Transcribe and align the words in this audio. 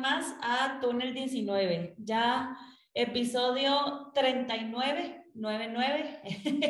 más 0.00 0.34
a 0.42 0.80
Túnel 0.80 1.14
19, 1.14 1.94
ya 1.98 2.56
episodio 2.94 4.10
39, 4.14 5.26
99. 5.34 6.20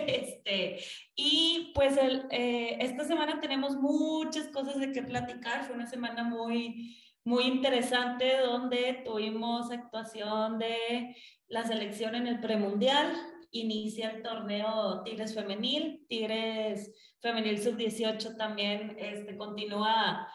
este, 0.07 0.79
y 1.15 1.73
pues 1.74 1.97
el, 1.97 2.27
eh, 2.30 2.79
esta 2.80 3.05
semana 3.05 3.41
tenemos 3.41 3.77
muchas 3.77 4.48
cosas 4.48 4.79
de 4.79 4.93
qué 4.93 5.02
platicar, 5.02 5.65
fue 5.65 5.77
una 5.77 5.87
semana 5.87 6.24
muy, 6.24 6.98
muy 7.24 7.45
interesante 7.45 8.38
donde 8.38 9.02
tuvimos 9.05 9.71
actuación 9.71 10.59
de 10.59 11.16
la 11.49 11.65
selección 11.65 12.15
en 12.15 12.27
el 12.27 12.41
premundial, 12.41 13.12
inicia 13.52 14.10
el 14.10 14.23
torneo 14.23 15.02
Tigres 15.05 15.35
Femenil, 15.35 16.05
Tigres 16.09 16.93
Femenil 17.21 17.59
Sub-18 17.60 18.37
también 18.37 18.97
este, 18.99 19.37
continúa 19.37 20.29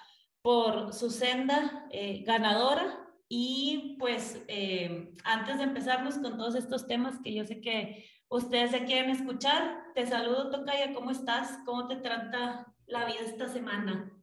por 0.45 0.93
su 0.93 1.09
senda 1.09 1.87
eh, 1.89 2.21
ganadora. 2.23 3.03
Y 3.27 3.97
pues 3.97 4.43
eh, 4.47 5.11
antes 5.23 5.57
de 5.57 5.63
empezarnos 5.63 6.19
con 6.19 6.37
todos 6.37 6.53
estos 6.53 6.85
temas 6.85 7.15
que 7.23 7.33
yo 7.33 7.43
sé 7.45 7.61
que 7.61 8.07
ustedes 8.27 8.69
se 8.69 8.85
quieren 8.85 9.09
escuchar, 9.09 9.81
te 9.95 10.05
saludo 10.05 10.51
Tocaya, 10.51 10.93
¿cómo 10.93 11.09
estás? 11.09 11.57
¿Cómo 11.65 11.87
te 11.87 11.95
trata 11.95 12.71
la 12.85 13.05
vida 13.05 13.21
esta 13.21 13.49
semana? 13.49 14.15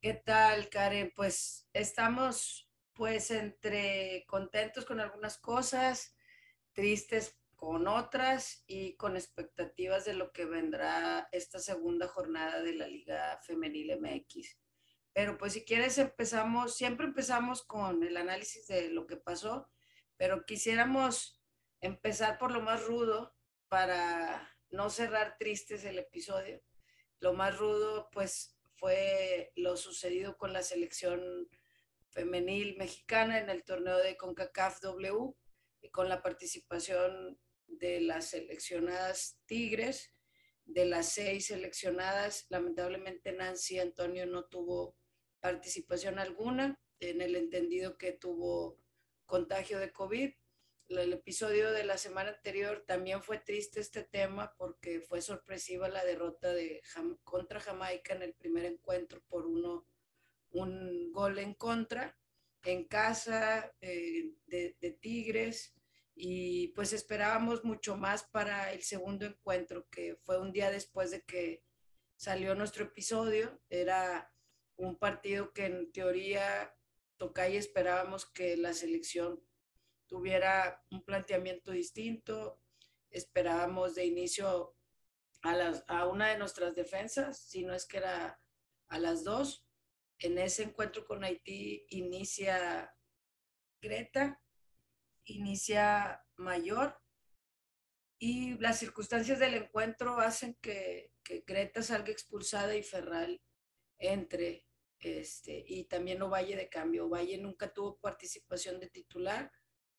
¿Qué 0.00 0.14
tal, 0.14 0.70
Karen? 0.70 1.12
Pues 1.14 1.68
estamos 1.74 2.66
pues 2.94 3.30
entre 3.30 4.24
contentos 4.28 4.86
con 4.86 4.98
algunas 4.98 5.36
cosas, 5.36 6.16
tristes 6.72 7.38
con 7.54 7.86
otras 7.86 8.64
y 8.66 8.96
con 8.96 9.14
expectativas 9.14 10.06
de 10.06 10.14
lo 10.14 10.32
que 10.32 10.46
vendrá 10.46 11.28
esta 11.32 11.58
segunda 11.58 12.08
jornada 12.08 12.62
de 12.62 12.72
la 12.72 12.86
Liga 12.86 13.38
Femenil 13.42 14.00
MX. 14.00 14.56
Pero 15.18 15.36
pues 15.36 15.54
si 15.54 15.64
quieres 15.64 15.98
empezamos, 15.98 16.76
siempre 16.76 17.04
empezamos 17.04 17.64
con 17.64 18.04
el 18.04 18.16
análisis 18.16 18.68
de 18.68 18.88
lo 18.90 19.08
que 19.08 19.16
pasó, 19.16 19.68
pero 20.16 20.46
quisiéramos 20.46 21.42
empezar 21.80 22.38
por 22.38 22.52
lo 22.52 22.60
más 22.60 22.84
rudo 22.84 23.34
para 23.66 24.56
no 24.70 24.90
cerrar 24.90 25.36
tristes 25.36 25.82
el 25.84 25.98
episodio. 25.98 26.62
Lo 27.18 27.32
más 27.32 27.58
rudo 27.58 28.08
pues 28.12 28.60
fue 28.76 29.50
lo 29.56 29.76
sucedido 29.76 30.38
con 30.38 30.52
la 30.52 30.62
selección 30.62 31.50
femenil 32.10 32.76
mexicana 32.76 33.40
en 33.40 33.50
el 33.50 33.64
torneo 33.64 33.98
de 33.98 34.16
CONCACAF 34.16 34.80
W 34.82 35.34
y 35.80 35.90
con 35.90 36.08
la 36.08 36.22
participación 36.22 37.40
de 37.66 38.02
las 38.02 38.30
seleccionadas 38.30 39.40
Tigres, 39.46 40.14
de 40.64 40.84
las 40.84 41.10
seis 41.10 41.46
seleccionadas, 41.46 42.46
lamentablemente 42.50 43.32
Nancy 43.32 43.80
Antonio 43.80 44.24
no 44.24 44.44
tuvo 44.44 44.96
participación 45.40 46.18
alguna, 46.18 46.78
en 47.00 47.20
el 47.20 47.36
entendido 47.36 47.96
que 47.96 48.12
tuvo 48.12 48.78
contagio 49.26 49.78
de 49.78 49.92
COVID. 49.92 50.32
El 50.88 51.12
episodio 51.12 51.70
de 51.70 51.84
la 51.84 51.98
semana 51.98 52.30
anterior 52.30 52.84
también 52.86 53.22
fue 53.22 53.38
triste 53.38 53.80
este 53.80 54.02
tema 54.02 54.54
porque 54.56 55.00
fue 55.00 55.20
sorpresiva 55.20 55.88
la 55.88 56.04
derrota 56.04 56.52
de 56.52 56.82
contra 57.24 57.60
Jamaica 57.60 58.14
en 58.14 58.22
el 58.22 58.34
primer 58.34 58.64
encuentro 58.64 59.22
por 59.28 59.46
uno, 59.46 59.86
un 60.50 61.12
gol 61.12 61.38
en 61.38 61.54
contra 61.54 62.16
en 62.64 62.84
casa 62.84 63.72
eh, 63.80 64.32
de, 64.46 64.76
de 64.80 64.90
Tigres 64.92 65.74
y 66.14 66.68
pues 66.68 66.92
esperábamos 66.92 67.64
mucho 67.64 67.96
más 67.96 68.24
para 68.24 68.72
el 68.72 68.82
segundo 68.82 69.24
encuentro 69.24 69.88
que 69.88 70.16
fue 70.24 70.40
un 70.40 70.52
día 70.52 70.70
después 70.70 71.10
de 71.10 71.22
que 71.22 71.62
salió 72.16 72.54
nuestro 72.54 72.84
episodio. 72.84 73.60
Era 73.70 74.32
un 74.78 74.96
partido 74.96 75.52
que 75.52 75.66
en 75.66 75.92
teoría 75.92 76.74
Tocay 77.18 77.56
esperábamos 77.56 78.26
que 78.26 78.56
la 78.56 78.72
selección 78.72 79.42
tuviera 80.06 80.84
un 80.90 81.04
planteamiento 81.04 81.72
distinto, 81.72 82.62
esperábamos 83.10 83.96
de 83.96 84.06
inicio 84.06 84.76
a, 85.42 85.54
las, 85.54 85.84
a 85.88 86.06
una 86.06 86.28
de 86.28 86.38
nuestras 86.38 86.74
defensas, 86.74 87.40
si 87.40 87.64
no 87.64 87.74
es 87.74 87.86
que 87.86 87.98
era 87.98 88.40
a 88.88 88.98
las 88.98 89.24
dos. 89.24 89.66
En 90.20 90.38
ese 90.38 90.62
encuentro 90.62 91.04
con 91.04 91.24
Haití 91.24 91.84
inicia 91.90 92.94
Greta, 93.80 94.40
inicia 95.24 96.24
Mayor 96.36 97.00
y 98.18 98.56
las 98.58 98.78
circunstancias 98.78 99.38
del 99.38 99.54
encuentro 99.54 100.18
hacen 100.18 100.56
que, 100.60 101.12
que 101.22 101.44
Greta 101.46 101.82
salga 101.82 102.10
expulsada 102.10 102.76
y 102.76 102.82
Ferral 102.82 103.42
entre 103.98 104.67
este, 105.00 105.64
y 105.66 105.84
también 105.84 106.22
Ovalle 106.22 106.56
de 106.56 106.68
cambio. 106.68 107.06
Ovalle 107.06 107.38
nunca 107.38 107.72
tuvo 107.72 107.98
participación 107.98 108.80
de 108.80 108.90
titular, 108.90 109.52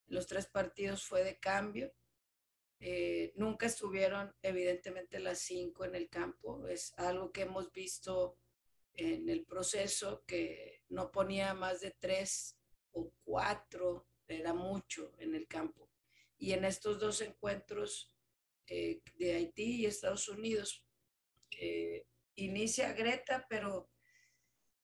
los 0.08 0.28
tres 0.28 0.48
partidos 0.48 1.04
fue 1.04 1.24
de 1.24 1.40
cambio. 1.40 1.94
Eh, 2.80 3.34
nunca 3.36 3.68
estuvieron, 3.68 4.34
evidentemente, 4.42 5.20
las 5.20 5.40
cinco 5.40 5.86
en 5.86 5.96
el 5.96 6.10
campo. 6.10 6.68
Es 6.68 6.94
algo 6.98 7.32
que 7.32 7.42
hemos 7.42 7.72
visto 7.72 8.38
en 8.94 9.30
el 9.30 9.46
proceso, 9.46 10.24
que 10.26 10.84
no 10.90 11.12
ponía 11.12 11.54
más 11.54 11.82
de 11.82 11.92
tres 11.92 12.58
o 12.92 13.14
cuatro, 13.24 14.08
era 14.28 14.54
mucho 14.54 15.14
en 15.20 15.36
el 15.36 15.48
campo. 15.48 15.90
Y 16.38 16.54
en 16.54 16.66
estos 16.66 17.00
dos 17.00 17.22
encuentros 17.22 18.14
eh, 18.68 19.02
de 19.16 19.34
Haití 19.36 19.82
y 19.82 19.86
Estados 19.86 20.28
Unidos, 20.28 20.86
eh, 21.52 22.06
inicia 22.36 22.94
Greta, 22.94 23.46
pero 23.50 23.90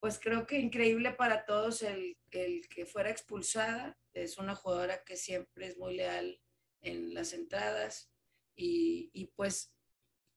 pues 0.06 0.20
creo 0.20 0.46
que 0.46 0.60
increíble 0.60 1.14
para 1.14 1.46
todos 1.48 1.82
el, 1.82 2.16
que 2.30 2.86
fuera 2.86 3.10
expulsada. 3.10 3.98
Es 4.14 4.38
una 4.38 4.54
jugadora 4.54 5.04
que 5.04 5.18
siempre 5.18 5.66
es 5.66 5.80
muy 5.80 5.96
leal 5.96 6.40
en 6.82 7.16
las 7.16 7.34
entradas 7.34 8.12
y, 8.56 9.32
pues 9.36 9.74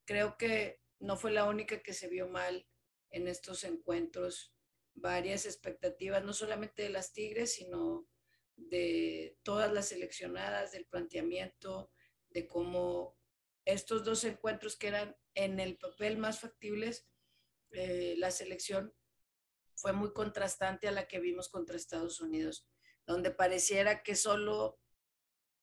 creo 0.06 0.38
que 0.38 0.80
no 1.00 1.18
fue 1.18 1.32
la 1.32 1.44
única 1.44 1.82
que 1.82 1.92
se 1.92 2.08
vio 2.08 2.30
mal 2.30 2.66
en 3.10 3.28
estos 3.28 3.62
encuentros. 3.62 4.54
Varias 4.94 5.44
expectativas, 5.44 6.24
no 6.24 6.32
solamente 6.32 6.84
de 6.84 6.88
las 6.88 7.12
Tigres, 7.12 7.52
sino 7.52 8.08
de 8.56 9.36
todas 9.42 9.70
las 9.70 9.88
seleccionadas, 9.88 10.72
del 10.72 10.86
planteamiento, 10.86 11.92
de 12.30 12.46
cómo 12.46 13.18
estos 13.66 14.02
dos 14.02 14.24
encuentros 14.24 14.76
que 14.78 14.88
eran 14.88 15.14
en 15.34 15.60
el 15.60 15.76
papel 15.76 16.16
más 16.16 16.40
factibles, 16.40 17.06
eh, 17.72 18.14
la 18.16 18.30
selección 18.30 18.94
fue 19.78 19.92
muy 19.92 20.12
contrastante 20.12 20.88
a 20.88 20.92
la 20.92 21.06
que 21.06 21.20
vimos 21.20 21.48
contra 21.48 21.76
Estados 21.76 22.20
Unidos, 22.20 22.68
donde 23.06 23.30
pareciera 23.30 24.02
que 24.02 24.16
solo 24.16 24.80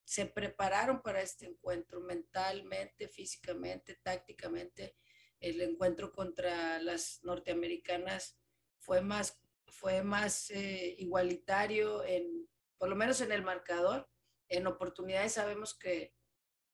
se 0.05 0.25
prepararon 0.25 1.01
para 1.01 1.21
este 1.21 1.47
encuentro 1.47 1.99
mentalmente, 1.99 3.09
físicamente, 3.09 3.99
tácticamente. 4.01 4.95
El 5.41 5.59
encuentro 5.61 6.13
contra 6.13 6.79
las 6.79 7.19
norteamericanas 7.23 8.39
fue 8.79 9.01
más, 9.01 9.41
fue 9.67 10.01
más 10.01 10.49
eh, 10.51 10.95
igualitario, 10.97 12.05
en, 12.05 12.47
por 12.77 12.87
lo 12.87 12.95
menos 12.95 13.19
en 13.19 13.33
el 13.33 13.43
marcador. 13.43 14.09
En 14.47 14.65
oportunidades 14.65 15.33
sabemos 15.33 15.77
que, 15.77 16.15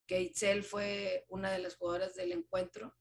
que 0.06 0.20
Itzel 0.20 0.62
fue 0.62 1.26
una 1.28 1.50
de 1.50 1.58
las 1.58 1.74
jugadoras 1.74 2.14
del 2.14 2.30
encuentro, 2.32 2.94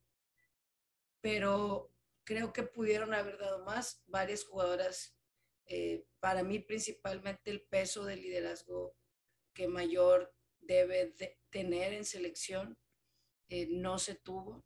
pero 1.19 1.93
creo 2.23 2.53
que 2.53 2.63
pudieron 2.63 3.13
haber 3.13 3.37
dado 3.37 3.63
más. 3.65 4.03
Varias 4.07 4.43
jugadoras, 4.43 5.17
eh, 5.65 6.05
para 6.19 6.43
mí 6.43 6.59
principalmente 6.59 7.51
el 7.51 7.61
peso 7.61 8.05
de 8.05 8.17
liderazgo 8.17 8.95
que 9.53 9.67
mayor 9.67 10.33
debe 10.59 11.15
tener 11.49 11.93
en 11.93 12.05
selección 12.05 12.77
eh, 13.49 13.67
no 13.69 13.99
se 13.99 14.15
tuvo. 14.15 14.65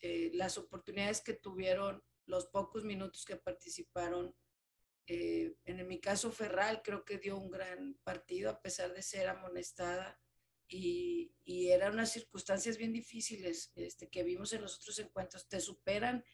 Eh, 0.00 0.30
las 0.34 0.58
oportunidades 0.58 1.20
que 1.20 1.34
tuvieron, 1.34 2.02
los 2.26 2.46
pocos 2.46 2.84
minutos 2.84 3.24
que 3.24 3.36
participaron, 3.36 4.34
en 5.04 5.86
mi 5.88 6.00
caso 6.00 6.32
Ferral 6.32 6.80
creo 6.82 7.04
que 7.04 7.18
dio 7.18 7.36
un 7.36 7.50
gran 7.50 7.98
partido 8.02 8.48
a 8.48 8.62
pesar 8.62 8.94
de 8.94 9.02
ser 9.02 9.28
amonestada 9.28 10.18
y, 10.68 11.34
y 11.44 11.68
eran 11.68 11.92
unas 11.94 12.12
circunstancias 12.12 12.78
bien 12.78 12.92
difíciles 12.92 13.72
este, 13.74 14.08
que 14.08 14.22
vimos 14.22 14.52
en 14.54 14.62
los 14.62 14.76
otros 14.76 14.98
encuentros. 15.00 15.48
Te 15.48 15.60
superan 15.60 16.24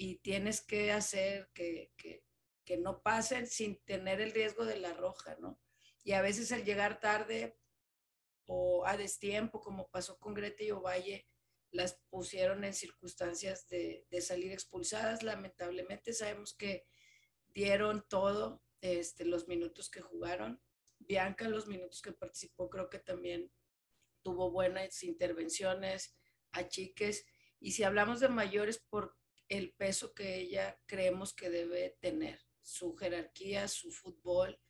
y 0.00 0.18
tienes 0.18 0.60
que 0.60 0.92
hacer 0.92 1.50
que, 1.52 1.92
que, 1.96 2.22
que, 2.64 2.78
no 2.78 3.02
pasen 3.02 3.48
sin 3.48 3.82
tener 3.84 4.20
el 4.20 4.30
riesgo 4.30 4.64
de 4.64 4.78
la 4.78 4.94
roja, 4.94 5.36
¿no? 5.40 5.60
Y 6.04 6.12
a 6.12 6.22
veces 6.22 6.52
el 6.52 6.64
llegar 6.64 7.00
tarde 7.00 7.58
o 8.46 8.86
a 8.86 8.96
destiempo, 8.96 9.60
como 9.60 9.90
pasó 9.90 10.16
con 10.20 10.34
Greta 10.34 10.62
y 10.62 10.70
Ovalle, 10.70 11.26
las 11.72 12.00
pusieron 12.10 12.62
en 12.62 12.74
circunstancias 12.74 13.66
de, 13.66 14.06
de 14.08 14.20
salir 14.20 14.52
expulsadas. 14.52 15.24
Lamentablemente 15.24 16.12
sabemos 16.12 16.54
que 16.54 16.86
dieron 17.48 18.06
todo 18.08 18.62
este, 18.80 19.24
los 19.24 19.48
minutos 19.48 19.90
que 19.90 20.00
jugaron. 20.00 20.62
Bianca, 21.00 21.48
los 21.48 21.66
minutos 21.66 22.02
que 22.02 22.12
participó, 22.12 22.70
creo 22.70 22.88
que 22.88 23.00
también 23.00 23.50
tuvo 24.22 24.52
buenas 24.52 25.02
intervenciones, 25.02 26.16
a 26.52 26.68
chiques. 26.68 27.26
Y 27.58 27.72
si 27.72 27.82
hablamos 27.82 28.20
de 28.20 28.28
mayores, 28.28 28.78
por 28.78 29.17
el 29.48 29.72
peso 29.74 30.14
que 30.14 30.36
ella 30.36 30.80
creemos 30.86 31.32
que 31.34 31.50
debe 31.50 31.96
tener. 32.00 32.40
su 32.60 32.94
jerarquía, 32.96 33.66
su 33.66 33.90
fútbol. 33.90 34.60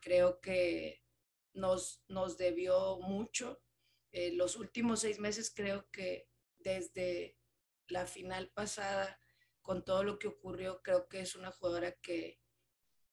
Creo 0.00 0.40
que 0.40 1.04
nos, 1.52 2.02
nos 2.08 2.36
debió 2.36 2.98
mucho. 2.98 3.62
Eh, 4.10 4.32
los 4.32 4.56
últimos 4.56 5.00
seis 5.00 5.20
meses 5.20 5.52
creo 5.54 5.88
que 5.92 6.28
desde 6.58 7.38
la 7.86 8.06
final 8.06 8.50
pasada, 8.50 9.20
con 9.62 9.84
todo 9.84 10.02
lo 10.02 10.18
que 10.18 10.28
ocurrió, 10.28 10.82
creo 10.82 11.08
que 11.08 11.20
es 11.20 11.36
una 11.36 11.52
jugadora 11.52 11.92
que, 12.02 12.40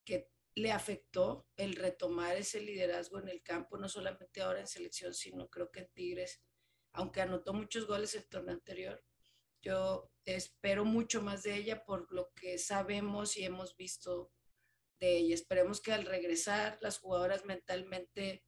que 0.03 0.31
le 0.55 0.71
afectó 0.71 1.47
el 1.57 1.75
retomar 1.75 2.37
ese 2.37 2.61
liderazgo 2.61 3.19
en 3.19 3.27
el 3.29 3.43
campo, 3.43 3.77
no 3.77 3.89
solamente 3.89 4.41
ahora 4.41 4.61
en 4.61 4.67
selección, 4.67 5.13
sino 5.13 5.49
creo 5.49 5.69
que 5.71 5.81
en 5.81 5.91
Tigres, 5.93 6.41
aunque 6.93 7.21
anotó 7.21 7.53
muchos 7.53 7.85
goles 7.85 8.15
el 8.15 8.27
torneo 8.27 8.55
anterior. 8.55 9.03
Yo 9.61 10.11
espero 10.25 10.85
mucho 10.85 11.21
más 11.21 11.43
de 11.43 11.55
ella 11.55 11.85
por 11.85 12.11
lo 12.11 12.31
que 12.33 12.57
sabemos 12.57 13.37
y 13.37 13.45
hemos 13.45 13.75
visto 13.77 14.31
de 14.99 15.17
ella. 15.17 15.35
Esperemos 15.35 15.81
que 15.81 15.93
al 15.93 16.05
regresar 16.05 16.77
las 16.81 16.99
jugadoras 16.99 17.45
mentalmente 17.45 18.43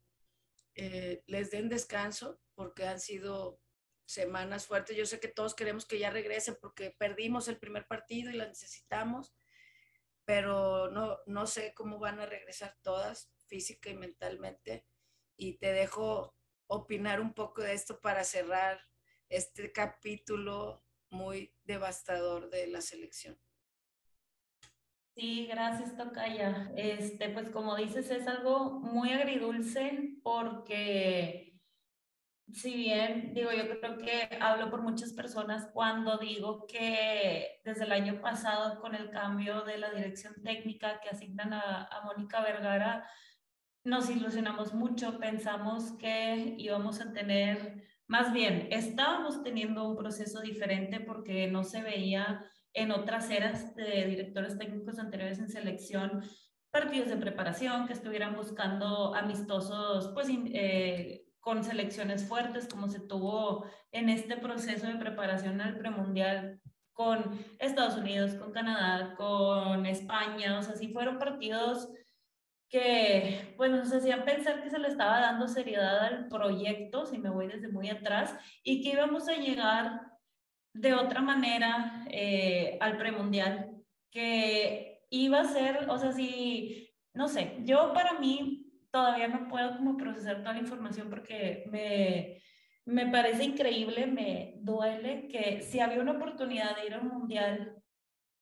eh, 0.75 1.23
les 1.27 1.51
den 1.51 1.69
descanso 1.69 2.39
porque 2.55 2.85
han 2.85 2.99
sido 2.99 3.61
semanas 4.05 4.65
fuertes. 4.65 4.97
Yo 4.97 5.05
sé 5.05 5.19
que 5.19 5.27
todos 5.27 5.55
queremos 5.55 5.85
que 5.85 5.99
ya 5.99 6.09
regresen 6.09 6.57
porque 6.61 6.95
perdimos 6.97 7.47
el 7.47 7.59
primer 7.59 7.87
partido 7.87 8.31
y 8.31 8.35
la 8.35 8.47
necesitamos 8.47 9.35
pero 10.27 10.91
no, 10.91 11.19
no 11.25 11.47
sé 11.47 11.73
cómo 11.73 11.99
van 11.99 12.19
a 12.19 12.25
regresar 12.25 12.75
todas 12.81 13.31
física 13.47 13.89
y 13.89 13.95
mentalmente. 13.95 14.85
Y 15.37 15.57
te 15.57 15.71
dejo 15.71 16.35
opinar 16.67 17.21
un 17.21 17.33
poco 17.33 17.61
de 17.61 17.71
esto 17.71 18.01
para 18.01 18.25
cerrar 18.25 18.81
este 19.29 19.71
capítulo 19.71 20.85
muy 21.09 21.53
devastador 21.63 22.49
de 22.49 22.67
la 22.67 22.81
selección. 22.81 23.37
Sí, 25.15 25.47
gracias, 25.47 25.97
Tocaya. 25.97 26.71
Este, 26.75 27.29
pues 27.29 27.49
como 27.49 27.75
dices, 27.75 28.11
es 28.11 28.27
algo 28.27 28.69
muy 28.69 29.11
agridulce 29.11 30.17
porque 30.21 31.47
si 32.53 32.75
bien 32.75 33.33
digo, 33.33 33.51
yo 33.51 33.67
creo 33.79 33.97
que 33.97 34.37
hablo 34.39 34.69
por 34.69 34.81
muchas 34.81 35.13
personas 35.13 35.69
cuando 35.73 36.17
digo 36.17 36.65
que 36.65 37.59
desde 37.65 37.83
el 37.83 37.91
año 37.91 38.21
pasado 38.21 38.79
con 38.79 38.95
el 38.95 39.09
cambio 39.09 39.63
de 39.63 39.77
la 39.77 39.91
dirección 39.91 40.35
técnica 40.43 40.99
que 41.01 41.09
asignan 41.09 41.51
a, 41.53 41.85
a 41.85 42.05
Mónica 42.05 42.41
Vergara, 42.41 43.09
nos 43.83 44.09
ilusionamos 44.09 44.73
mucho, 44.73 45.17
pensamos 45.19 45.93
que 45.97 46.55
íbamos 46.57 47.01
a 47.01 47.11
tener, 47.11 47.86
más 48.07 48.31
bien, 48.33 48.67
estábamos 48.71 49.43
teniendo 49.43 49.87
un 49.87 49.97
proceso 49.97 50.41
diferente 50.41 50.99
porque 51.01 51.47
no 51.47 51.63
se 51.63 51.81
veía 51.81 52.45
en 52.73 52.91
otras 52.91 53.29
eras 53.29 53.75
de 53.75 54.05
directores 54.05 54.57
técnicos 54.57 54.99
anteriores 54.99 55.39
en 55.39 55.49
selección 55.49 56.23
partidos 56.71 57.09
de 57.09 57.17
preparación 57.17 57.87
que 57.87 57.93
estuvieran 57.93 58.35
buscando 58.35 59.15
amistosos, 59.15 60.11
pues 60.13 60.27
eh, 60.29 61.25
con 61.39 61.63
selecciones 61.63 62.27
fuertes 62.27 62.67
como 62.67 62.87
se 62.87 62.99
tuvo 62.99 63.65
en 63.91 64.09
este 64.09 64.37
proceso 64.37 64.87
de 64.87 64.95
preparación 64.95 65.59
al 65.59 65.77
premundial 65.77 66.61
con 66.93 67.39
Estados 67.59 67.97
Unidos, 67.97 68.35
con 68.35 68.51
Canadá, 68.51 69.15
con 69.15 69.85
España, 69.85 70.59
o 70.59 70.63
sea, 70.63 70.75
sí 70.75 70.91
fueron 70.93 71.19
partidos 71.19 71.89
que 72.69 73.53
pues 73.55 73.71
nos 73.71 73.93
hacían 73.93 74.25
pensar 74.25 74.61
que 74.61 74.69
se 74.69 74.79
le 74.79 74.89
estaba 74.89 75.19
dando 75.19 75.47
seriedad 75.47 75.99
al 75.99 76.27
proyecto, 76.27 77.05
si 77.05 77.17
me 77.17 77.29
voy 77.29 77.47
desde 77.47 77.69
muy 77.69 77.89
atrás, 77.89 78.35
y 78.63 78.81
que 78.81 78.89
íbamos 78.89 79.27
a 79.29 79.33
llegar 79.33 80.01
de 80.73 80.93
otra 80.93 81.21
manera 81.21 82.05
eh, 82.09 82.77
al 82.81 82.97
premundial, 82.97 83.71
que 84.11 85.01
iba 85.09 85.41
a 85.41 85.45
ser, 85.45 85.89
o 85.89 85.97
sea, 85.97 86.11
si, 86.11 86.89
no 87.13 87.27
sé, 87.27 87.57
yo 87.63 87.93
para 87.93 88.19
mí 88.19 88.67
todavía 88.91 89.27
no 89.27 89.47
puedo 89.47 89.77
como 89.77 89.97
procesar 89.97 90.41
toda 90.41 90.53
la 90.53 90.59
información 90.59 91.09
porque 91.09 91.63
me, 91.71 92.41
me 92.85 93.07
parece 93.07 93.43
increíble, 93.43 94.07
me 94.07 94.55
duele 94.57 95.27
que 95.27 95.61
si 95.61 95.79
había 95.79 96.01
una 96.01 96.13
oportunidad 96.13 96.75
de 96.75 96.87
ir 96.87 96.93
a 96.93 96.99
un 96.99 97.09
mundial 97.09 97.75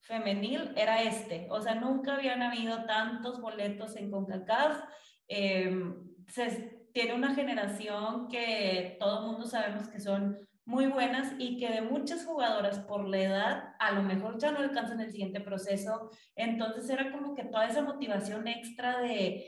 femenil, 0.01 0.73
era 0.75 1.01
este. 1.01 1.47
O 1.49 1.61
sea, 1.61 1.75
nunca 1.75 2.15
habían 2.15 2.41
habido 2.41 2.85
tantos 2.85 3.41
boletos 3.41 3.95
en 3.95 4.11
CONCACAF. 4.11 4.83
Em, 5.27 5.95
se, 6.27 6.87
tiene 6.93 7.13
una 7.13 7.35
generación 7.35 8.27
que 8.29 8.97
todo 8.99 9.19
el 9.19 9.25
mundo 9.27 9.45
sabemos 9.45 9.89
que 9.89 9.99
son 9.99 10.37
muy 10.65 10.87
buenas 10.87 11.33
y 11.37 11.57
que 11.57 11.69
de 11.69 11.81
muchas 11.81 12.25
jugadoras 12.25 12.79
por 12.79 13.07
la 13.07 13.19
edad 13.19 13.75
a 13.79 13.91
lo 13.91 14.01
mejor 14.01 14.39
ya 14.39 14.51
no 14.51 14.59
alcanzan 14.59 14.99
el 14.99 15.11
siguiente 15.11 15.41
proceso. 15.41 16.09
Entonces 16.35 16.89
era 16.89 17.11
como 17.11 17.35
que 17.35 17.43
toda 17.43 17.67
esa 17.67 17.81
motivación 17.81 18.47
extra 18.47 18.99
de 18.99 19.45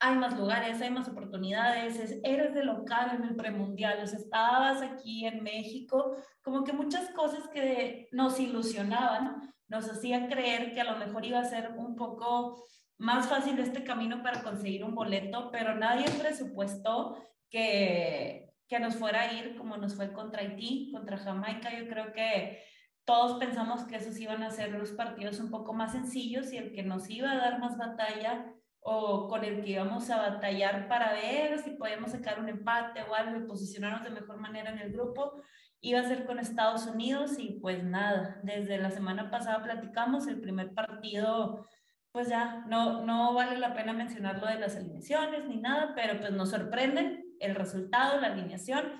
hay 0.00 0.16
más 0.16 0.36
lugares, 0.38 0.80
hay 0.80 0.90
más 0.90 1.08
oportunidades, 1.08 2.20
eres 2.22 2.54
de 2.54 2.64
local 2.64 3.16
en 3.16 3.24
el 3.24 3.36
premundial, 3.36 4.00
o 4.02 4.06
sea, 4.06 4.18
estabas 4.18 4.80
aquí 4.80 5.26
en 5.26 5.42
México, 5.42 6.16
como 6.42 6.62
que 6.62 6.72
muchas 6.72 7.10
cosas 7.10 7.48
que 7.48 8.08
nos 8.12 8.38
ilusionaban, 8.38 9.52
nos 9.68 9.88
hacían 9.90 10.28
creer 10.28 10.72
que 10.72 10.80
a 10.80 10.90
lo 10.92 10.96
mejor 10.96 11.24
iba 11.24 11.40
a 11.40 11.44
ser 11.44 11.72
un 11.76 11.94
poco 11.94 12.64
más 12.96 13.28
fácil 13.28 13.58
este 13.58 13.84
camino 13.84 14.22
para 14.22 14.42
conseguir 14.42 14.84
un 14.84 14.94
boleto, 14.94 15.50
pero 15.52 15.74
nadie 15.76 16.06
presupuestó 16.18 17.16
que, 17.48 18.50
que 18.68 18.80
nos 18.80 18.96
fuera 18.96 19.22
a 19.22 19.32
ir 19.32 19.56
como 19.56 19.76
nos 19.76 19.94
fue 19.94 20.12
contra 20.12 20.42
Haití, 20.42 20.90
contra 20.92 21.16
Jamaica. 21.16 21.70
Yo 21.78 21.88
creo 21.88 22.12
que 22.12 22.62
todos 23.04 23.38
pensamos 23.38 23.84
que 23.84 23.96
esos 23.96 24.18
iban 24.18 24.42
a 24.42 24.50
ser 24.50 24.72
los 24.72 24.92
partidos 24.92 25.40
un 25.40 25.50
poco 25.50 25.72
más 25.72 25.92
sencillos 25.92 26.52
y 26.52 26.58
el 26.58 26.72
que 26.72 26.82
nos 26.82 27.08
iba 27.08 27.30
a 27.30 27.38
dar 27.38 27.60
más 27.60 27.78
batalla 27.78 28.52
o 28.80 29.28
con 29.28 29.44
el 29.44 29.62
que 29.62 29.70
íbamos 29.70 30.10
a 30.10 30.18
batallar 30.18 30.88
para 30.88 31.12
ver 31.12 31.58
si 31.58 31.70
podíamos 31.70 32.12
sacar 32.12 32.40
un 32.40 32.48
empate 32.48 33.02
o 33.02 33.14
algo 33.14 33.38
y 33.38 33.46
posicionarnos 33.46 34.04
de 34.04 34.10
mejor 34.10 34.38
manera 34.38 34.70
en 34.70 34.78
el 34.78 34.92
grupo, 34.92 35.40
iba 35.80 36.00
a 36.00 36.04
ser 36.08 36.26
con 36.26 36.38
Estados 36.38 36.86
Unidos 36.86 37.38
y 37.38 37.58
pues 37.60 37.84
nada, 37.84 38.40
desde 38.42 38.78
la 38.78 38.90
semana 38.90 39.30
pasada 39.30 39.62
platicamos, 39.62 40.26
el 40.26 40.40
primer 40.40 40.74
partido, 40.74 41.66
pues 42.12 42.28
ya, 42.28 42.64
no, 42.66 43.04
no 43.04 43.34
vale 43.34 43.58
la 43.58 43.74
pena 43.74 43.92
mencionar 43.92 44.40
lo 44.40 44.46
de 44.46 44.58
las 44.58 44.76
alineaciones 44.76 45.44
ni 45.46 45.56
nada, 45.56 45.92
pero 45.94 46.18
pues 46.18 46.32
nos 46.32 46.50
sorprenden 46.50 47.24
el 47.40 47.54
resultado, 47.54 48.20
la 48.20 48.28
alineación. 48.28 48.92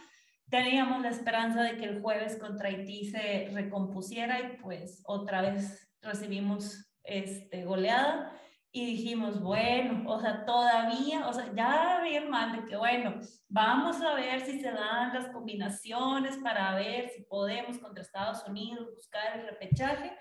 Teníamos 0.49 1.03
la 1.03 1.11
esperanza 1.11 1.63
de 1.63 1.77
que 1.77 1.85
el 1.85 2.01
jueves 2.01 2.37
contra 2.37 2.69
Haití 2.69 3.11
se 3.11 3.51
recompusiera 3.53 4.41
y 4.41 4.57
pues 4.63 5.03
otra 5.05 5.43
vez 5.43 5.91
recibimos 6.01 6.91
este, 7.03 7.65
goleada 7.65 8.33
y 8.71 8.85
dijimos, 8.85 9.41
bueno, 9.41 10.05
o 10.11 10.21
sea, 10.21 10.45
todavía, 10.45 11.27
o 11.27 11.33
sea, 11.33 11.51
ya 11.55 12.01
bien 12.03 12.29
mal 12.29 12.53
de 12.53 12.67
que, 12.67 12.77
bueno, 12.77 13.15
vamos 13.49 14.01
a 14.03 14.15
ver 14.15 14.43
si 14.43 14.61
se 14.61 14.71
dan 14.71 15.15
las 15.15 15.29
combinaciones 15.29 16.37
para 16.39 16.75
ver 16.75 17.09
si 17.09 17.23
podemos 17.23 17.79
contra 17.79 18.03
Estados 18.03 18.45
Unidos 18.47 18.95
buscar 18.95 19.39
el 19.39 19.47
repechaje. 19.47 20.13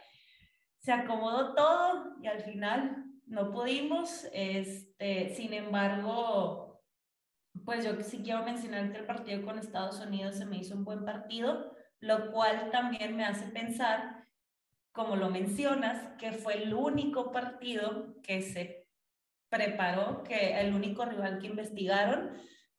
Se 0.79 0.93
acomodó 0.93 1.55
todo 1.55 2.15
y 2.21 2.27
al 2.27 2.41
final 2.41 3.05
no 3.25 3.51
pudimos. 3.51 4.25
Este, 4.31 5.35
sin 5.35 5.53
embargo, 5.53 6.81
pues 7.65 7.83
yo 7.83 8.01
sí 8.01 8.21
quiero 8.23 8.43
mencionar 8.43 8.91
que 8.91 8.99
el 8.99 9.05
partido 9.05 9.43
con 9.43 9.59
Estados 9.59 9.99
Unidos 9.99 10.37
se 10.37 10.45
me 10.45 10.57
hizo 10.57 10.73
un 10.73 10.85
buen 10.85 11.03
partido, 11.03 11.75
lo 11.99 12.31
cual 12.31 12.69
también 12.71 13.17
me 13.17 13.25
hace 13.25 13.47
pensar 13.51 14.16
como 14.97 15.15
lo 15.15 15.29
mencionas, 15.29 16.17
que 16.17 16.31
fue 16.31 16.63
el 16.63 16.73
único 16.73 17.31
partido 17.31 18.15
que 18.23 18.41
se 18.41 18.89
preparó, 19.47 20.23
que 20.23 20.59
el 20.59 20.73
único 20.73 21.05
rival 21.05 21.37
que 21.37 21.45
investigaron, 21.47 22.31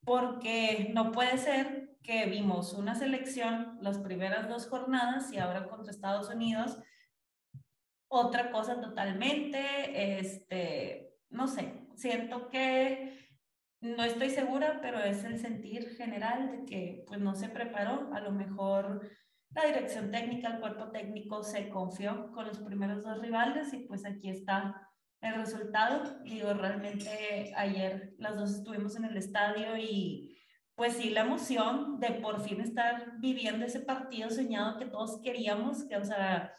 porque 0.05 0.91
no 0.93 1.13
puede 1.13 1.39
ser 1.39 1.97
que 2.03 2.27
vimos 2.27 2.73
una 2.73 2.97
selección 2.97 3.79
las 3.81 3.99
primeras 3.99 4.49
dos 4.49 4.67
jornadas 4.67 5.33
y 5.33 5.39
ahora 5.39 5.69
contra 5.69 5.93
Estados 5.93 6.29
Unidos 6.29 6.79
otra 8.09 8.51
cosa 8.51 8.81
totalmente, 8.81 10.19
este, 10.19 11.15
no 11.29 11.47
sé, 11.47 11.87
siento 11.95 12.49
que 12.49 13.17
no 13.81 14.03
estoy 14.03 14.31
segura, 14.31 14.81
pero 14.83 14.99
es 14.99 15.23
el 15.23 15.39
sentir 15.39 15.95
general 15.95 16.51
de 16.51 16.65
que 16.65 17.05
pues 17.07 17.21
no 17.21 17.37
se 17.37 17.49
preparó, 17.49 18.13
a 18.13 18.21
lo 18.21 18.33
mejor 18.33 19.09
la 19.51 19.67
dirección 19.67 20.11
técnica, 20.11 20.49
el 20.49 20.61
cuerpo 20.61 20.91
técnico 20.91 21.43
se 21.43 21.69
confió 21.69 22.31
con 22.33 22.47
los 22.47 22.59
primeros 22.59 23.03
dos 23.03 23.21
rivales 23.21 23.73
y 23.73 23.79
pues 23.81 24.05
aquí 24.05 24.31
está 24.31 24.89
el 25.21 25.35
resultado. 25.35 26.21
Digo, 26.23 26.53
realmente 26.55 27.53
ayer 27.57 28.15
las 28.19 28.37
dos 28.37 28.55
estuvimos 28.55 28.97
en 28.97 29.05
el 29.05 29.17
estadio 29.17 29.77
y 29.77 30.37
pues 30.75 30.97
sí, 30.97 31.11
la 31.11 31.23
emoción 31.23 31.99
de 31.99 32.11
por 32.13 32.41
fin 32.41 32.61
estar 32.61 33.19
viviendo 33.19 33.67
ese 33.67 33.81
partido 33.81 34.31
soñado 34.31 34.79
que 34.79 34.87
todos 34.87 35.21
queríamos, 35.23 35.85
que 35.89 35.97
o 35.97 36.05
sea, 36.05 36.55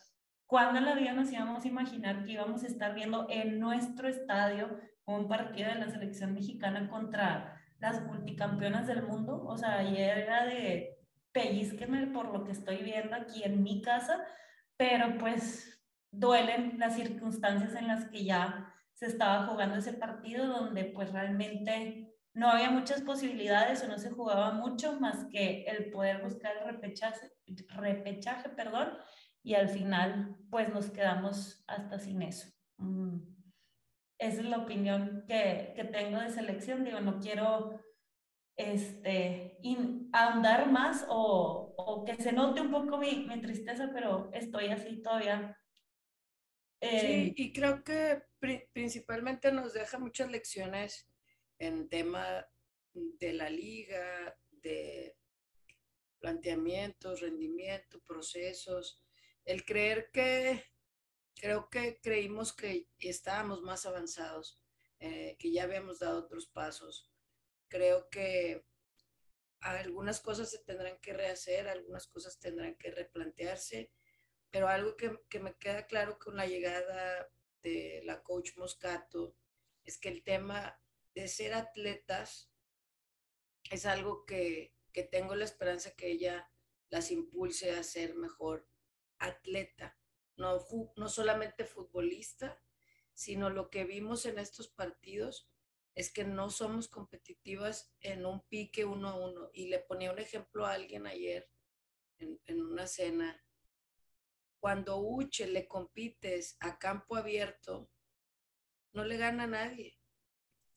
cuando 0.45 0.79
en 0.79 0.85
la 0.85 0.95
vida 0.95 1.13
nos 1.13 1.31
íbamos 1.31 1.63
a 1.63 1.67
imaginar 1.67 2.25
que 2.25 2.33
íbamos 2.33 2.63
a 2.63 2.67
estar 2.67 2.93
viendo 2.95 3.27
en 3.29 3.59
nuestro 3.59 4.09
estadio 4.09 4.77
un 5.05 5.27
partido 5.27 5.69
de 5.69 5.75
la 5.75 5.89
selección 5.89 6.33
mexicana 6.33 6.89
contra 6.89 7.55
las 7.79 8.05
multicampeonas 8.05 8.87
del 8.87 9.03
mundo? 9.03 9.43
O 9.45 9.57
sea, 9.57 9.77
ayer 9.77 10.17
era 10.17 10.45
de 10.45 10.98
pellizquenme 11.31 12.07
por 12.07 12.31
lo 12.33 12.43
que 12.43 12.51
estoy 12.51 12.77
viendo 12.77 13.15
aquí 13.15 13.43
en 13.43 13.63
mi 13.63 13.81
casa, 13.81 14.25
pero 14.77 15.17
pues 15.17 15.81
duelen 16.11 16.79
las 16.79 16.95
circunstancias 16.95 17.75
en 17.75 17.87
las 17.87 18.05
que 18.09 18.23
ya 18.23 18.73
se 18.93 19.05
estaba 19.05 19.45
jugando 19.47 19.77
ese 19.77 19.93
partido, 19.93 20.47
donde 20.47 20.85
pues 20.85 21.11
realmente 21.11 22.13
no 22.33 22.49
había 22.49 22.69
muchas 22.69 23.01
posibilidades 23.01 23.83
o 23.83 23.87
no 23.87 23.97
se 23.97 24.11
jugaba 24.11 24.51
mucho 24.51 24.99
más 24.99 25.25
que 25.25 25.63
el 25.63 25.89
poder 25.91 26.21
buscar 26.23 26.53
el 26.57 26.73
repechaje, 26.73 27.31
repechaje 27.69 28.49
perdón, 28.49 28.89
y 29.43 29.55
al 29.55 29.69
final 29.69 30.37
pues 30.49 30.69
nos 30.69 30.89
quedamos 30.89 31.63
hasta 31.67 31.99
sin 31.99 32.21
eso. 32.21 32.49
Mm. 32.77 33.19
Esa 34.17 34.41
es 34.41 34.45
la 34.47 34.57
opinión 34.57 35.23
que, 35.27 35.71
que 35.75 35.85
tengo 35.85 36.19
de 36.19 36.29
selección. 36.29 36.83
Digo, 36.83 36.99
no 36.99 37.19
quiero 37.19 37.79
este, 38.59 39.57
ahondar 40.11 40.69
más 40.69 41.05
o, 41.07 41.73
o, 41.77 42.03
que 42.03 42.21
se 42.21 42.33
note 42.33 42.59
un 42.59 42.69
poco 42.69 42.97
mi, 42.97 43.25
mi 43.25 43.39
tristeza, 43.39 43.89
pero 43.93 44.29
estoy 44.33 44.67
así 44.67 45.01
todavía. 45.01 45.57
Eh, 46.81 46.99
sí, 46.99 47.33
y 47.37 47.53
creo 47.53 47.85
que 47.85 48.21
principalmente 48.73 49.53
nos 49.53 49.73
deja 49.73 49.97
muchas 49.97 50.29
lecciones 50.29 51.09
en 51.57 51.87
tema 51.87 52.45
de 52.93 53.31
la 53.31 53.49
liga, 53.49 54.37
de 54.51 55.15
planteamientos, 56.19 57.21
rendimiento, 57.21 58.01
procesos, 58.05 59.01
el 59.45 59.63
creer 59.63 60.09
que, 60.11 60.65
creo 61.35 61.69
que 61.69 62.01
creímos 62.01 62.51
que 62.51 62.89
estábamos 62.99 63.61
más 63.61 63.85
avanzados, 63.85 64.61
eh, 64.99 65.37
que 65.39 65.49
ya 65.49 65.63
habíamos 65.63 65.99
dado 65.99 66.19
otros 66.19 66.47
pasos 66.47 67.08
Creo 67.69 68.09
que 68.09 68.65
algunas 69.61 70.19
cosas 70.19 70.49
se 70.49 70.59
tendrán 70.59 70.99
que 70.99 71.13
rehacer, 71.13 71.67
algunas 71.67 72.07
cosas 72.07 72.39
tendrán 72.39 72.75
que 72.75 72.91
replantearse, 72.91 73.91
pero 74.51 74.67
algo 74.67 74.95
que, 74.95 75.39
me 75.39 75.55
queda 75.57 75.85
claro 75.85 76.17
con 76.17 76.35
la 76.35 76.47
llegada 76.47 77.29
de 77.61 78.01
la 78.05 78.23
coach 78.23 78.57
Moscato 78.57 79.35
es 79.83 79.97
que 79.97 80.09
el 80.09 80.23
tema 80.23 80.81
de 81.13 81.27
ser 81.27 81.53
atletas 81.53 82.51
es 83.69 83.85
algo 83.85 84.25
que, 84.25 84.73
que 84.91 85.03
tengo 85.03 85.35
la 85.35 85.45
esperanza 85.45 85.91
que 85.95 86.07
ella 86.07 86.49
las 86.89 87.11
impulse 87.11 87.71
a 87.71 87.83
ser 87.83 88.15
mejor 88.15 88.67
atleta, 89.19 89.97
no, 90.37 90.65
no 90.95 91.09
solamente 91.09 91.65
futbolista, 91.65 92.61
sino 93.13 93.49
lo 93.49 93.69
que 93.69 93.83
vimos 93.83 94.25
en 94.25 94.39
estos 94.39 94.69
partidos 94.69 95.51
es 95.99 96.13
que 96.13 96.23
no 96.23 96.49
somos 96.49 96.87
competitivas 96.87 97.93
en 97.99 98.25
un 98.25 98.39
pique 98.47 98.85
uno 98.85 99.09
a 99.09 99.15
uno. 99.15 99.49
Y 99.51 99.67
le 99.67 99.79
ponía 99.79 100.13
un 100.13 100.19
ejemplo 100.19 100.65
a 100.65 100.71
alguien 100.71 101.05
ayer 101.05 101.49
en, 102.19 102.61
una 102.61 102.87
cena. 102.87 103.43
Cuando 104.61 105.01
Uche 105.01 105.45
le 105.47 105.67
compites 105.67 106.55
a 106.61 106.79
campo 106.79 107.17
abierto, 107.17 107.91
no 108.93 109.03
le 109.03 109.17
gana 109.17 109.43
a 109.43 109.47
nadie. 109.47 109.99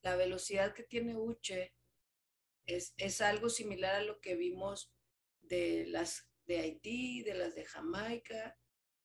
La 0.01 0.17
velocidad 0.17 0.75
que 0.75 0.83
tiene 0.83 1.15
Uche 1.15 1.73
es, 2.67 2.93
es 2.97 3.21
algo 3.21 3.49
similar 3.49 3.95
a 3.95 4.03
lo 4.03 4.21
que 4.21 4.35
vimos 4.35 4.93
de 5.41 5.87
las 5.87 6.29
de 6.47 6.59
Haití, 6.59 7.23
de 7.23 7.35
las 7.35 7.55
de 7.55 7.65
Jamaica, 7.65 8.59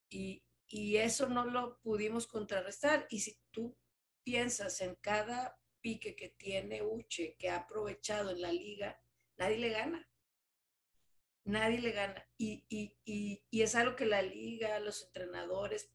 y, 0.09 0.43
y 0.65 0.97
eso 0.97 1.29
no 1.29 1.45
lo 1.45 1.79
pudimos 1.81 2.25
contrarrestar. 2.25 3.05
Y 3.11 3.19
si 3.19 3.39
tú 3.51 3.77
piensas 4.23 4.81
en 4.81 4.95
cada 4.95 5.59
pique 5.81 6.15
que 6.15 6.29
tiene 6.29 6.81
Uche, 6.81 7.35
que 7.37 7.49
ha 7.49 7.57
aprovechado 7.57 8.31
en 8.31 8.41
la 8.41 8.51
liga, 8.51 9.01
nadie 9.37 9.57
le 9.57 9.69
gana. 9.69 10.09
Nadie 11.43 11.79
le 11.79 11.91
gana. 11.91 12.29
Y, 12.37 12.65
y, 12.69 13.61
es 13.61 13.75
algo 13.75 13.95
que 13.95 14.05
la 14.05 14.21
liga, 14.21 14.79
los 14.79 15.05
entrenadores, 15.05 15.89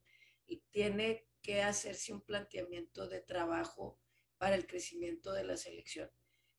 tiene 0.71 1.29
que 1.43 1.63
hacerse 1.63 2.13
un 2.13 2.23
planteamiento 2.23 3.09
de 3.09 3.21
trabajo 3.21 4.01
para 4.39 4.55
el 4.55 4.67
crecimiento 4.67 5.33
de 5.33 5.45
la 5.45 5.57
selección. 5.57 6.11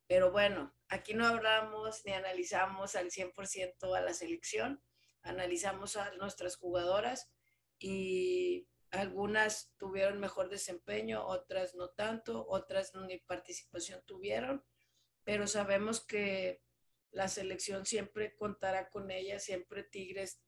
Pero 0.08 0.32
bueno, 0.32 0.76
aquí 0.90 1.14
no 1.14 1.26
hablamos 1.26 2.06
ni 2.06 2.12
analizamos 2.12 2.96
al 2.96 3.10
100% 3.10 3.96
a 3.96 4.02
la 4.02 4.14
selección, 4.14 4.84
analizamos 5.22 5.96
a 5.96 6.12
nuestras 6.16 6.58
jugadoras 6.58 7.32
y 7.80 8.68
algunas 8.94 9.74
tuvieron 9.78 10.20
mejor 10.20 10.50
desempeño, 10.50 11.26
otras 11.26 11.74
no 11.74 11.90
tanto, 11.90 12.46
otras 12.48 12.94
ni 12.94 13.18
participación 13.18 14.04
tuvieron, 14.06 14.64
pero 15.24 15.48
sabemos 15.48 16.06
que 16.06 16.62
la 17.10 17.28
selección 17.28 17.88
siempre 17.88 18.36
contará 18.36 18.90
con 18.92 19.10
ella, 19.10 19.40
siempre 19.40 19.84
Tigres 19.84 20.42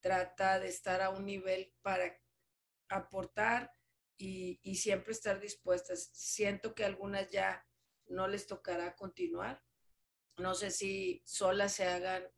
trata 0.00 0.60
de 0.60 0.68
estar 0.68 1.02
a 1.02 1.10
un 1.10 1.26
nivel 1.26 1.74
para 1.82 2.16
aportar 2.88 3.72
y, 4.16 4.60
y 4.62 4.76
siempre 4.76 5.12
estar 5.12 5.40
dispuestas. 5.40 6.10
Siento 6.12 6.76
que 6.76 6.84
algunas 6.84 7.28
ya 7.30 7.66
no 8.06 8.28
les 8.28 8.46
tocará 8.46 8.94
continuar. 8.94 9.64
No 10.36 10.54
sé 10.54 10.70
si 10.70 11.20
solas 11.24 11.72
se 11.72 11.84
hagan 11.84 12.28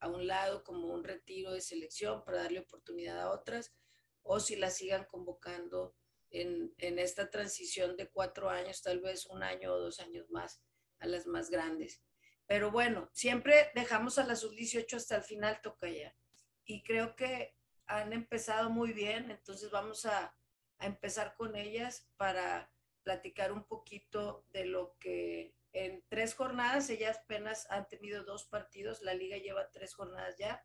a 0.00 0.08
un 0.08 0.26
lado 0.26 0.64
como 0.64 0.88
un 0.88 1.04
retiro 1.04 1.52
de 1.52 1.60
selección 1.60 2.24
para 2.24 2.44
darle 2.44 2.60
oportunidad 2.60 3.20
a 3.20 3.30
otras 3.30 3.74
o 4.22 4.40
si 4.40 4.56
la 4.56 4.70
sigan 4.70 5.04
convocando 5.04 5.94
en, 6.30 6.72
esta 6.78 7.30
transición 7.30 7.96
de 7.96 8.08
cuatro 8.08 8.48
años, 8.48 8.82
tal 8.82 9.00
vez 9.00 9.26
un 9.26 9.42
año 9.42 9.72
o 9.72 9.78
dos 9.78 10.00
años 10.00 10.30
más 10.30 10.62
a 10.98 11.06
las 11.06 11.26
más 11.26 11.50
grandes. 11.50 12.02
Pero 12.46 12.70
bueno, 12.70 13.10
siempre 13.12 13.70
dejamos 13.74 14.18
a 14.18 14.26
la 14.26 14.36
sub-18 14.36 14.94
hasta 14.94 15.16
el 15.16 15.24
final, 15.24 15.60
toca 15.62 15.88
ya. 15.88 16.14
Y 16.64 16.82
creo 16.82 17.16
que 17.16 17.54
han 17.86 18.12
empezado 18.12 18.70
muy 18.70 18.92
bien, 18.92 19.30
entonces 19.30 19.70
vamos 19.70 20.06
a, 20.06 20.34
a 20.78 20.86
empezar 20.86 21.34
con 21.36 21.56
ellas 21.56 22.08
para 22.16 22.72
platicar 23.02 23.52
un 23.52 23.64
poquito 23.64 24.46
de 24.50 24.64
lo 24.64 24.96
que 24.98 25.54
en 25.72 26.04
tres 26.08 26.34
jornadas, 26.34 26.90
ellas 26.90 27.18
apenas 27.24 27.66
han 27.70 27.88
tenido 27.88 28.24
dos 28.24 28.44
partidos, 28.44 29.02
la 29.02 29.14
liga 29.14 29.38
lleva 29.38 29.70
tres 29.70 29.94
jornadas 29.94 30.36
ya, 30.38 30.64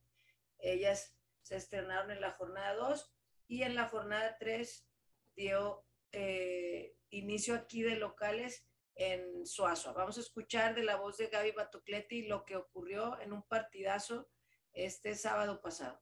ellas 0.60 1.18
se 1.42 1.56
estrenaron 1.56 2.12
en 2.12 2.22
la 2.22 2.34
jornada 2.34 2.76
dos 2.76 3.17
y 3.48 3.64
en 3.64 3.76
la 3.76 3.88
jornada 3.88 4.38
3 4.40 4.88
dio 5.36 5.86
eh, 6.12 6.96
inicio 7.10 7.56
aquí 7.56 7.82
de 7.82 7.96
locales 7.96 8.66
en 8.96 9.46
Suazo. 9.46 9.94
Vamos 9.94 10.18
a 10.18 10.22
escuchar 10.22 10.76
de 10.76 10.84
la 10.84 10.96
voz 10.96 11.18
de 11.18 11.28
Gaby 11.28 11.52
Batocletti 11.52 12.28
lo 12.28 12.46
que 12.46 12.56
ocurrió 12.56 13.20
en 13.22 13.34
un 13.34 13.44
partidazo 13.44 14.30
este 14.74 15.16
sábado 15.16 15.62
pasado. 15.62 16.02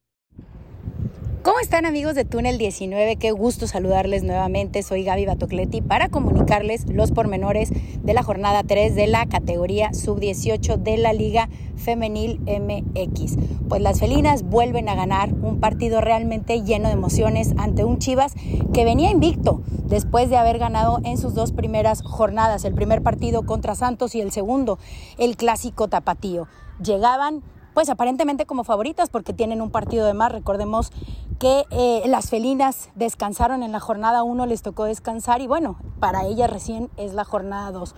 ¿Cómo 1.45 1.59
están 1.59 1.85
amigos 1.85 2.15
de 2.15 2.25
Túnel 2.25 2.57
19? 2.57 3.17
Qué 3.17 3.29
gusto 3.29 3.67
saludarles 3.67 4.23
nuevamente. 4.23 4.81
Soy 4.81 5.03
Gaby 5.03 5.27
Batocletti 5.27 5.79
para 5.79 6.09
comunicarles 6.09 6.89
los 6.89 7.11
pormenores 7.11 7.69
de 8.01 8.13
la 8.15 8.23
jornada 8.23 8.63
3 8.63 8.95
de 8.95 9.05
la 9.05 9.27
categoría 9.27 9.93
sub-18 9.93 10.77
de 10.77 10.97
la 10.97 11.13
Liga 11.13 11.47
Femenil 11.75 12.39
MX. 12.39 13.35
Pues 13.69 13.79
las 13.79 13.99
felinas 13.99 14.41
vuelven 14.41 14.89
a 14.89 14.95
ganar 14.95 15.33
un 15.33 15.59
partido 15.59 16.01
realmente 16.01 16.63
lleno 16.63 16.87
de 16.87 16.95
emociones 16.95 17.53
ante 17.57 17.83
un 17.83 17.99
Chivas 17.99 18.33
que 18.73 18.83
venía 18.83 19.11
invicto 19.11 19.61
después 19.85 20.31
de 20.31 20.37
haber 20.37 20.57
ganado 20.57 20.99
en 21.03 21.19
sus 21.19 21.35
dos 21.35 21.51
primeras 21.51 22.01
jornadas, 22.01 22.65
el 22.65 22.73
primer 22.73 23.03
partido 23.03 23.45
contra 23.45 23.75
Santos 23.75 24.15
y 24.15 24.21
el 24.21 24.31
segundo, 24.31 24.79
el 25.19 25.37
clásico 25.37 25.89
tapatío. 25.89 26.47
Llegaban 26.83 27.43
pues 27.75 27.89
aparentemente 27.89 28.45
como 28.45 28.63
favoritas 28.63 29.09
porque 29.09 29.33
tienen 29.33 29.61
un 29.61 29.69
partido 29.69 30.07
de 30.07 30.13
más. 30.13 30.31
Recordemos 30.31 30.91
que 31.39 31.65
eh, 31.71 32.03
las 32.07 32.29
felinas 32.29 32.89
descansaron 32.95 33.61
en 33.63 33.73
la 33.73 33.81
jornada 33.81 34.23
1, 34.23 34.45
les 34.45 34.61
tocó 34.61 34.85
descansar 34.85 35.41
y 35.41 35.47
bueno, 35.47 35.75
para 35.99 36.25
ellas 36.25 36.49
recién 36.49 36.89
es 36.95 37.13
la 37.13 37.25
jornada 37.25 37.71
2. 37.71 37.93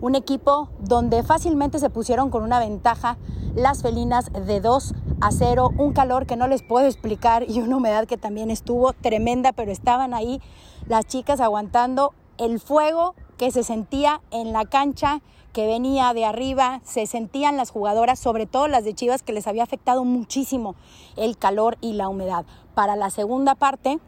Un 0.00 0.14
equipo 0.14 0.70
donde 0.80 1.22
fácilmente 1.22 1.78
se 1.78 1.90
pusieron 1.90 2.30
con 2.30 2.42
una 2.42 2.58
ventaja 2.58 3.18
las 3.54 3.82
felinas 3.82 4.32
de 4.32 4.60
2 4.60 4.94
a 5.20 5.30
0, 5.30 5.72
un 5.76 5.92
calor 5.92 6.24
que 6.24 6.36
no 6.36 6.48
les 6.48 6.62
puedo 6.62 6.86
explicar 6.86 7.44
y 7.46 7.60
una 7.60 7.76
humedad 7.76 8.06
que 8.06 8.16
también 8.16 8.50
estuvo 8.50 8.94
tremenda, 8.94 9.52
pero 9.52 9.70
estaban 9.70 10.14
ahí 10.14 10.40
las 10.86 11.04
chicas 11.04 11.40
aguantando 11.40 12.14
el 12.38 12.60
fuego 12.60 13.14
que 13.36 13.50
se 13.50 13.62
sentía 13.62 14.22
en 14.30 14.52
la 14.52 14.64
cancha, 14.64 15.20
que 15.58 15.66
venía 15.66 16.14
de 16.14 16.24
arriba, 16.24 16.80
se 16.84 17.04
sentían 17.06 17.56
las 17.56 17.72
jugadoras, 17.72 18.20
sobre 18.20 18.46
todo 18.46 18.68
las 18.68 18.84
de 18.84 18.94
Chivas, 18.94 19.24
que 19.24 19.32
les 19.32 19.48
había 19.48 19.64
afectado 19.64 20.04
muchísimo 20.04 20.76
el 21.16 21.36
calor 21.36 21.76
y 21.80 21.94
la 21.94 22.08
humedad. 22.08 22.44
Para 22.76 22.94
la 22.94 23.10
segunda 23.10 23.56
parte, 23.56 23.98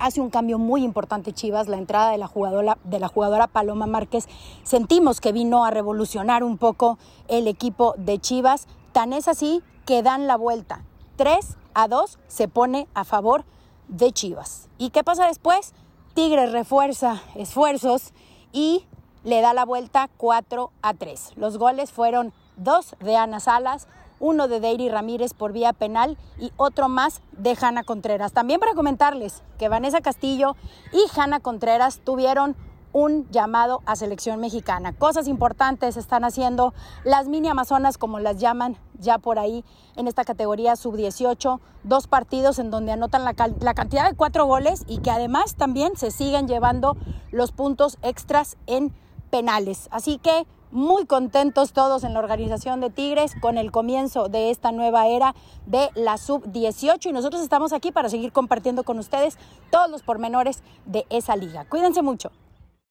hace 0.00 0.20
un 0.20 0.28
cambio 0.28 0.58
muy 0.58 0.82
importante 0.82 1.32
Chivas, 1.32 1.68
la 1.68 1.76
entrada 1.76 2.10
de 2.10 2.18
la 2.18 2.26
jugadora, 2.26 2.78
de 2.82 2.98
la 2.98 3.06
jugadora 3.06 3.46
Paloma 3.46 3.86
Márquez. 3.86 4.26
Sentimos 4.64 5.20
que 5.20 5.30
vino 5.30 5.64
a 5.64 5.70
revolucionar 5.70 6.42
un 6.42 6.58
poco 6.58 6.98
el 7.28 7.46
equipo 7.46 7.94
de 7.96 8.18
Chivas. 8.18 8.66
Tan 8.90 9.12
es 9.12 9.28
así 9.28 9.62
que 9.84 10.02
dan 10.02 10.26
la 10.26 10.36
vuelta. 10.36 10.82
3 11.14 11.58
a 11.74 11.86
2 11.86 12.18
se 12.26 12.48
pone 12.48 12.88
a 12.92 13.04
favor 13.04 13.44
de 13.86 14.10
Chivas. 14.10 14.68
¿Y 14.78 14.90
qué 14.90 15.04
pasa 15.04 15.28
después? 15.28 15.74
Tigres 16.14 16.50
refuerza 16.50 17.22
esfuerzos 17.36 18.12
y 18.52 18.84
le 19.26 19.40
da 19.40 19.52
la 19.52 19.64
vuelta 19.64 20.08
4 20.18 20.70
a 20.82 20.94
3. 20.94 21.32
Los 21.34 21.58
goles 21.58 21.90
fueron 21.90 22.32
dos 22.56 22.94
de 23.00 23.16
Ana 23.16 23.40
Salas, 23.40 23.88
uno 24.20 24.46
de 24.46 24.60
Deiri 24.60 24.88
Ramírez 24.88 25.34
por 25.34 25.52
vía 25.52 25.72
penal 25.72 26.16
y 26.38 26.52
otro 26.56 26.88
más 26.88 27.20
de 27.32 27.58
Hanna 27.60 27.82
Contreras. 27.82 28.32
También 28.32 28.60
para 28.60 28.74
comentarles 28.74 29.42
que 29.58 29.68
Vanessa 29.68 30.00
Castillo 30.00 30.54
y 30.92 31.18
Hanna 31.18 31.40
Contreras 31.40 32.00
tuvieron 32.04 32.54
un 32.92 33.28
llamado 33.30 33.82
a 33.84 33.96
selección 33.96 34.38
mexicana. 34.38 34.92
Cosas 34.92 35.26
importantes 35.26 35.96
están 35.96 36.24
haciendo 36.24 36.72
las 37.02 37.26
mini 37.26 37.48
amazonas, 37.48 37.98
como 37.98 38.20
las 38.20 38.38
llaman 38.38 38.78
ya 39.00 39.18
por 39.18 39.40
ahí 39.40 39.64
en 39.96 40.06
esta 40.06 40.24
categoría 40.24 40.76
sub-18, 40.76 41.58
dos 41.82 42.06
partidos 42.06 42.60
en 42.60 42.70
donde 42.70 42.92
anotan 42.92 43.24
la, 43.24 43.34
la, 43.60 43.74
cantidad 43.74 44.08
de 44.08 44.16
cuatro 44.16 44.46
goles 44.46 44.84
y 44.86 44.98
que 44.98 45.10
además 45.10 45.56
también 45.56 45.96
se 45.96 46.12
siguen 46.12 46.46
llevando 46.46 46.96
los 47.32 47.50
puntos 47.50 47.98
extras 48.02 48.56
en 48.66 48.94
penales. 49.30 49.88
Así 49.90 50.18
que 50.18 50.46
muy 50.70 51.06
contentos 51.06 51.72
todos 51.72 52.04
en 52.04 52.12
la 52.12 52.18
organización 52.18 52.80
de 52.80 52.90
Tigres 52.90 53.34
con 53.40 53.56
el 53.56 53.70
comienzo 53.70 54.28
de 54.28 54.50
esta 54.50 54.72
nueva 54.72 55.06
era 55.06 55.34
de 55.66 55.90
la 55.94 56.18
sub-18 56.18 57.06
y 57.06 57.12
nosotros 57.12 57.42
estamos 57.42 57.72
aquí 57.72 57.92
para 57.92 58.08
seguir 58.08 58.32
compartiendo 58.32 58.82
con 58.82 58.98
ustedes 58.98 59.38
todos 59.70 59.90
los 59.90 60.02
pormenores 60.02 60.62
de 60.84 61.06
esa 61.08 61.36
liga. 61.36 61.64
Cuídense 61.66 62.02
mucho. 62.02 62.32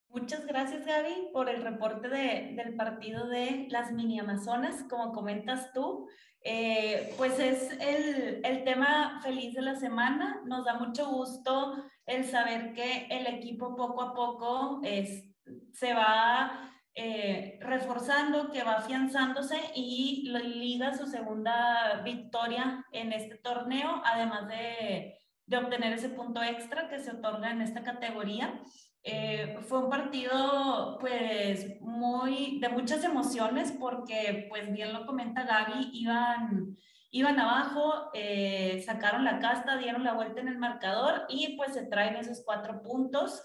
Muchas 0.09 0.45
gracias, 0.45 0.85
Gaby, 0.85 1.31
por 1.33 1.49
el 1.49 1.61
reporte 1.61 2.07
de, 2.07 2.53
del 2.55 2.75
partido 2.77 3.27
de 3.27 3.67
las 3.69 3.91
mini 3.91 4.17
Amazonas. 4.17 4.85
Como 4.89 5.11
comentas 5.11 5.73
tú, 5.73 6.07
eh, 6.41 7.13
pues 7.17 7.37
es 7.37 7.69
el, 7.81 8.39
el, 8.45 8.63
tema 8.63 9.19
feliz 9.21 9.53
de 9.53 9.61
la 9.61 9.75
semana. 9.75 10.41
Nos 10.45 10.63
da 10.63 10.79
mucho 10.79 11.09
gusto 11.09 11.75
el 12.05 12.23
saber 12.23 12.71
que 12.73 13.07
el 13.09 13.27
equipo 13.27 13.75
poco 13.75 14.01
a 14.03 14.13
poco 14.13 14.79
es, 14.83 15.34
se 15.73 15.93
va 15.93 16.71
eh, 16.93 17.59
reforzando, 17.61 18.51
que 18.51 18.63
va 18.63 18.77
afianzándose 18.77 19.57
y 19.75 20.29
liga 20.29 20.97
su 20.97 21.07
segunda 21.07 22.01
victoria 22.03 22.85
en 22.91 23.11
este 23.11 23.35
torneo, 23.35 24.01
además 24.05 24.47
de, 24.47 25.17
de 25.45 25.57
obtener 25.57 25.93
ese 25.93 26.09
punto 26.09 26.41
extra 26.41 26.87
que 26.87 26.99
se 26.99 27.11
otorga 27.11 27.51
en 27.51 27.61
esta 27.61 27.83
categoría. 27.83 28.61
Eh, 29.03 29.59
fue 29.67 29.79
un 29.79 29.89
partido 29.89 30.97
pues 30.99 31.79
muy 31.81 32.59
de 32.59 32.69
muchas 32.69 33.03
emociones 33.03 33.71
porque 33.71 34.47
pues 34.49 34.71
bien 34.71 34.93
lo 34.93 35.05
comenta 35.05 35.43
Gaby, 35.43 35.91
iban, 35.93 36.75
iban 37.11 37.39
abajo, 37.39 38.09
eh, 38.15 38.81
sacaron 38.83 39.23
la 39.23 39.39
casta, 39.39 39.77
dieron 39.77 40.03
la 40.03 40.13
vuelta 40.13 40.41
en 40.41 40.47
el 40.47 40.57
marcador 40.57 41.25
y 41.29 41.55
pues 41.55 41.73
se 41.73 41.85
traen 41.85 42.15
esos 42.15 42.41
cuatro 42.43 42.81
puntos 42.81 43.43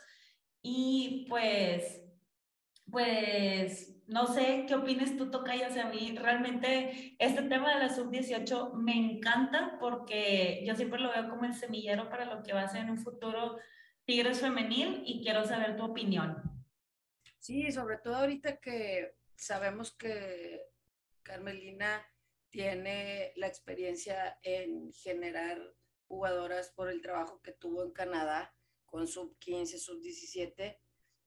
y 0.63 1.27
pues 1.29 2.01
pues 2.91 3.97
no 4.09 4.27
sé 4.27 4.65
qué 4.67 4.75
opinas 4.75 5.17
tú, 5.17 5.31
Tocayas, 5.31 5.77
a 5.77 5.89
mí 5.89 6.17
realmente 6.19 7.15
este 7.19 7.43
tema 7.43 7.73
de 7.75 7.79
la 7.79 7.95
sub-18 7.95 8.73
me 8.75 8.95
encanta 8.95 9.77
porque 9.79 10.65
yo 10.67 10.75
siempre 10.75 11.01
lo 11.01 11.13
veo 11.13 11.29
como 11.29 11.45
el 11.45 11.55
semillero 11.55 12.09
para 12.11 12.25
lo 12.25 12.43
que 12.43 12.53
va 12.53 12.63
a 12.63 12.69
ser 12.69 12.83
en 12.83 12.91
un 12.91 12.99
futuro 12.99 13.59
Tigres 14.05 14.41
Femenil 14.41 15.03
y 15.07 15.23
quiero 15.23 15.45
saber 15.45 15.77
tu 15.77 15.85
opinión. 15.85 16.43
Sí, 17.39 17.71
sobre 17.71 17.99
todo 17.99 18.17
ahorita 18.17 18.57
que 18.57 19.15
sabemos 19.37 19.93
que 19.97 20.61
Carmelina 21.23 22.05
tiene 22.51 23.33
la 23.37 23.47
experiencia 23.47 24.39
en 24.43 24.93
generar 24.93 25.59
jugadoras 26.09 26.71
por 26.71 26.91
el 26.91 27.01
trabajo 27.01 27.41
que 27.43 27.53
tuvo 27.53 27.85
en 27.85 27.93
Canadá 27.93 28.53
con 28.91 29.09
sub 29.09 29.39
15, 29.39 29.79
sub 29.79 30.01
17. 30.01 30.79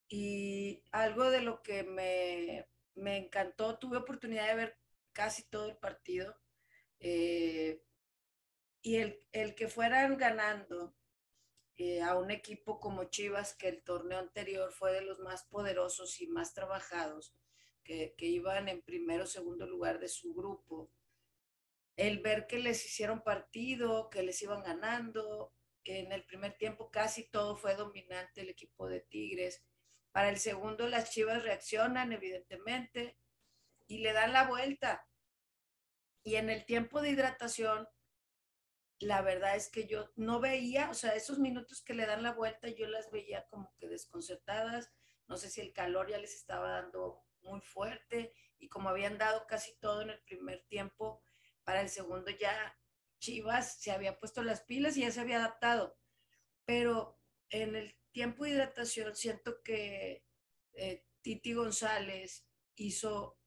Y 0.10 0.84
algo 0.92 1.32
de 1.32 1.42
lo 1.42 1.64
que 1.64 1.84
me, 1.84 2.68
me 2.96 3.18
encantó, 3.18 3.80
tuve 3.80 3.98
oportunidad 3.98 4.48
de 4.48 4.56
ver 4.56 4.78
casi 5.14 5.44
todo 5.44 5.68
el 5.70 5.78
partido. 5.78 6.36
Eh, 7.00 7.82
y 8.82 8.98
el, 8.98 9.20
el, 9.32 9.56
que 9.56 9.68
fueran 9.68 10.18
ganando 10.18 10.96
eh, 11.78 12.02
a 12.02 12.16
un 12.16 12.32
equipo 12.32 12.80
como 12.80 13.06
Chivas, 13.06 13.56
que 13.56 13.70
el 13.70 13.84
torneo 13.84 14.20
anterior 14.20 14.72
fue 14.72 14.94
de 14.94 15.02
los 15.02 15.20
más 15.20 15.46
poderosos 15.46 16.22
y 16.22 16.28
más 16.28 16.54
trabajados, 16.54 17.34
que, 17.84 18.14
que 18.18 18.26
iban 18.26 18.70
en 18.70 18.82
primero 18.82 19.24
o 19.24 19.28
segundo 19.28 19.66
lugar 19.66 20.00
de 20.00 20.10
su 20.10 20.34
grupo. 20.34 20.92
El 21.96 22.20
ver 22.20 22.48
que 22.48 22.60
les 22.60 22.86
hicieron 22.86 23.24
partido, 23.24 24.10
que 24.10 24.24
les 24.24 24.42
iban 24.42 24.64
ganando, 24.64 25.54
en 25.86 26.12
el 26.12 26.24
primer 26.24 26.54
tiempo 26.54 26.90
casi 26.92 27.30
todo 27.30 27.56
fue 27.56 27.76
dominante 27.76 28.42
el 28.42 28.50
equipo 28.50 28.88
de 28.88 29.02
Tigres. 29.02 29.64
Para 30.12 30.30
el 30.30 30.38
segundo 30.38 30.88
las 30.88 31.12
Chivas 31.12 31.44
reaccionan, 31.44 32.12
evidentemente, 32.12 33.18
y 33.88 34.00
le 34.00 34.14
dan 34.14 34.34
la 34.34 34.48
vuelta. 34.48 35.08
Y 36.24 36.36
en 36.36 36.50
el 36.50 36.66
tiempo 36.66 37.02
de 37.02 37.10
hidratación, 37.10 37.88
la 39.00 39.22
verdad 39.22 39.56
es 39.56 39.70
que 39.70 39.86
yo 39.88 40.12
no 40.16 40.40
veía, 40.40 40.90
o 40.90 40.94
sea, 40.94 41.16
esos 41.16 41.40
minutos 41.40 41.82
que 41.82 41.94
le 41.94 42.06
dan 42.06 42.24
la 42.24 42.34
vuelta, 42.34 42.70
yo 42.70 42.88
las 42.88 43.12
veía 43.12 43.46
como 43.50 43.74
que 43.78 43.90
desconcertadas. 43.90 44.92
No 45.28 45.38
sé 45.38 45.50
si 45.50 45.62
el 45.62 45.74
calor 45.74 46.10
ya 46.10 46.18
les 46.18 46.36
estaba 46.36 46.70
dando 46.70 47.26
muy 47.42 47.60
fuerte 47.62 48.34
y 48.58 48.70
como 48.70 48.90
habían 48.90 49.18
dado 49.18 49.46
casi 49.48 49.76
todo 49.80 50.02
en 50.02 50.12
el 50.12 50.22
primer 50.24 50.64
tiempo, 50.68 51.22
para 51.64 51.82
el 51.82 51.90
segundo 51.90 52.32
ya 52.32 52.78
Chivas 53.24 53.82
se 53.82 53.92
había 53.92 54.20
puesto 54.20 54.44
las 54.44 54.64
pilas 54.64 54.98
y 54.98 55.02
ya 55.02 55.12
se 55.12 55.22
había 55.22 55.38
adaptado. 55.38 55.98
Pero 56.66 57.22
en 57.50 57.76
el 57.78 57.98
tiempo 58.12 58.44
de 58.44 58.52
hidratación 58.52 59.16
siento 59.16 59.64
que 59.64 60.26
eh, 60.74 61.06
Titi 61.22 61.54
González 61.54 62.46
hizo, 62.76 63.40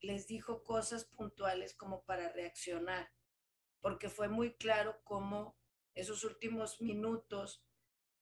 les 0.00 0.26
dijo 0.26 0.62
cosas 0.64 1.06
puntuales 1.06 1.74
como 1.74 2.04
para 2.04 2.30
reaccionar 2.30 3.10
porque 3.82 4.08
fue 4.08 4.28
muy 4.28 4.54
claro 4.54 5.02
cómo 5.04 5.58
esos 5.94 6.24
últimos 6.24 6.80
minutos 6.80 7.62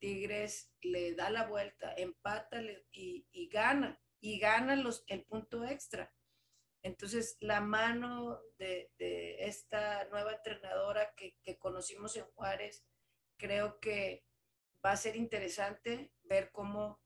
Tigres 0.00 0.72
le 0.80 1.14
da 1.14 1.28
la 1.28 1.46
vuelta, 1.46 1.92
empata 1.94 2.62
y, 2.90 3.28
y 3.30 3.48
gana, 3.48 4.00
y 4.18 4.38
gana 4.38 4.74
los, 4.74 5.04
el 5.08 5.24
punto 5.24 5.64
extra. 5.66 6.12
Entonces, 6.82 7.36
la 7.40 7.60
mano 7.60 8.40
de, 8.58 8.90
de 8.98 9.44
esta 9.44 10.04
nueva 10.06 10.32
entrenadora 10.32 11.12
que, 11.14 11.36
que, 11.42 11.58
conocimos 11.58 12.16
en 12.16 12.24
Juárez, 12.24 12.84
creo 13.36 13.78
que 13.80 14.24
va 14.84 14.92
a 14.92 14.96
ser 14.96 15.16
interesante 15.16 16.12
ver 16.22 16.50
cómo 16.52 17.00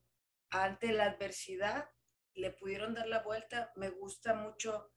ante 0.49 0.93
la 0.93 1.05
adversidad 1.05 1.89
le 2.33 2.51
pudieron 2.51 2.93
dar 2.93 3.07
la 3.07 3.23
vuelta. 3.23 3.71
Me 3.75 3.89
gusta 3.89 4.33
mucho, 4.33 4.91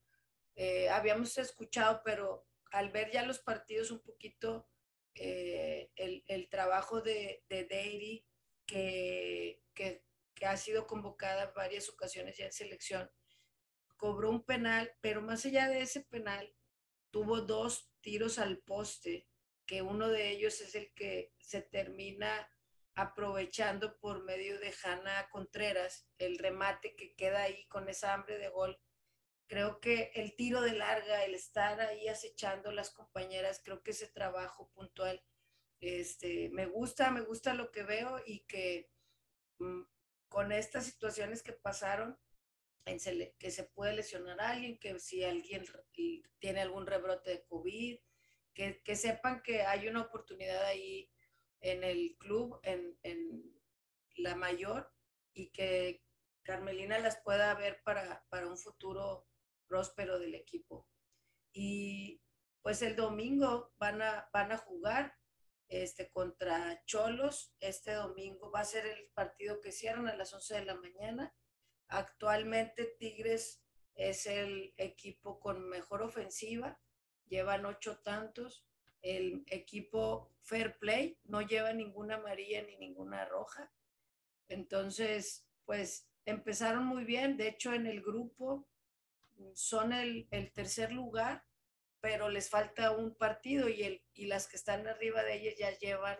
eh, 0.55 0.89
habíamos 0.91 1.37
escuchado, 1.39 2.03
pero 2.05 2.47
al 2.71 2.91
ver 2.91 3.11
ya 3.11 3.25
los 3.25 3.39
partidos 3.39 3.91
un 3.91 4.01
poquito, 4.01 4.69
eh, 5.15 5.91
el, 5.97 6.25
el, 6.29 6.49
trabajo 6.49 7.01
de, 7.01 7.43
de 7.49 7.65
Deiry, 7.65 8.25
que, 8.67 9.63
que, 9.75 10.05
que, 10.35 10.47
ha 10.47 10.57
sido 10.57 10.87
convocada 10.87 11.45
en 11.45 11.55
varias 11.55 11.89
ocasiones 11.89 12.37
ya 12.37 12.47
en 12.47 12.53
selección, 12.53 13.11
cobró 13.99 14.31
un 14.31 14.43
penal, 14.43 14.91
pero 15.03 15.21
más 15.21 15.45
allá 15.45 15.69
de 15.69 15.83
ese 15.83 16.01
penal, 16.01 16.55
tuvo 17.11 17.43
dos 17.43 17.91
tiros 18.01 18.39
al 18.39 18.59
poste, 18.59 19.29
que 19.67 19.83
uno 19.83 20.09
de 20.09 20.31
ellos 20.31 20.63
es 20.63 20.75
el 20.75 20.91
que 20.95 21.35
se 21.39 21.61
termina 21.61 22.49
aprovechando 22.95 23.99
por 23.99 24.25
medio 24.25 24.59
de 24.59 24.75
Hanna 24.83 25.29
Contreras, 25.31 26.09
el 26.17 26.39
remate 26.39 26.97
que 26.97 27.15
queda 27.15 27.43
ahí 27.43 27.67
con 27.67 27.89
esa 27.89 28.15
hambre 28.15 28.39
de 28.39 28.49
gol. 28.49 28.81
Creo 29.47 29.81
que 29.81 30.11
el 30.15 30.35
tiro 30.35 30.63
de 30.63 30.73
larga, 30.73 31.25
el 31.25 31.35
estar 31.35 31.81
ahí 31.81 32.09
acechando 32.09 32.73
las 32.73 32.91
compañeras, 32.91 33.61
creo 33.65 33.83
que 33.83 33.93
ese 33.93 34.09
trabajo 34.09 34.71
puntual, 34.75 35.23
este, 35.81 36.51
me 36.51 36.67
gusta, 36.67 37.11
me 37.11 37.21
gusta 37.21 37.55
lo 37.55 37.71
que 37.71 37.83
veo 37.83 38.21
y 38.27 38.41
que 38.47 38.91
mm, 39.59 39.83
con 40.29 40.53
estas 40.53 40.85
situaciones 40.85 41.43
que 41.43 41.53
pasaron, 41.53 42.19
en 42.85 43.01
se, 43.01 43.35
que 43.39 43.51
se 43.51 43.65
puede 43.65 43.95
lesionar 43.95 44.41
a 44.41 44.51
alguien, 44.51 44.79
que 44.79 44.99
si 44.99 45.25
alguien 45.25 45.65
tiene 46.39 46.61
algún 46.61 46.87
rebrote 46.87 47.31
de 47.31 47.45
COVID, 47.45 47.99
que, 48.55 48.83
que, 48.83 48.97
sepan 48.97 49.43
que 49.43 49.63
hay 49.63 49.89
una 49.89 50.03
oportunidad 50.03 50.65
ahí 50.65 51.11
en 51.61 51.85
el 51.85 52.17
club, 52.19 52.59
en, 52.63 52.99
en 53.03 53.61
la 54.17 54.35
mayor, 54.35 54.91
y 55.35 55.51
que 55.51 56.03
Carmelina 56.43 56.99
las 56.99 57.21
pueda 57.23 57.55
ver 57.55 57.83
para, 57.85 58.25
para 58.31 58.49
un 58.49 58.57
futuro 58.57 59.29
próspero 59.67 60.19
del 60.19 60.35
equipo. 60.35 60.89
Y 61.53 62.23
pues 62.63 62.83
el 62.83 62.97
domingo 62.97 63.73
van 63.79 64.03
a, 64.03 64.29
van 64.33 64.53
a 64.53 64.59
jugar 64.59 65.15
este, 65.69 66.11
contra 66.11 66.83
Cholos. 66.87 67.55
Este 67.61 67.93
domingo 67.93 68.51
va 68.51 68.61
a 68.61 68.65
ser 68.65 68.87
el 68.87 69.11
partido 69.15 69.61
que 69.61 69.73
cierran 69.73 70.09
a 70.09 70.17
las 70.17 70.33
11 70.33 70.55
de 70.55 70.65
la 70.65 70.75
mañana. 70.75 71.35
Actualmente 71.89 72.97
Tigres 72.99 73.63
es 73.95 74.27
el 74.27 74.75
equipo 74.77 75.41
con 75.41 75.69
mejor 75.69 76.03
ofensiva, 76.03 76.81
llevan 77.27 77.67
ocho 77.67 77.99
tantos. 78.01 78.65
El 79.01 79.45
equipo 79.47 80.33
Fair 80.43 80.79
Play 80.79 81.19
no 81.25 81.43
lleva 81.43 81.73
ninguna 81.73 82.17
amarilla 82.17 82.63
ni 82.63 82.77
ninguna 82.77 83.25
roja. 83.25 83.73
Entonces, 84.49 85.47
pues 85.65 86.09
empezaron 86.25 86.85
muy 86.85 87.05
bien. 87.05 87.37
De 87.37 87.49
hecho, 87.49 87.73
en 87.73 87.87
el 87.87 88.03
grupo 88.03 88.69
son 89.55 89.93
el, 89.93 90.29
tercer 90.53 90.93
lugar 90.93 91.45
pero 92.01 92.29
les 92.29 92.49
falta 92.49 92.93
un 92.93 93.17
partido 93.17 93.69
y, 93.69 93.83
el, 93.83 94.05
y 94.15 94.27
las 94.27 94.47
que 94.47 94.57
están 94.57 94.87
arriba 94.87 95.25
de 95.25 95.35
ellas 95.35 95.55
ya 95.59 95.77
llevan 95.79 96.17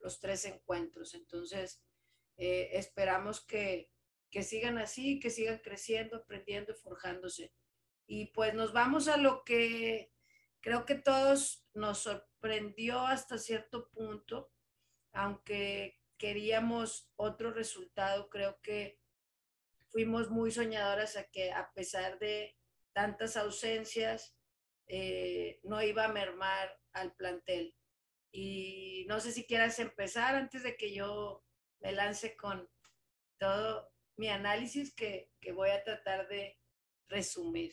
los 0.00 0.20
tres 0.20 0.46
encuentros. 0.46 1.14
Entonces, 1.14 1.82
eh, 2.36 2.70
esperamos 2.72 3.44
que, 3.44 3.90
que 4.30 4.42
sigan 4.42 4.78
así, 4.78 5.20
que 5.20 5.30
sigan 5.30 5.58
creciendo, 5.58 6.16
aprendiendo, 6.16 6.74
forjándose. 6.74 7.52
Y 8.06 8.26
pues 8.26 8.54
nos 8.54 8.72
vamos 8.72 9.08
a 9.08 9.16
lo 9.16 9.44
que 9.44 10.12
creo 10.60 10.84
que 10.84 10.94
todos 10.94 11.66
nos 11.74 11.98
sorprendió 11.98 13.00
hasta 13.00 13.38
cierto 13.38 13.90
punto, 13.90 14.50
aunque 15.12 16.00
queríamos 16.18 17.10
otro 17.16 17.52
resultado, 17.52 18.28
creo 18.28 18.60
que 18.62 19.00
fuimos 19.90 20.30
muy 20.30 20.50
soñadoras 20.50 21.16
a 21.16 21.24
que 21.24 21.52
a 21.52 21.72
pesar 21.72 22.18
de 22.18 22.56
tantas 22.92 23.36
ausencias, 23.36 24.34
eh, 24.88 25.60
no 25.62 25.82
iba 25.82 26.04
a 26.04 26.12
mermar 26.12 26.76
al 26.92 27.14
plantel. 27.14 27.74
Y 28.32 29.04
no 29.08 29.20
sé 29.20 29.32
si 29.32 29.44
quieras 29.44 29.78
empezar 29.78 30.34
antes 30.34 30.62
de 30.62 30.76
que 30.76 30.92
yo 30.92 31.44
me 31.80 31.92
lance 31.92 32.36
con 32.36 32.68
todo 33.38 33.92
mi 34.18 34.28
análisis 34.28 34.94
que, 34.94 35.30
que 35.40 35.52
voy 35.52 35.70
a 35.70 35.82
tratar 35.82 36.28
de 36.28 36.58
resumir. 37.08 37.72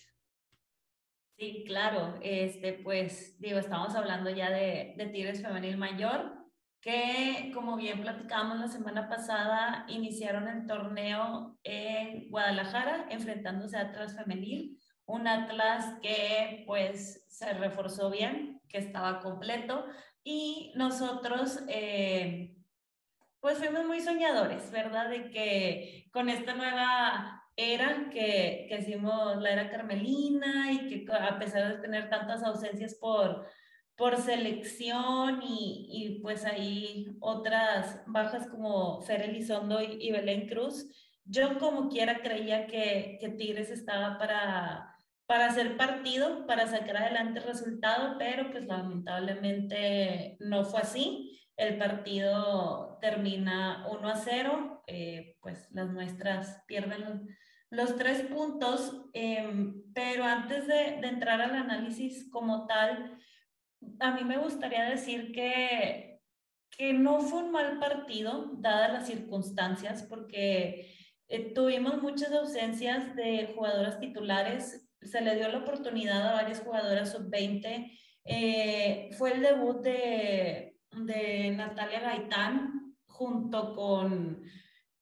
Sí, 1.38 1.66
claro. 1.68 2.18
Este, 2.22 2.74
pues, 2.74 3.40
digo, 3.42 3.60
estamos 3.60 3.94
hablando 3.96 4.30
ya 4.30 4.50
de, 4.50 4.94
de 4.96 5.08
Tigres 5.08 5.42
Femenil 5.42 5.76
Mayor, 5.76 6.34
que 6.80 7.52
como 7.54 7.76
bien 7.76 8.02
platicamos 8.02 8.60
la 8.60 8.68
semana 8.68 9.10
pasada, 9.10 9.86
iniciaron 9.90 10.48
el 10.48 10.66
torneo 10.68 11.58
en 11.64 12.30
Guadalajara, 12.30 13.08
enfrentándose 13.10 13.76
a 13.76 13.82
Atlas 13.82 14.16
Femenil, 14.16 14.80
un 15.06 15.28
Atlas 15.28 16.00
que 16.02 16.64
pues 16.68 17.26
se 17.28 17.54
reforzó 17.54 18.12
bien, 18.12 18.62
que 18.70 18.78
estaba 18.78 19.20
completo, 19.20 19.86
y 20.24 20.74
nosotros 20.76 21.64
eh, 21.68 22.56
pues 23.46 23.60
fuimos 23.60 23.86
muy 23.86 24.02
soñadores, 24.02 24.72
¿verdad? 24.72 25.08
De 25.08 25.30
que 25.30 26.10
con 26.12 26.30
esta 26.30 26.56
nueva 26.56 27.44
era 27.56 28.10
que, 28.12 28.66
que 28.68 28.80
hicimos 28.80 29.40
la 29.40 29.52
era 29.52 29.70
carmelina 29.70 30.72
y 30.72 30.88
que 30.88 31.06
a 31.14 31.38
pesar 31.38 31.76
de 31.76 31.80
tener 31.80 32.10
tantas 32.10 32.42
ausencias 32.42 32.96
por, 32.96 33.46
por 33.96 34.18
selección 34.18 35.44
y, 35.44 35.86
y 35.92 36.20
pues 36.24 36.44
ahí 36.44 37.16
otras 37.20 38.02
bajas 38.08 38.48
como 38.48 39.04
Fer 39.04 39.22
Elizondo 39.22 39.80
y, 39.80 40.00
y, 40.00 40.12
Belén 40.12 40.48
Cruz, 40.48 40.90
yo 41.24 41.60
como 41.60 41.90
quiera 41.90 42.24
creía 42.24 42.66
que, 42.66 43.20
que 43.22 43.30
Tigres 43.30 43.70
estaba 43.70 44.18
para, 44.18 44.92
para 45.28 45.46
hacer 45.46 45.78
partido, 45.78 46.48
para 46.48 46.66
sacar 46.66 46.98
adelante 46.98 47.42
el 47.42 47.46
resultado, 47.46 48.16
pero 48.18 48.50
pues 48.50 48.66
lamentablemente 48.66 50.36
no 50.40 50.64
fue 50.66 50.82
así. 50.82 51.35
El 51.58 51.78
partido 51.78 52.98
termina 53.00 53.88
1 53.90 54.10
a 54.10 54.16
0, 54.16 54.84
eh, 54.88 55.38
pues 55.42 55.68
las 55.72 55.92
nuestras 55.92 56.64
pierden 56.68 57.28
los 57.70 57.96
tres 57.98 58.22
puntos, 58.24 59.06
em, 59.14 59.84
pero 59.94 60.24
antes 60.24 60.68
de, 60.68 61.00
entrar 61.08 61.42
al 61.42 61.56
análisis 61.56 62.30
como 62.30 62.68
tal, 62.68 63.18
a 64.00 64.12
mí 64.12 64.24
me 64.24 64.38
gustaría 64.38 64.86
decir 64.86 65.32
que, 65.32 66.22
que 66.78 66.94
no 66.94 67.20
fue 67.22 67.44
un 67.44 67.52
mal 67.52 67.80
partido, 67.80 68.52
dadas 68.58 68.94
las 68.94 69.08
circunstancias, 69.08 70.04
porque 70.04 70.94
eh, 71.28 71.54
tuvimos 71.54 72.02
muchas 72.02 72.32
ausencias 72.32 73.16
de 73.16 73.52
jugadoras 73.56 74.00
titulares, 74.00 74.90
se 75.02 75.22
le 75.22 75.36
dio 75.36 75.50
la 75.50 75.60
oportunidad 75.60 76.28
a 76.30 76.34
varias 76.34 76.62
jugadoras 76.62 77.12
sub-20, 77.12 77.92
eh, 78.26 79.10
fue 79.18 79.34
el 79.34 79.42
debut 79.42 79.82
de, 79.82 80.75
de 80.96 81.52
Natalia 81.52 82.00
Gaitán 82.00 82.96
junto 83.06 83.76
con 83.76 84.44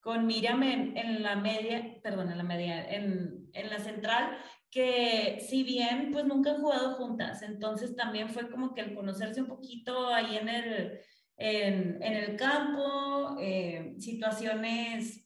con 0.03 0.27
Miriam 0.27 0.61
en, 0.63 1.23
la 1.23 1.37
media, 1.37 1.97
perdón, 2.03 2.29
en 2.29 2.37
la 2.37 2.43
media, 2.43 2.85
en, 2.93 3.49
en, 3.53 3.69
la 3.69 3.79
central, 3.79 4.37
que 4.69 5.39
si 5.39 5.63
bien 5.63 6.09
pues 6.11 6.25
nunca 6.25 6.51
han 6.51 6.61
jugado 6.61 6.95
juntas, 6.95 7.41
entonces 7.41 7.95
también 7.95 8.29
fue 8.29 8.51
como 8.51 8.73
que 8.73 8.81
el 8.81 8.95
conocerse 8.95 9.41
un 9.41 9.47
poquito 9.47 10.13
ahí 10.13 10.35
en 10.35 10.49
el, 10.49 10.99
en, 11.37 12.03
en 12.03 12.13
el 12.15 12.35
campo, 12.35 13.37
eh, 13.39 13.95
situaciones 13.97 15.25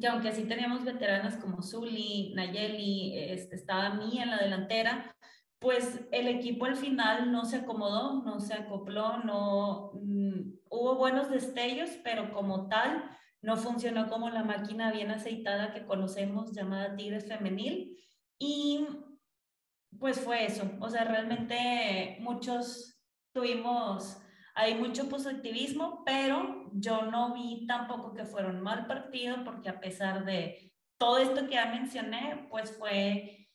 que 0.00 0.06
aunque 0.06 0.32
sí 0.32 0.44
teníamos 0.44 0.84
veteranas 0.84 1.36
como 1.36 1.62
Zuli, 1.62 2.32
Nayeli, 2.34 3.18
este, 3.18 3.56
estaba 3.56 3.90
Mía 3.96 4.22
en 4.22 4.30
la 4.30 4.38
delantera, 4.38 5.14
pues 5.60 6.00
el 6.10 6.26
equipo 6.26 6.64
al 6.64 6.76
final 6.76 7.30
no 7.30 7.44
se 7.44 7.56
acomodó, 7.56 8.22
no 8.24 8.40
se 8.40 8.54
acopló, 8.54 9.18
no 9.18 9.92
mm, 9.94 10.52
hubo 10.70 10.96
buenos 10.96 11.30
destellos, 11.30 11.90
pero 12.02 12.32
como 12.32 12.68
tal, 12.68 13.04
no 13.42 13.56
funcionó 13.56 14.08
como 14.08 14.30
la 14.30 14.42
máquina 14.42 14.90
bien 14.90 15.10
aceitada 15.10 15.72
que 15.72 15.86
conocemos 15.86 16.52
llamada 16.52 16.96
Tigres 16.96 17.28
Femenil. 17.28 17.96
Y 18.38 18.86
pues 19.98 20.18
fue 20.20 20.46
eso, 20.46 20.64
o 20.80 20.88
sea, 20.88 21.04
realmente 21.04 22.16
muchos 22.20 22.98
tuvimos 23.32 24.20
hay 24.54 24.74
mucho 24.74 25.08
positivismo, 25.08 26.02
pero 26.04 26.70
yo 26.72 27.02
no 27.02 27.34
vi 27.34 27.66
tampoco 27.66 28.14
que 28.14 28.24
fueron 28.24 28.60
mal 28.60 28.86
partido 28.86 29.44
porque 29.44 29.68
a 29.68 29.80
pesar 29.80 30.24
de 30.24 30.72
todo 30.98 31.18
esto 31.18 31.46
que 31.46 31.54
ya 31.54 31.66
mencioné, 31.66 32.46
pues 32.50 32.76
fue 32.76 33.48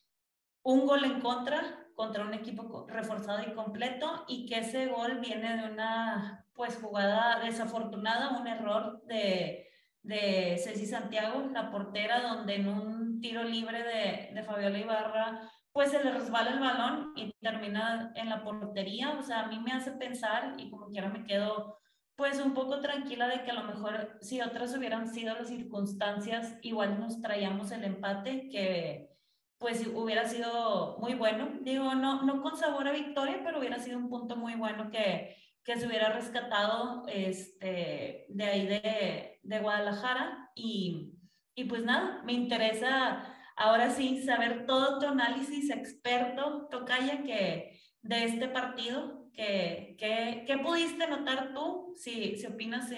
un 0.62 0.86
gol 0.86 1.04
en 1.04 1.20
contra 1.20 1.85
contra 1.96 2.24
un 2.24 2.34
equipo 2.34 2.86
reforzado 2.88 3.42
y 3.42 3.54
completo 3.54 4.24
y 4.28 4.46
que 4.46 4.60
ese 4.60 4.86
gol 4.86 5.18
viene 5.18 5.56
de 5.56 5.72
una 5.72 6.46
pues 6.54 6.78
jugada 6.80 7.40
desafortunada, 7.40 8.38
un 8.38 8.46
error 8.46 9.02
de 9.06 9.66
de 10.06 10.56
Ceci 10.62 10.86
Santiago, 10.86 11.50
la 11.52 11.70
portera, 11.70 12.22
donde 12.22 12.54
en 12.54 12.68
un 12.68 13.20
tiro 13.20 13.42
libre 13.42 13.82
de, 13.82 14.30
de 14.32 14.42
Fabiola 14.44 14.78
Ibarra, 14.78 15.50
pues 15.72 15.90
se 15.90 16.02
le 16.02 16.12
resbala 16.12 16.52
el 16.52 16.60
balón 16.60 17.12
y 17.16 17.32
termina 17.40 18.12
en 18.14 18.28
la 18.28 18.44
portería. 18.44 19.16
O 19.18 19.22
sea, 19.22 19.40
a 19.40 19.48
mí 19.48 19.58
me 19.58 19.72
hace 19.72 19.92
pensar 19.92 20.54
y 20.58 20.70
como 20.70 20.88
quiera 20.90 21.08
me 21.08 21.24
quedo 21.24 21.80
pues 22.14 22.40
un 22.40 22.54
poco 22.54 22.80
tranquila 22.80 23.28
de 23.28 23.42
que 23.42 23.50
a 23.50 23.54
lo 23.54 23.64
mejor 23.64 24.16
si 24.22 24.40
otras 24.40 24.74
hubieran 24.74 25.08
sido 25.08 25.34
las 25.34 25.48
circunstancias, 25.48 26.56
igual 26.62 26.98
nos 26.98 27.20
traíamos 27.20 27.72
el 27.72 27.84
empate 27.84 28.48
que 28.48 29.10
pues 29.58 29.86
hubiera 29.86 30.28
sido 30.28 30.98
muy 30.98 31.14
bueno. 31.14 31.50
Digo, 31.62 31.94
no, 31.94 32.22
no 32.22 32.42
con 32.42 32.56
sabor 32.56 32.88
a 32.88 32.92
victoria, 32.92 33.40
pero 33.44 33.58
hubiera 33.58 33.78
sido 33.78 33.98
un 33.98 34.08
punto 34.08 34.36
muy 34.36 34.54
bueno 34.54 34.90
que, 34.90 35.36
que 35.64 35.78
se 35.78 35.86
hubiera 35.86 36.12
rescatado 36.12 37.04
este, 37.08 38.26
de 38.28 38.44
ahí 38.44 38.66
de, 38.66 39.40
de 39.42 39.58
Guadalajara. 39.60 40.50
Y, 40.54 41.14
y, 41.54 41.64
pues 41.64 41.82
nada, 41.84 42.22
me 42.24 42.32
interesa 42.34 43.34
ahora 43.56 43.90
sí 43.90 44.22
saber 44.22 44.66
todo 44.66 44.98
tu 44.98 45.06
análisis 45.06 45.70
experto, 45.70 46.68
Tocaya, 46.70 47.22
que 47.22 47.80
de 48.02 48.24
este 48.24 48.48
partido, 48.48 49.30
que, 49.32 49.96
que, 49.98 50.44
que 50.46 50.58
pudiste 50.58 51.06
notar 51.08 51.52
tú, 51.54 51.94
si, 51.96 52.36
si 52.36 52.46
opinas 52.46 52.90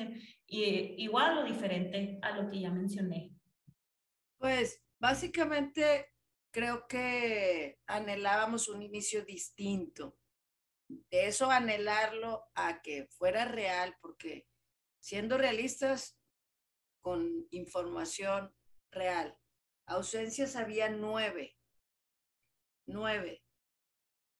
igual 0.47 1.39
o 1.39 1.45
diferente 1.45 2.19
a 2.23 2.33
lo 2.33 2.49
que 2.51 2.61
ya 2.61 2.71
mencioné. 2.71 3.33
Pues 4.39 4.83
básicamente 4.99 6.07
creo 6.51 6.87
que 6.89 7.81
anhelábamos 7.87 8.69
un 8.69 8.83
inicio 8.83 9.25
distinto. 9.25 10.19
De 10.89 11.27
eso 11.27 11.51
anhelarlo 11.51 12.47
a 12.55 12.81
que 12.81 13.07
fuera 13.11 13.45
real, 13.45 13.97
porque 14.01 14.49
siendo 15.01 15.37
realistas 15.37 16.19
con 17.01 17.47
información 17.51 18.55
real, 18.91 19.39
ausencias 19.87 20.57
había 20.57 20.89
nueve, 20.89 21.59
nueve, 22.87 23.45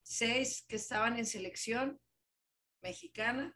seis 0.01 0.65
que 0.67 0.77
estaban 0.77 1.17
en 1.17 1.25
selección 1.25 2.01
mexicana, 2.81 3.55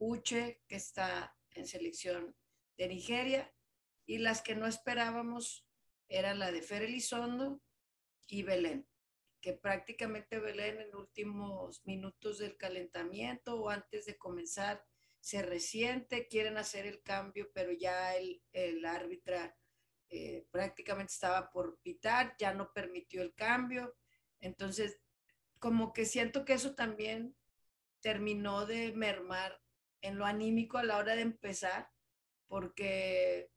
Uche 0.00 0.62
que 0.68 0.76
está 0.76 1.36
en 1.50 1.66
selección 1.66 2.36
de 2.76 2.88
Nigeria 2.88 3.52
y 4.06 4.18
las 4.18 4.42
que 4.42 4.54
no 4.54 4.66
esperábamos 4.66 5.67
eran 6.08 6.38
la 6.38 6.52
de 6.52 6.62
Fer 6.62 6.82
Elizondo 6.82 7.60
y 8.26 8.42
Belén 8.42 8.86
que 9.40 9.52
prácticamente 9.52 10.40
Belén 10.40 10.80
en 10.80 10.94
últimos 10.96 11.84
minutos 11.86 12.38
del 12.38 12.56
calentamiento 12.56 13.60
o 13.60 13.70
antes 13.70 14.06
de 14.06 14.16
comenzar 14.16 14.84
se 15.20 15.42
resiente, 15.42 16.28
quieren 16.28 16.56
hacer 16.58 16.86
el 16.86 17.02
cambio, 17.02 17.50
pero 17.52 17.72
ya 17.72 18.16
el, 18.16 18.42
el 18.52 18.84
árbitra 18.84 19.56
eh, 20.08 20.46
prácticamente 20.50 21.12
estaba 21.12 21.50
por 21.50 21.78
pitar, 21.80 22.34
ya 22.38 22.54
no 22.54 22.72
permitió 22.72 23.22
el 23.22 23.34
cambio. 23.34 23.94
Entonces, 24.40 25.00
como 25.58 25.92
que 25.92 26.04
siento 26.04 26.44
que 26.44 26.54
eso 26.54 26.74
también 26.74 27.36
terminó 28.00 28.64
de 28.64 28.92
mermar 28.92 29.60
en 30.00 30.18
lo 30.18 30.24
anímico 30.24 30.78
a 30.78 30.84
la 30.84 30.96
hora 30.98 31.16
de 31.16 31.22
empezar, 31.22 31.90
porque 32.46 33.50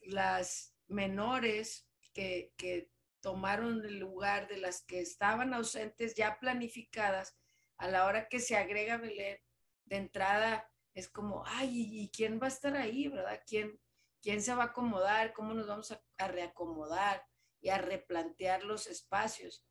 las 0.00 0.74
menores 0.88 1.91
que, 2.12 2.90
tomaron 3.20 3.84
el 3.84 4.00
lugar 4.00 4.48
de 4.48 4.56
las 4.56 4.82
que 4.82 4.98
estaban 4.98 5.54
ausentes 5.54 6.16
ya 6.16 6.40
planificadas, 6.40 7.36
a 7.76 7.86
la 7.86 8.06
hora 8.06 8.28
que 8.28 8.40
se 8.40 8.56
agrega 8.56 8.96
Belén, 8.96 9.38
de 9.84 9.96
entrada 9.96 10.68
es 10.92 11.08
como, 11.08 11.44
ay, 11.46 11.86
¿y 12.02 12.10
quién 12.10 12.40
va 12.40 12.46
a 12.46 12.48
estar 12.48 12.76
ahí, 12.76 13.06
verdad? 13.06 13.40
¿Quién, 13.46 13.80
quién 14.20 14.42
se 14.42 14.52
va 14.56 14.64
a 14.64 14.66
acomodar? 14.66 15.32
¿Cómo 15.34 15.54
nos 15.54 15.68
vamos 15.68 15.92
a, 15.92 16.02
a 16.18 16.26
reacomodar 16.26 17.24
y 17.60 17.68
a 17.68 17.78
replantear 17.78 18.64
los 18.64 18.88
espacios? 18.88 19.64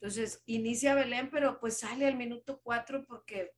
Entonces, 0.00 0.42
inicia 0.46 0.94
Belén, 0.94 1.30
pero 1.30 1.60
pues 1.60 1.78
sale 1.78 2.06
al 2.06 2.16
minuto 2.16 2.62
cuatro 2.62 3.04
porque 3.06 3.52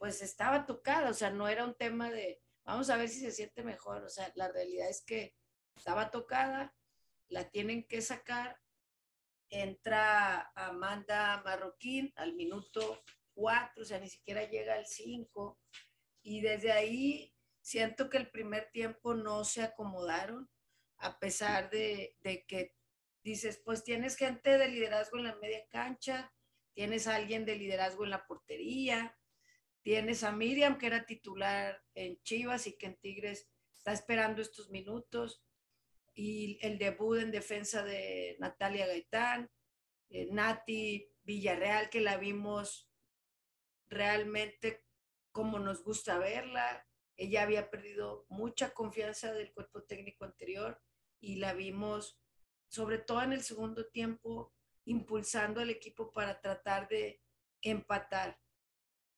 pues 0.00 0.22
estaba 0.22 0.64
tocada, 0.64 1.10
o 1.10 1.14
sea, 1.14 1.30
no 1.30 1.46
era 1.46 1.64
un 1.64 1.74
tema 1.74 2.10
de, 2.10 2.40
vamos 2.64 2.88
a 2.88 2.96
ver 2.96 3.10
si 3.10 3.20
se 3.20 3.32
siente 3.32 3.62
mejor, 3.62 4.02
o 4.02 4.08
sea, 4.08 4.32
la 4.34 4.48
realidad 4.48 4.88
es 4.88 5.02
que 5.02 5.34
estaba 5.76 6.10
tocada, 6.10 6.74
la 7.30 7.48
tienen 7.50 7.86
que 7.86 8.02
sacar, 8.02 8.60
entra 9.48 10.52
Amanda 10.54 11.42
Marroquín 11.44 12.12
al 12.16 12.34
minuto 12.34 13.02
cuatro, 13.32 13.82
o 13.82 13.86
sea, 13.86 13.98
ni 13.98 14.08
siquiera 14.08 14.44
llega 14.48 14.74
al 14.74 14.86
cinco, 14.86 15.58
y 16.22 16.42
desde 16.42 16.72
ahí 16.72 17.34
siento 17.62 18.10
que 18.10 18.18
el 18.18 18.30
primer 18.30 18.70
tiempo 18.72 19.14
no 19.14 19.44
se 19.44 19.62
acomodaron, 19.62 20.50
a 20.98 21.18
pesar 21.18 21.70
de, 21.70 22.16
de 22.20 22.44
que 22.44 22.76
dices, 23.22 23.60
pues 23.64 23.84
tienes 23.84 24.16
gente 24.16 24.58
de 24.58 24.68
liderazgo 24.68 25.18
en 25.18 25.24
la 25.24 25.36
media 25.36 25.66
cancha, 25.68 26.32
tienes 26.74 27.06
a 27.06 27.16
alguien 27.16 27.44
de 27.44 27.56
liderazgo 27.56 28.04
en 28.04 28.10
la 28.10 28.26
portería, 28.26 29.16
tienes 29.82 30.22
a 30.24 30.32
Miriam, 30.32 30.78
que 30.78 30.86
era 30.86 31.06
titular 31.06 31.82
en 31.94 32.20
Chivas 32.22 32.66
y 32.66 32.76
que 32.76 32.86
en 32.86 32.96
Tigres 32.96 33.48
está 33.76 33.92
esperando 33.92 34.42
estos 34.42 34.70
minutos, 34.70 35.42
y 36.14 36.58
el 36.62 36.78
debut 36.78 37.18
en 37.18 37.30
defensa 37.30 37.82
de 37.82 38.36
Natalia 38.38 38.86
Gaitán, 38.86 39.50
eh, 40.10 40.28
Nati 40.30 41.08
Villarreal, 41.22 41.88
que 41.90 42.00
la 42.00 42.16
vimos 42.16 42.90
realmente 43.88 44.84
como 45.32 45.58
nos 45.58 45.82
gusta 45.84 46.18
verla. 46.18 46.86
Ella 47.16 47.42
había 47.42 47.70
perdido 47.70 48.26
mucha 48.28 48.72
confianza 48.72 49.32
del 49.32 49.52
cuerpo 49.52 49.82
técnico 49.84 50.24
anterior 50.24 50.80
y 51.20 51.36
la 51.36 51.52
vimos 51.54 52.20
sobre 52.68 52.98
todo 52.98 53.22
en 53.22 53.32
el 53.32 53.42
segundo 53.42 53.86
tiempo, 53.88 54.54
impulsando 54.84 55.60
al 55.60 55.70
equipo 55.70 56.12
para 56.12 56.40
tratar 56.40 56.88
de 56.88 57.20
empatar. 57.62 58.38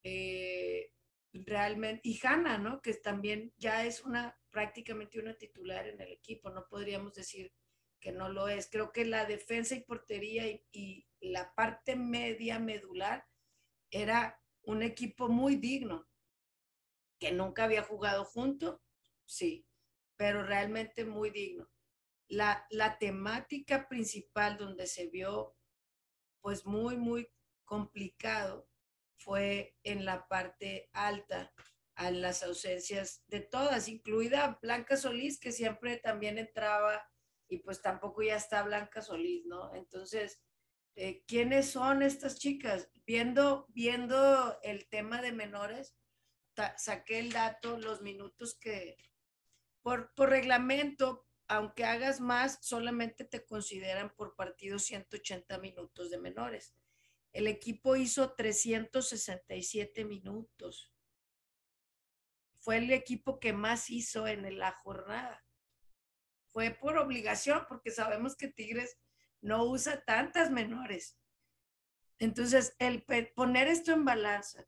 Eh, 0.03 0.93
realmente, 1.33 2.01
y 2.09 2.19
Hanna, 2.27 2.59
¿no? 2.59 2.81
Que 2.81 2.95
también 2.95 3.53
ya 3.59 3.85
es 3.85 4.03
una 4.03 4.39
prácticamente 4.53 5.19
una 5.19 5.35
titular 5.35 5.89
en 5.89 6.01
el 6.01 6.13
equipo, 6.13 6.51
no 6.51 6.69
podríamos 6.69 7.15
decir 7.15 7.53
que 7.99 8.13
no 8.13 8.29
lo 8.29 8.47
es. 8.47 8.69
Creo 8.71 8.93
que 8.93 9.05
la 9.05 9.25
defensa 9.25 9.75
y 9.75 9.81
portería 9.81 10.47
y, 10.47 11.09
la 11.21 11.55
parte 11.55 11.95
media 11.95 12.59
medular 12.59 13.29
era 13.91 14.41
un 14.63 14.83
equipo 14.83 15.29
muy 15.29 15.57
digno, 15.57 16.09
que 17.19 17.31
nunca 17.31 17.65
había 17.65 17.85
jugado 17.85 18.25
junto, 18.25 18.83
sí, 19.25 19.67
pero 20.17 20.43
realmente 20.43 21.05
muy 21.05 21.31
digno 21.31 21.73
la, 22.33 22.97
temática 22.99 23.89
principal 23.89 24.57
donde 24.57 24.87
se 24.87 25.09
vio 25.09 25.55
pues 26.41 26.65
muy, 26.65 26.97
muy 26.97 27.29
complicado 27.65 28.69
fue 29.17 29.77
en 29.85 30.05
la 30.05 30.27
parte 30.27 30.89
alta, 30.93 31.53
a 32.07 32.11
las 32.11 32.43
ausencias 32.43 33.23
de 33.29 33.41
todas, 33.41 33.89
incluida 33.89 34.59
Blanca 34.63 34.97
Solís, 34.97 35.39
que 35.39 35.53
siempre 35.53 35.97
también 35.99 36.39
entraba 36.39 37.09
y 37.49 37.59
pues 37.59 37.83
tampoco 37.83 38.23
ya 38.23 38.37
está 38.37 38.63
Blanca 38.63 39.03
Solís, 39.03 39.45
¿no? 39.47 39.75
Entonces, 39.75 40.41
eh, 40.95 41.23
¿quiénes 41.27 41.71
son 41.71 42.03
estas 42.03 42.39
chicas? 42.39 42.91
Viendo, 43.07 43.67
viendo 43.69 44.59
el 44.63 44.89
tema 44.89 45.23
de 45.23 45.33
menores, 45.33 45.97
saqué 46.77 47.19
el 47.19 47.33
dato, 47.33 47.79
los 47.79 48.03
minutos 48.03 48.59
que 48.59 48.97
por, 49.83 50.13
por 50.15 50.31
reglamento 50.31 51.27
aunque 51.49 51.85
hagas 51.85 52.21
más, 52.21 52.59
solamente 52.63 53.25
te 53.25 53.45
consideran 53.45 54.15
por 54.15 54.35
partido 54.37 54.79
180 54.79 55.59
minutos 55.59 56.09
de 56.11 56.19
menores. 56.19 56.75
El 57.33 57.47
equipo 57.47 57.97
hizo 57.97 58.33
367 58.33 60.05
minutos. 60.07 60.92
Fue 62.63 62.77
el 62.77 62.93
equipo 62.93 63.41
que 63.41 63.53
más 63.53 63.91
hizo 63.91 64.29
en 64.29 64.59
la 64.59 64.71
jornada. 64.71 65.45
Fue 66.53 66.71
por 66.71 66.97
obligación, 66.97 67.67
porque 67.69 67.91
sabemos 67.91 68.37
que 68.37 68.47
Tigres 68.47 68.99
no 69.41 69.65
usa 69.65 70.05
tantas 70.05 70.51
menores. 70.51 71.19
Entonces, 72.21 72.77
el 72.79 73.05
poner 73.35 73.67
esto 73.67 73.91
en 73.93 74.05
balanza, 74.05 74.65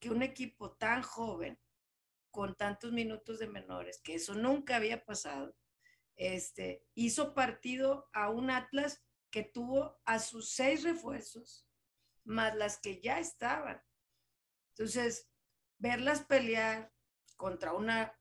que 0.00 0.10
un 0.10 0.22
equipo 0.24 0.76
tan 0.76 1.02
joven, 1.02 1.56
con 2.32 2.56
tantos 2.56 2.90
minutos 2.90 3.38
de 3.38 3.46
menores, 3.46 4.00
que 4.02 4.16
eso 4.16 4.34
nunca 4.34 4.76
había 4.76 5.04
pasado, 5.04 5.56
este, 6.16 6.84
hizo 6.94 7.32
partido 7.32 8.10
a 8.12 8.28
un 8.28 8.50
Atlas 8.50 9.04
que 9.30 9.44
tuvo 9.44 10.00
a 10.04 10.18
sus 10.18 10.50
seis 10.50 10.82
refuerzos, 10.82 11.68
más 12.24 12.56
las 12.56 12.78
que 12.80 13.00
ya 13.00 13.20
estaban. 13.20 13.80
Entonces, 14.70 15.30
verlas 15.78 16.24
pelear 16.24 16.92
contra 17.36 17.72
una 17.72 18.12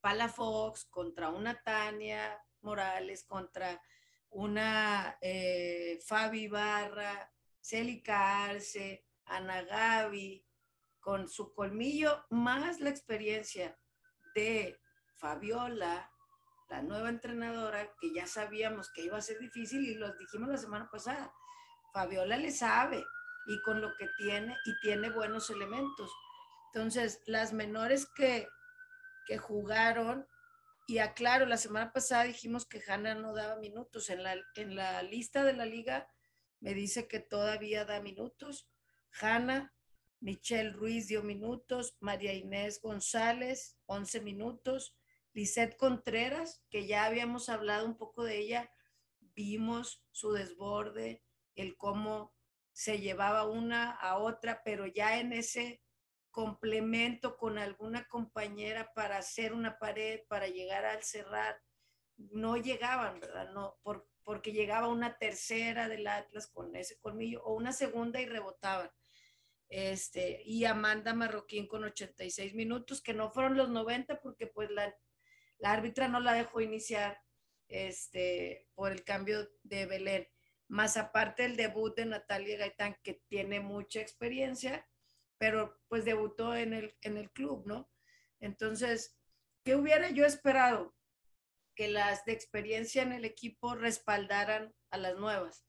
Pala 0.00 0.28
Fox, 0.28 0.86
contra 0.86 1.28
una 1.28 1.60
Tania 1.62 2.40
Morales, 2.60 3.24
contra 3.24 3.80
una 4.30 5.18
eh, 5.20 5.98
Fabi 6.04 6.48
Barra, 6.48 7.32
Celica 7.60 8.44
Arce, 8.44 9.06
Ana 9.26 9.62
Gaby, 9.62 10.44
con 11.00 11.28
su 11.28 11.52
colmillo, 11.54 12.26
más 12.30 12.80
la 12.80 12.90
experiencia 12.90 13.78
de 14.34 14.80
Fabiola, 15.16 16.10
la 16.68 16.82
nueva 16.82 17.08
entrenadora, 17.08 17.94
que 18.00 18.12
ya 18.12 18.26
sabíamos 18.26 18.90
que 18.92 19.02
iba 19.02 19.16
a 19.16 19.22
ser 19.22 19.38
difícil 19.38 19.86
y 19.86 19.94
lo 19.94 20.12
dijimos 20.16 20.48
la 20.48 20.58
semana 20.58 20.88
pasada, 20.90 21.32
Fabiola 21.92 22.36
le 22.36 22.50
sabe 22.50 23.04
y 23.46 23.60
con 23.62 23.80
lo 23.80 23.96
que 23.96 24.06
tiene 24.18 24.56
y 24.66 24.78
tiene 24.80 25.10
buenos 25.10 25.50
elementos. 25.50 26.12
Entonces, 26.72 27.20
las 27.26 27.52
menores 27.52 28.06
que, 28.14 28.46
que 29.26 29.38
jugaron, 29.38 30.26
y 30.88 31.00
aclaro, 31.00 31.44
la 31.44 31.58
semana 31.58 31.92
pasada 31.92 32.24
dijimos 32.24 32.64
que 32.64 32.82
Hanna 32.86 33.14
no 33.14 33.34
daba 33.34 33.56
minutos. 33.56 34.08
En 34.08 34.22
la, 34.22 34.36
en 34.54 34.74
la 34.74 35.02
lista 35.02 35.44
de 35.44 35.52
la 35.52 35.66
liga 35.66 36.08
me 36.60 36.72
dice 36.72 37.06
que 37.06 37.20
todavía 37.20 37.84
da 37.84 38.00
minutos. 38.00 38.70
Hanna, 39.20 39.74
Michelle 40.20 40.72
Ruiz 40.72 41.06
dio 41.06 41.22
minutos, 41.22 41.98
María 42.00 42.32
Inés 42.32 42.80
González, 42.80 43.76
11 43.84 44.22
minutos, 44.22 44.96
Lisette 45.34 45.76
Contreras, 45.76 46.64
que 46.70 46.86
ya 46.86 47.04
habíamos 47.04 47.50
hablado 47.50 47.84
un 47.86 47.98
poco 47.98 48.24
de 48.24 48.38
ella, 48.38 48.72
vimos 49.20 50.02
su 50.10 50.32
desborde, 50.32 51.22
el 51.54 51.76
cómo 51.76 52.34
se 52.72 52.98
llevaba 52.98 53.44
una 53.46 53.90
a 53.90 54.16
otra, 54.16 54.62
pero 54.64 54.86
ya 54.86 55.20
en 55.20 55.34
ese 55.34 55.82
complemento 56.38 57.36
con 57.36 57.58
alguna 57.58 58.06
compañera 58.06 58.92
para 58.94 59.18
hacer 59.18 59.52
una 59.52 59.78
pared, 59.80 60.20
para 60.28 60.46
llegar 60.46 60.84
al 60.84 61.02
cerrar, 61.02 61.60
no 62.16 62.56
llegaban, 62.56 63.18
¿verdad? 63.18 63.50
No, 63.52 63.76
por, 63.82 64.08
porque 64.22 64.52
llegaba 64.52 64.86
una 64.86 65.18
tercera 65.18 65.88
del 65.88 66.06
Atlas 66.06 66.46
con 66.46 66.76
ese 66.76 67.00
colmillo 67.00 67.42
o 67.42 67.54
una 67.54 67.72
segunda 67.72 68.20
y 68.20 68.26
rebotaban. 68.26 68.90
Este, 69.68 70.40
y 70.44 70.64
Amanda 70.64 71.12
Marroquín 71.12 71.66
con 71.66 71.82
86 71.82 72.54
minutos, 72.54 73.02
que 73.02 73.14
no 73.14 73.30
fueron 73.32 73.56
los 73.56 73.68
90 73.68 74.20
porque 74.20 74.46
pues 74.46 74.70
la 74.70 74.94
la 75.58 75.72
árbitra 75.72 76.08
no 76.08 76.20
la 76.20 76.32
dejó 76.32 76.60
iniciar 76.60 77.20
este, 77.68 78.68
por 78.74 78.92
el 78.92 79.04
cambio 79.04 79.50
de 79.62 79.86
Belén. 79.86 80.28
Más 80.68 80.96
aparte 80.96 81.44
el 81.44 81.56
debut 81.56 81.96
de 81.96 82.06
Natalia 82.06 82.58
Gaitán, 82.58 82.96
que 83.02 83.22
tiene 83.28 83.60
mucha 83.60 84.00
experiencia, 84.00 84.86
pero 85.38 85.80
pues 85.88 86.04
debutó 86.04 86.54
en 86.54 86.72
el, 86.72 86.96
en 87.02 87.16
el 87.16 87.30
club, 87.30 87.66
¿no? 87.66 87.90
Entonces, 88.40 89.16
¿qué 89.64 89.76
hubiera 89.76 90.10
yo 90.10 90.26
esperado? 90.26 90.94
Que 91.74 91.88
las 91.88 92.24
de 92.24 92.32
experiencia 92.32 93.02
en 93.02 93.12
el 93.12 93.24
equipo 93.24 93.74
respaldaran 93.74 94.74
a 94.90 94.98
las 94.98 95.16
nuevas. 95.16 95.64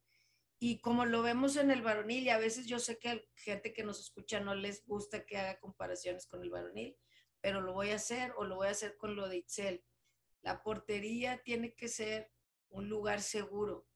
Y 0.59 0.81
como 0.81 1.05
lo 1.05 1.21
vemos 1.21 1.55
en 1.55 1.71
el 1.71 1.81
varonil, 1.81 2.25
y 2.25 2.29
a 2.29 2.37
veces 2.37 2.65
yo 2.65 2.79
sé 2.79 2.99
que 2.99 3.29
gente 3.35 3.71
que 3.71 3.83
nos 3.83 3.99
escucha 3.99 4.41
no 4.41 4.55
les 4.55 4.85
gusta 4.85 5.25
que 5.25 5.37
haga 5.37 5.59
comparaciones 5.59 6.27
con 6.27 6.43
el 6.43 6.49
varonil, 6.49 6.97
pero 7.39 7.61
lo 7.61 7.73
voy 7.73 7.91
a 7.91 7.95
hacer 7.95 8.33
o 8.37 8.43
lo 8.43 8.57
voy 8.57 8.67
a 8.67 8.71
hacer 8.71 8.97
con 8.97 9.15
lo 9.15 9.29
de 9.29 9.37
Itzel. 9.37 9.85
La 10.41 10.61
portería 10.61 11.41
tiene 11.43 11.75
que 11.75 11.87
ser 11.87 12.31
un 12.69 12.89
lugar 12.89 13.21
seguro 13.21 13.87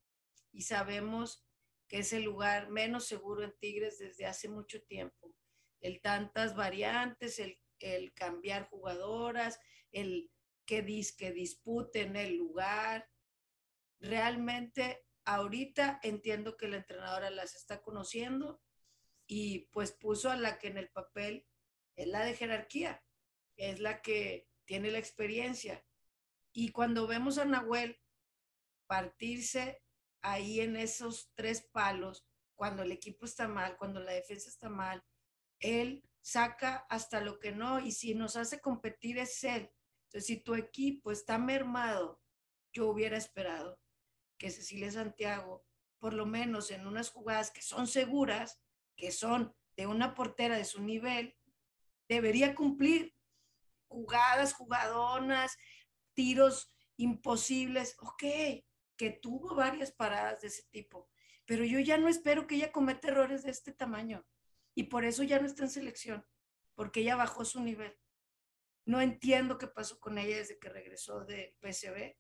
y 0.51 0.61
sabemos 0.61 1.45
que 1.87 1.99
es 1.99 2.13
el 2.13 2.23
lugar 2.23 2.69
menos 2.69 3.05
seguro 3.05 3.43
en 3.43 3.53
Tigres 3.59 3.99
desde 3.99 4.25
hace 4.25 4.47
mucho 4.47 4.81
tiempo. 4.83 5.35
El 5.83 6.01
tantas 6.01 6.55
variantes, 6.55 7.37
el, 7.37 7.59
el 7.79 8.13
cambiar 8.13 8.67
jugadoras, 8.69 9.59
el 9.91 10.31
que, 10.65 10.81
dis, 10.81 11.15
que 11.15 11.31
disputen 11.31 12.15
el 12.15 12.37
lugar. 12.37 13.07
Realmente 13.99 15.05
ahorita 15.25 15.99
entiendo 16.01 16.57
que 16.57 16.67
la 16.67 16.77
entrenadora 16.77 17.29
las 17.29 17.55
está 17.55 17.81
conociendo 17.81 18.61
y 19.27 19.69
pues 19.71 19.91
puso 19.91 20.31
a 20.31 20.37
la 20.37 20.57
que 20.57 20.67
en 20.67 20.77
el 20.77 20.89
papel 20.89 21.45
es 21.95 22.07
la 22.07 22.25
de 22.25 22.35
jerarquía, 22.35 23.03
es 23.55 23.79
la 23.79 24.01
que 24.01 24.47
tiene 24.65 24.89
la 24.91 24.99
experiencia. 24.99 25.85
Y 26.53 26.71
cuando 26.71 27.07
vemos 27.07 27.37
a 27.37 27.45
Nahuel 27.45 27.99
partirse 28.87 29.81
ahí 30.21 30.59
en 30.59 30.75
esos 30.75 31.31
tres 31.35 31.61
palos, 31.61 32.25
cuando 32.55 32.83
el 32.83 32.91
equipo 32.91 33.25
está 33.25 33.47
mal, 33.47 33.77
cuando 33.77 33.99
la 33.99 34.13
defensa 34.13 34.49
está 34.49 34.69
mal, 34.69 35.03
él 35.63 36.03
saca 36.21 36.85
hasta 36.89 37.21
lo 37.21 37.39
que 37.39 37.53
no 37.53 37.79
y 37.79 37.91
si 37.91 38.13
nos 38.13 38.35
hace 38.35 38.59
competir 38.59 39.17
es 39.17 39.43
él. 39.43 39.71
Entonces, 40.05 40.27
si 40.27 40.37
tu 40.37 40.55
equipo 40.55 41.11
está 41.11 41.37
mermado, 41.37 42.21
yo 42.71 42.87
hubiera 42.89 43.17
esperado 43.17 43.79
que 44.37 44.51
Cecilia 44.51 44.91
Santiago, 44.91 45.65
por 45.99 46.13
lo 46.13 46.25
menos 46.25 46.69
en 46.69 46.85
unas 46.85 47.09
jugadas 47.09 47.49
que 47.49 47.61
son 47.61 47.87
seguras, 47.87 48.61
que 48.95 49.11
son 49.11 49.55
de 49.75 49.87
una 49.87 50.13
portera 50.13 50.57
de 50.57 50.65
su 50.65 50.81
nivel, 50.81 51.35
debería 52.09 52.55
cumplir 52.55 53.15
jugadas, 53.87 54.53
jugadonas, 54.53 55.57
tiros 56.13 56.69
imposibles. 56.97 57.95
Ok, 57.99 58.23
que 58.97 59.11
tuvo 59.21 59.55
varias 59.55 59.91
paradas 59.91 60.41
de 60.41 60.49
ese 60.49 60.63
tipo, 60.71 61.09
pero 61.45 61.63
yo 61.63 61.79
ya 61.79 61.97
no 61.97 62.09
espero 62.09 62.47
que 62.47 62.55
ella 62.55 62.71
cometa 62.71 63.07
errores 63.07 63.43
de 63.43 63.51
este 63.51 63.71
tamaño 63.71 64.25
y 64.75 64.83
por 64.83 65.05
eso 65.05 65.23
ya 65.23 65.39
no 65.39 65.45
está 65.45 65.63
en 65.63 65.69
selección, 65.69 66.25
porque 66.75 67.01
ella 67.01 67.15
bajó 67.15 67.45
su 67.45 67.61
nivel. 67.61 67.95
No 68.85 69.01
entiendo 69.01 69.57
qué 69.57 69.67
pasó 69.67 69.99
con 69.99 70.17
ella 70.17 70.37
desde 70.37 70.59
que 70.59 70.69
regresó 70.69 71.23
de 71.25 71.55
PSV. 71.61 72.17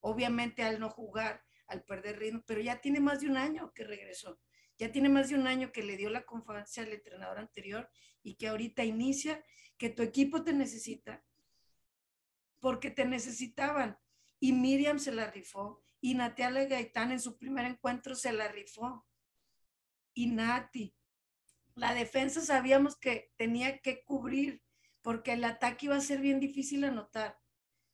Obviamente 0.00 0.62
al 0.62 0.80
no 0.80 0.90
jugar, 0.90 1.44
al 1.66 1.84
perder 1.84 2.18
ritmo, 2.18 2.42
pero 2.46 2.60
ya 2.60 2.80
tiene 2.80 3.00
más 3.00 3.20
de 3.20 3.28
un 3.28 3.36
año 3.36 3.72
que 3.74 3.84
regresó. 3.84 4.40
Ya 4.78 4.90
tiene 4.92 5.08
más 5.08 5.28
de 5.28 5.34
un 5.34 5.46
año 5.46 5.72
que 5.72 5.82
le 5.82 5.96
dio 5.96 6.08
la 6.08 6.24
confianza 6.24 6.82
al 6.82 6.92
entrenador 6.92 7.38
anterior 7.38 7.90
y 8.22 8.36
que 8.36 8.48
ahorita 8.48 8.84
inicia, 8.84 9.44
que 9.76 9.90
tu 9.90 10.02
equipo 10.02 10.42
te 10.42 10.52
necesita, 10.52 11.24
porque 12.60 12.90
te 12.90 13.04
necesitaban. 13.04 13.98
Y 14.40 14.52
Miriam 14.52 14.98
se 14.98 15.12
la 15.12 15.30
rifó, 15.30 15.84
y 16.00 16.14
Natalia 16.14 16.64
Gaitán 16.66 17.12
en 17.12 17.20
su 17.20 17.36
primer 17.36 17.64
encuentro 17.64 18.14
se 18.14 18.32
la 18.32 18.48
rifó. 18.48 19.06
Y 20.14 20.28
Nati. 20.28 20.94
La 21.78 21.94
defensa 21.94 22.40
sabíamos 22.40 22.96
que 22.96 23.32
tenía 23.36 23.78
que 23.78 24.02
cubrir, 24.02 24.64
porque 25.00 25.34
el 25.34 25.44
ataque 25.44 25.86
iba 25.86 25.94
a 25.94 26.00
ser 26.00 26.20
bien 26.20 26.40
difícil 26.40 26.82
anotar. 26.82 27.38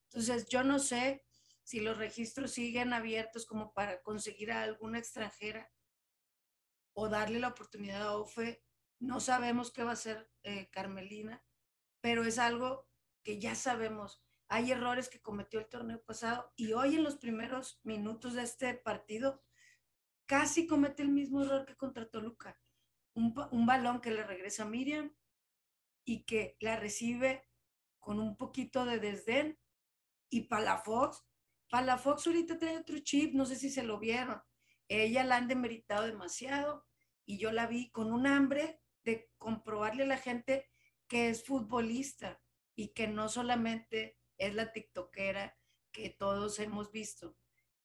Entonces, 0.04 0.48
yo 0.48 0.64
no 0.64 0.78
sé 0.78 1.22
si 1.64 1.80
los 1.80 1.98
registros 1.98 2.52
siguen 2.52 2.94
abiertos 2.94 3.44
como 3.44 3.74
para 3.74 4.00
conseguir 4.00 4.52
a 4.52 4.62
alguna 4.62 4.98
extranjera 4.98 5.70
o 6.94 7.10
darle 7.10 7.40
la 7.40 7.48
oportunidad 7.48 8.00
a 8.00 8.16
OFE. 8.16 8.64
No 9.00 9.20
sabemos 9.20 9.70
qué 9.70 9.82
va 9.82 9.90
a 9.90 10.00
hacer 10.00 10.30
eh, 10.44 10.70
Carmelina, 10.70 11.44
pero 12.00 12.24
es 12.24 12.38
algo 12.38 12.88
que 13.22 13.38
ya 13.38 13.54
sabemos. 13.54 14.24
Hay 14.48 14.72
errores 14.72 15.10
que 15.10 15.20
cometió 15.20 15.60
el 15.60 15.68
torneo 15.68 16.02
pasado 16.02 16.54
y 16.56 16.72
hoy 16.72 16.94
en 16.94 17.04
los 17.04 17.16
primeros 17.16 17.80
minutos 17.82 18.32
de 18.32 18.44
este 18.44 18.72
partido 18.72 19.42
casi 20.24 20.66
comete 20.66 21.02
el 21.02 21.10
mismo 21.10 21.42
error 21.42 21.66
que 21.66 21.76
contra 21.76 22.08
Toluca. 22.08 22.58
Un, 23.14 23.34
un 23.50 23.66
balón 23.66 24.00
que 24.00 24.10
le 24.10 24.24
regresa 24.24 24.64
a 24.64 24.66
Miriam 24.66 25.14
y 26.04 26.24
que 26.24 26.56
la 26.60 26.76
recibe 26.76 27.48
con 28.00 28.20
un 28.20 28.36
poquito 28.36 28.84
de 28.84 28.98
desdén 28.98 29.58
y 30.28 30.42
Palafox 30.42 31.24
Palafox 31.74 32.26
ahorita 32.28 32.56
trae 32.56 32.78
otro 32.78 32.98
chip, 33.00 33.34
no 33.34 33.46
sé 33.46 33.56
si 33.56 33.68
se 33.68 33.82
lo 33.82 33.98
vieron. 33.98 34.40
Ella 34.88 35.24
la 35.24 35.36
han 35.36 35.48
demeritado 35.48 36.06
demasiado 36.06 36.86
y 37.26 37.38
yo 37.38 37.50
la 37.50 37.66
vi 37.66 37.90
con 37.90 38.12
un 38.12 38.28
hambre 38.28 38.80
de 39.02 39.28
comprobarle 39.38 40.04
a 40.04 40.06
la 40.06 40.18
gente 40.18 40.70
que 41.08 41.30
es 41.30 41.44
futbolista 41.44 42.40
y 42.76 42.88
que 42.88 43.08
no 43.08 43.28
solamente 43.28 44.16
es 44.38 44.54
la 44.54 44.72
tiktokera 44.72 45.58
que 45.90 46.10
todos 46.10 46.58
hemos 46.60 46.92
visto. 46.92 47.36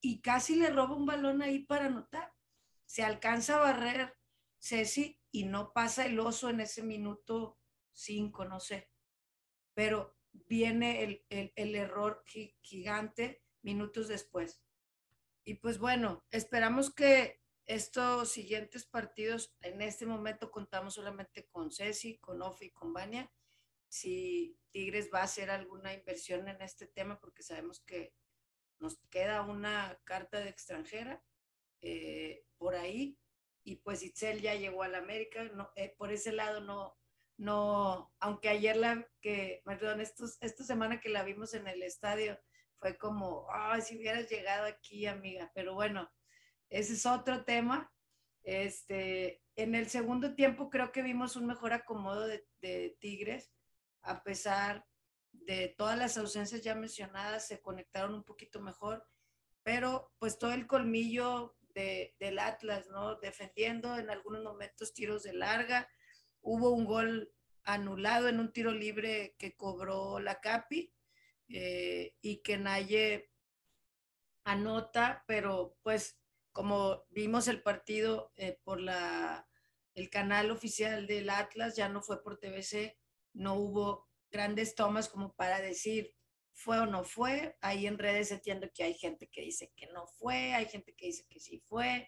Y 0.01 0.21
casi 0.21 0.55
le 0.55 0.69
roba 0.69 0.95
un 0.95 1.05
balón 1.05 1.41
ahí 1.41 1.59
para 1.59 1.85
anotar. 1.85 2.33
Se 2.85 3.03
alcanza 3.03 3.55
a 3.55 3.59
barrer 3.59 4.17
Ceci 4.59 5.18
y 5.31 5.45
no 5.45 5.73
pasa 5.73 6.05
el 6.05 6.19
oso 6.19 6.49
en 6.49 6.59
ese 6.59 6.83
minuto 6.83 7.59
cinco, 7.91 8.45
no 8.45 8.59
sé. 8.59 8.89
Pero 9.73 10.17
viene 10.31 11.03
el, 11.03 11.25
el, 11.29 11.53
el 11.55 11.75
error 11.75 12.23
gigante 12.61 13.43
minutos 13.61 14.07
después. 14.07 14.61
Y 15.43 15.55
pues 15.55 15.79
bueno, 15.79 16.25
esperamos 16.31 16.93
que 16.93 17.41
estos 17.65 18.31
siguientes 18.31 18.85
partidos, 18.85 19.55
en 19.61 19.81
este 19.81 20.05
momento 20.05 20.49
contamos 20.51 20.95
solamente 20.95 21.47
con 21.49 21.71
Ceci, 21.71 22.17
con 22.17 22.41
Ofi 22.41 22.71
con 22.71 22.93
Bania. 22.93 23.31
Si 23.87 24.57
Tigres 24.71 25.09
va 25.13 25.19
a 25.19 25.25
hacer 25.25 25.51
alguna 25.51 25.93
inversión 25.93 26.47
en 26.47 26.61
este 26.61 26.87
tema, 26.87 27.19
porque 27.19 27.43
sabemos 27.43 27.79
que 27.81 28.13
nos 28.79 28.99
queda 29.09 29.43
una 29.43 29.99
carta 30.03 30.39
de 30.39 30.49
extranjera 30.49 31.23
eh, 31.81 32.43
por 32.57 32.75
ahí. 32.75 33.19
Y 33.63 33.77
pues 33.77 34.03
Itzel 34.03 34.41
ya 34.41 34.55
llegó 34.55 34.83
a 34.83 34.87
la 34.87 34.99
América, 34.99 35.43
no, 35.55 35.71
eh, 35.75 35.93
por 35.97 36.11
ese 36.11 36.31
lado 36.31 36.61
no, 36.61 36.97
no, 37.37 38.13
aunque 38.19 38.49
ayer 38.49 38.75
la 38.75 39.07
que, 39.21 39.61
perdón, 39.65 40.01
estos, 40.01 40.37
esta 40.41 40.63
semana 40.63 40.99
que 40.99 41.09
la 41.09 41.23
vimos 41.23 41.53
en 41.53 41.67
el 41.67 41.83
estadio, 41.83 42.39
fue 42.79 42.97
como, 42.97 43.47
ay, 43.51 43.81
si 43.81 43.97
hubieras 43.97 44.29
llegado 44.29 44.65
aquí, 44.65 45.05
amiga, 45.05 45.51
pero 45.53 45.73
bueno, 45.73 46.09
ese 46.69 46.93
es 46.93 47.05
otro 47.05 47.43
tema. 47.43 47.91
Este, 48.43 49.41
en 49.55 49.75
el 49.75 49.89
segundo 49.89 50.33
tiempo 50.35 50.69
creo 50.69 50.91
que 50.91 51.01
vimos 51.01 51.35
un 51.35 51.45
mejor 51.45 51.73
acomodo 51.73 52.27
de, 52.27 52.97
Tigres, 52.99 53.51
a 54.01 54.23
pesar 54.23 54.85
de 55.31 55.75
todas 55.77 55.97
las 55.97 56.17
ausencias 56.17 56.61
ya 56.61 56.75
mencionadas, 56.75 57.47
se 57.47 57.61
conectaron 57.61 58.13
un 58.13 58.23
poquito 58.23 58.61
mejor, 58.61 59.05
pero 59.63 60.11
pues 60.17 60.37
todo 60.39 60.53
el 60.53 60.67
colmillo 60.67 61.55
de, 61.73 62.15
del 62.19 62.39
Atlas, 62.39 62.87
¿no? 62.89 63.15
Defendiendo 63.15 63.97
en 63.97 64.09
algunos 64.09 64.43
momentos 64.43 64.93
tiros 64.93 65.23
de 65.23 65.33
larga. 65.33 65.89
Hubo 66.41 66.71
un 66.71 66.85
gol 66.85 67.31
anulado 67.63 68.27
en 68.27 68.39
un 68.39 68.51
tiro 68.51 68.71
libre 68.71 69.35
que 69.37 69.55
cobró 69.55 70.19
la 70.19 70.39
Capi, 70.39 70.93
eh, 71.51 72.15
y 72.21 72.43
que 72.43 72.57
Naye 72.57 73.31
anota, 74.43 75.23
pero 75.27 75.77
pues 75.81 76.19
como 76.51 77.05
vimos 77.09 77.47
el 77.47 77.63
partido 77.63 78.31
eh, 78.35 78.59
por 78.63 78.79
la, 78.79 79.47
el 79.95 80.11
canal 80.11 80.51
oficial 80.51 81.07
del 81.07 81.29
Atlas, 81.29 81.75
ya 81.75 81.89
no 81.89 82.03
fue 82.03 82.21
por 82.23 82.37
TVC, 82.37 82.99
no 83.33 83.55
hubo 83.55 84.07
grandes 84.31 84.75
tomas 84.75 85.09
como 85.09 85.33
para 85.33 85.59
decir 85.59 86.13
fue 86.59 86.79
o 86.79 86.85
no 86.85 87.03
fue. 87.03 87.57
Ahí 87.61 87.87
en 87.87 87.97
redes 87.97 88.31
entiendo 88.31 88.69
que 88.73 88.83
hay 88.83 88.93
gente 88.93 89.29
que 89.29 89.41
dice 89.41 89.71
que 89.75 89.87
no 89.87 90.07
fue, 90.07 90.53
hay 90.53 90.65
gente 90.67 90.93
que 90.93 91.07
dice 91.07 91.25
que 91.29 91.39
sí 91.39 91.63
fue, 91.65 92.07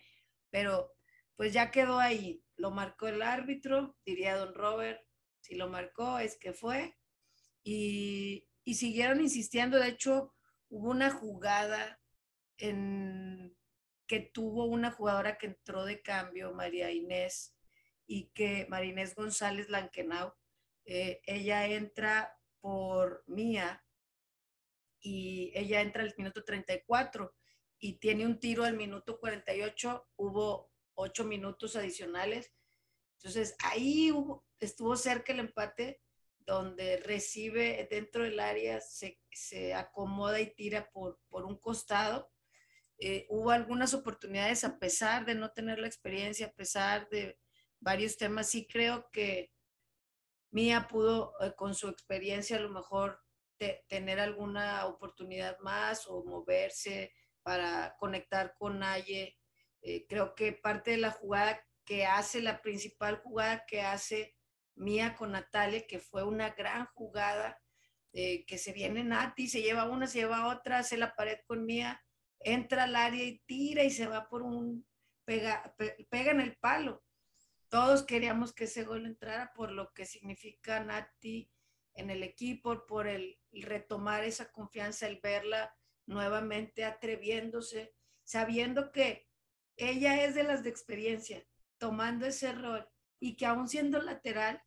pero 0.49 0.93
pues 1.35 1.53
ya 1.53 1.71
quedó 1.71 1.99
ahí. 1.99 2.43
Lo 2.57 2.71
marcó 2.71 3.07
el 3.07 3.21
árbitro, 3.21 3.97
diría 4.05 4.35
don 4.35 4.53
Robert, 4.53 5.01
si 5.39 5.55
lo 5.55 5.69
marcó 5.69 6.19
es 6.19 6.37
que 6.37 6.53
fue. 6.53 6.97
Y, 7.63 8.47
y 8.63 8.75
siguieron 8.75 9.21
insistiendo. 9.21 9.79
De 9.79 9.89
hecho, 9.89 10.35
hubo 10.69 10.91
una 10.91 11.12
jugada 11.12 11.99
en 12.58 13.56
que 14.08 14.19
tuvo 14.19 14.65
una 14.65 14.91
jugadora 14.91 15.37
que 15.37 15.47
entró 15.47 15.85
de 15.85 16.02
cambio, 16.02 16.54
María 16.54 16.91
Inés, 16.91 17.56
y 18.06 18.29
que 18.33 18.67
María 18.69 18.91
Inés 18.91 19.15
González 19.15 19.69
Lankenau, 19.69 20.33
eh, 20.85 21.21
ella 21.25 21.65
entra 21.67 22.37
por 22.60 23.23
Mía 23.27 23.81
y 25.02 25.52
ella 25.56 25.81
entra 25.81 26.04
al 26.04 26.13
minuto 26.17 26.43
34 26.43 27.33
y 27.79 27.93
tiene 27.93 28.25
un 28.25 28.39
tiro 28.39 28.63
al 28.63 28.77
minuto 28.77 29.19
48, 29.19 30.10
hubo 30.17 30.71
ocho 30.93 31.25
minutos 31.25 31.75
adicionales. 31.75 32.54
Entonces 33.17 33.56
ahí 33.63 34.13
estuvo 34.60 34.95
cerca 34.95 35.33
el 35.33 35.39
empate 35.39 36.02
donde 36.39 36.97
recibe 36.97 37.87
dentro 37.89 38.23
del 38.23 38.39
área, 38.39 38.81
se, 38.81 39.19
se 39.31 39.73
acomoda 39.73 40.39
y 40.39 40.54
tira 40.54 40.89
por, 40.91 41.19
por 41.29 41.45
un 41.45 41.58
costado. 41.58 42.31
Eh, 42.97 43.25
hubo 43.29 43.52
algunas 43.52 43.93
oportunidades 43.93 44.63
a 44.63 44.77
pesar 44.77 45.25
de 45.25 45.35
no 45.35 45.52
tener 45.52 45.79
la 45.79 45.87
experiencia, 45.87 46.47
a 46.47 46.54
pesar 46.54 47.10
de 47.10 47.39
varios 47.79 48.17
temas. 48.17 48.49
Sí 48.49 48.67
creo 48.67 49.10
que 49.12 49.52
Mía 50.52 50.87
pudo 50.89 51.33
eh, 51.41 51.54
con 51.56 51.73
su 51.73 51.87
experiencia 51.87 52.58
a 52.58 52.62
lo 52.62 52.69
mejor 52.69 53.19
tener 53.87 54.19
alguna 54.19 54.85
oportunidad 54.85 55.57
más 55.59 56.07
o 56.07 56.23
moverse 56.23 57.13
para 57.43 57.95
conectar 57.99 58.55
con 58.57 58.79
Naye. 58.79 59.37
Eh, 59.81 60.05
creo 60.07 60.35
que 60.35 60.53
parte 60.53 60.91
de 60.91 60.97
la 60.97 61.12
jugada 61.12 61.63
que 61.85 62.05
hace, 62.05 62.41
la 62.41 62.62
principal 62.62 63.17
jugada 63.17 63.65
que 63.67 63.81
hace 63.81 64.35
Mía 64.75 65.15
con 65.15 65.31
Natalia, 65.31 65.85
que 65.87 65.99
fue 65.99 66.23
una 66.23 66.51
gran 66.51 66.85
jugada, 66.93 67.59
eh, 68.13 68.45
que 68.45 68.57
se 68.57 68.73
viene 68.73 69.03
Nati, 69.03 69.47
se 69.47 69.62
lleva 69.62 69.85
una, 69.85 70.07
se 70.07 70.19
lleva 70.19 70.47
otra, 70.47 70.79
hace 70.79 70.97
la 70.97 71.15
pared 71.15 71.39
con 71.45 71.65
Mía, 71.65 72.01
entra 72.39 72.83
al 72.83 72.95
área 72.95 73.23
y 73.23 73.39
tira 73.45 73.83
y 73.83 73.91
se 73.91 74.07
va 74.07 74.27
por 74.27 74.41
un, 74.41 74.85
pega, 75.25 75.75
pega 76.09 76.31
en 76.31 76.41
el 76.41 76.57
palo. 76.57 77.03
Todos 77.69 78.03
queríamos 78.03 78.53
que 78.53 78.65
ese 78.65 78.83
gol 78.83 79.05
entrara 79.05 79.53
por 79.53 79.71
lo 79.71 79.93
que 79.93 80.05
significa 80.05 80.83
Nati 80.83 81.49
en 81.94 82.10
el 82.10 82.23
equipo, 82.23 82.85
por 82.85 83.08
el 83.08 83.39
retomar 83.52 84.23
esa 84.23 84.52
confianza, 84.52 85.08
el 85.08 85.19
verla 85.21 85.75
nuevamente 86.06 86.85
atreviéndose, 86.85 87.94
sabiendo 88.23 88.92
que 88.92 89.29
ella 89.77 90.23
es 90.23 90.35
de 90.35 90.44
las 90.44 90.63
de 90.63 90.69
experiencia, 90.69 91.46
tomando 91.77 92.25
ese 92.25 92.52
rol 92.52 92.87
y 93.19 93.35
que 93.35 93.46
aún 93.46 93.67
siendo 93.67 94.02
lateral, 94.02 94.62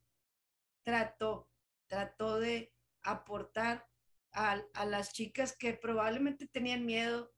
trató, 0.82 1.50
trató 1.86 2.38
de 2.38 2.74
aportar 3.02 3.88
a, 4.32 4.64
las 4.86 5.12
chicas 5.12 5.56
que 5.56 5.74
probablemente 5.74 6.48
tenían 6.48 6.84
miedo, 6.84 7.32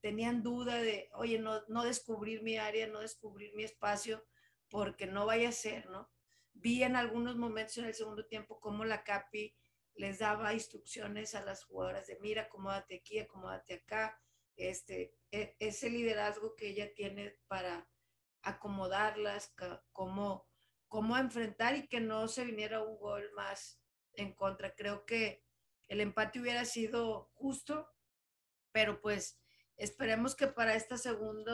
tenían 0.00 0.42
duda 0.42 0.76
de, 0.76 1.10
oye, 1.14 1.38
no, 1.38 1.62
no 1.68 1.84
descubrir 1.84 2.42
mi 2.42 2.56
área, 2.56 2.86
no 2.86 3.00
descubrir 3.00 3.54
mi 3.54 3.64
espacio, 3.64 4.24
porque 4.68 5.06
no 5.06 5.26
vaya 5.26 5.50
a 5.50 5.52
ser, 5.52 5.88
¿no? 5.90 6.10
Vi 6.54 6.82
en 6.82 6.96
algunos 6.96 7.36
momentos 7.36 7.78
en 7.78 7.86
el 7.86 7.94
segundo 7.94 8.26
tiempo 8.26 8.60
cómo 8.60 8.84
la 8.84 9.02
Capi 9.04 9.54
les 9.94 10.18
daba 10.18 10.54
instrucciones 10.54 11.34
a 11.34 11.44
las 11.44 11.64
jugadoras 11.64 12.06
de, 12.06 12.18
mira, 12.20 12.42
acomódate 12.42 12.96
aquí, 12.96 13.18
acomódate 13.18 13.74
acá, 13.74 14.20
este, 14.56 15.14
e, 15.30 15.56
ese 15.58 15.90
liderazgo 15.90 16.54
que 16.54 16.68
ella 16.68 16.92
tiene 16.94 17.38
para 17.46 17.88
acomodarlas, 18.42 19.54
cómo, 19.92 20.46
cómo 20.88 21.16
enfrentar 21.16 21.76
y 21.76 21.88
que 21.88 22.00
no 22.00 22.28
se 22.28 22.44
viniera 22.44 22.82
un 22.82 22.98
gol 22.98 23.30
más 23.34 23.80
en 24.14 24.34
contra. 24.34 24.74
Creo 24.74 25.04
que 25.04 25.44
el 25.88 26.00
empate 26.00 26.40
hubiera 26.40 26.64
sido 26.64 27.30
justo, 27.34 27.88
pero 28.72 29.00
pues 29.00 29.40
esperemos 29.76 30.34
que 30.34 30.46
para 30.46 30.74
esta 30.74 30.96
segunda 30.96 31.52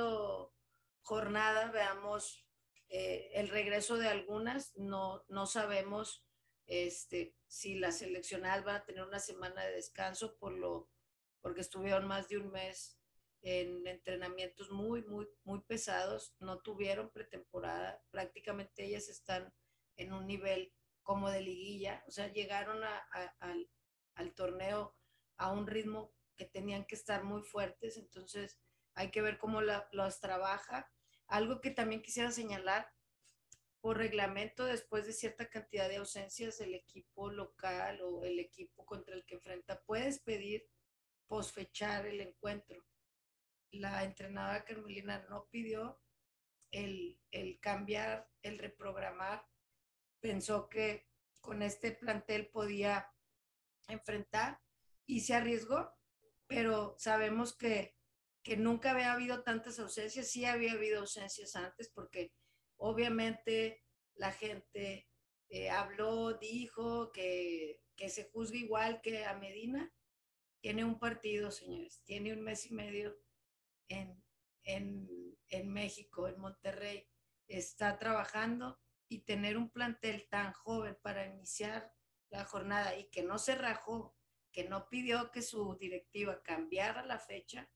jornada 1.02 1.70
veamos 1.70 2.47
eh, 2.88 3.30
el 3.34 3.48
regreso 3.48 3.96
de 3.96 4.08
algunas. 4.08 4.76
No, 4.76 5.24
no 5.28 5.46
sabemos 5.46 6.24
este, 6.66 7.34
si 7.46 7.78
las 7.78 7.98
seleccionadas 7.98 8.64
van 8.64 8.76
a 8.76 8.84
tener 8.84 9.04
una 9.04 9.18
semana 9.18 9.64
de 9.64 9.72
descanso 9.72 10.36
por 10.38 10.52
lo, 10.52 10.90
porque 11.40 11.60
estuvieron 11.60 12.06
más 12.06 12.28
de 12.28 12.38
un 12.38 12.50
mes 12.50 12.98
en 13.40 13.86
entrenamientos 13.86 14.70
muy, 14.70 15.02
muy, 15.04 15.28
muy 15.44 15.60
pesados, 15.60 16.34
no 16.40 16.60
tuvieron 16.60 17.10
pretemporada, 17.10 18.02
prácticamente 18.10 18.84
ellas 18.84 19.08
están 19.08 19.54
en 19.96 20.12
un 20.12 20.26
nivel 20.26 20.72
como 21.02 21.30
de 21.30 21.40
liguilla, 21.40 22.04
o 22.06 22.10
sea, 22.10 22.32
llegaron 22.32 22.82
al, 22.82 23.70
al 24.14 24.34
torneo 24.34 24.96
a 25.36 25.52
un 25.52 25.66
ritmo 25.66 26.12
que 26.36 26.44
tenían 26.44 26.84
que 26.84 26.96
estar 26.96 27.24
muy 27.24 27.42
fuertes, 27.42 27.96
entonces 27.96 28.58
hay 28.94 29.10
que 29.10 29.22
ver 29.22 29.38
cómo 29.38 29.60
la, 29.60 29.88
los 29.92 30.20
trabaja. 30.20 30.90
Algo 31.28 31.60
que 31.60 31.70
también 31.70 32.02
quisiera 32.02 32.30
señalar, 32.30 32.92
por 33.80 33.98
reglamento, 33.98 34.64
después 34.64 35.06
de 35.06 35.12
cierta 35.12 35.48
cantidad 35.48 35.88
de 35.88 35.96
ausencias, 35.96 36.60
el 36.60 36.74
equipo 36.74 37.30
local 37.30 38.00
o 38.02 38.24
el 38.24 38.40
equipo 38.40 38.84
contra 38.84 39.14
el 39.14 39.24
que 39.24 39.36
enfrenta, 39.36 39.82
puedes 39.84 40.18
pedir 40.18 40.68
posfechar 41.28 42.06
el 42.06 42.20
encuentro. 42.20 42.84
La 43.70 44.02
entrenadora 44.02 44.64
Carmelina 44.64 45.24
no 45.28 45.46
pidió 45.50 46.00
el, 46.70 47.20
el 47.30 47.60
cambiar, 47.60 48.28
el 48.42 48.58
reprogramar. 48.58 49.46
Pensó 50.20 50.68
que 50.68 51.06
con 51.40 51.62
este 51.62 51.92
plantel 51.92 52.48
podía 52.48 53.12
enfrentar 53.86 54.60
y 55.06 55.20
se 55.20 55.34
arriesgó, 55.34 55.94
pero 56.46 56.96
sabemos 56.98 57.54
que, 57.54 57.97
que 58.42 58.56
nunca 58.56 58.92
había 58.92 59.12
habido 59.12 59.42
tantas 59.42 59.78
ausencias, 59.78 60.30
sí 60.30 60.44
había 60.44 60.72
habido 60.72 61.00
ausencias 61.00 61.54
antes 61.56 61.90
porque 61.94 62.32
obviamente 62.76 63.84
la 64.14 64.32
gente 64.32 65.08
eh, 65.48 65.70
habló, 65.70 66.34
dijo 66.34 67.10
que, 67.12 67.80
que 67.96 68.08
se 68.08 68.24
juzga 68.30 68.58
igual 68.58 69.00
que 69.00 69.24
a 69.24 69.34
Medina. 69.34 69.92
Tiene 70.60 70.84
un 70.84 70.98
partido, 70.98 71.50
señores, 71.50 72.02
tiene 72.04 72.32
un 72.32 72.42
mes 72.42 72.66
y 72.66 72.74
medio 72.74 73.16
en, 73.88 74.22
en, 74.64 75.08
en 75.48 75.72
México, 75.72 76.28
en 76.28 76.40
Monterrey. 76.40 77.06
Está 77.46 77.98
trabajando 77.98 78.78
y 79.08 79.20
tener 79.20 79.56
un 79.56 79.70
plantel 79.70 80.28
tan 80.28 80.52
joven 80.52 80.96
para 81.02 81.26
iniciar 81.26 81.92
la 82.30 82.44
jornada 82.44 82.96
y 82.96 83.08
que 83.08 83.22
no 83.22 83.38
se 83.38 83.54
rajó, 83.54 84.16
que 84.52 84.64
no 84.64 84.88
pidió 84.88 85.30
que 85.30 85.42
su 85.42 85.76
directiva 85.78 86.42
cambiara 86.42 87.06
la 87.06 87.18
fecha, 87.18 87.70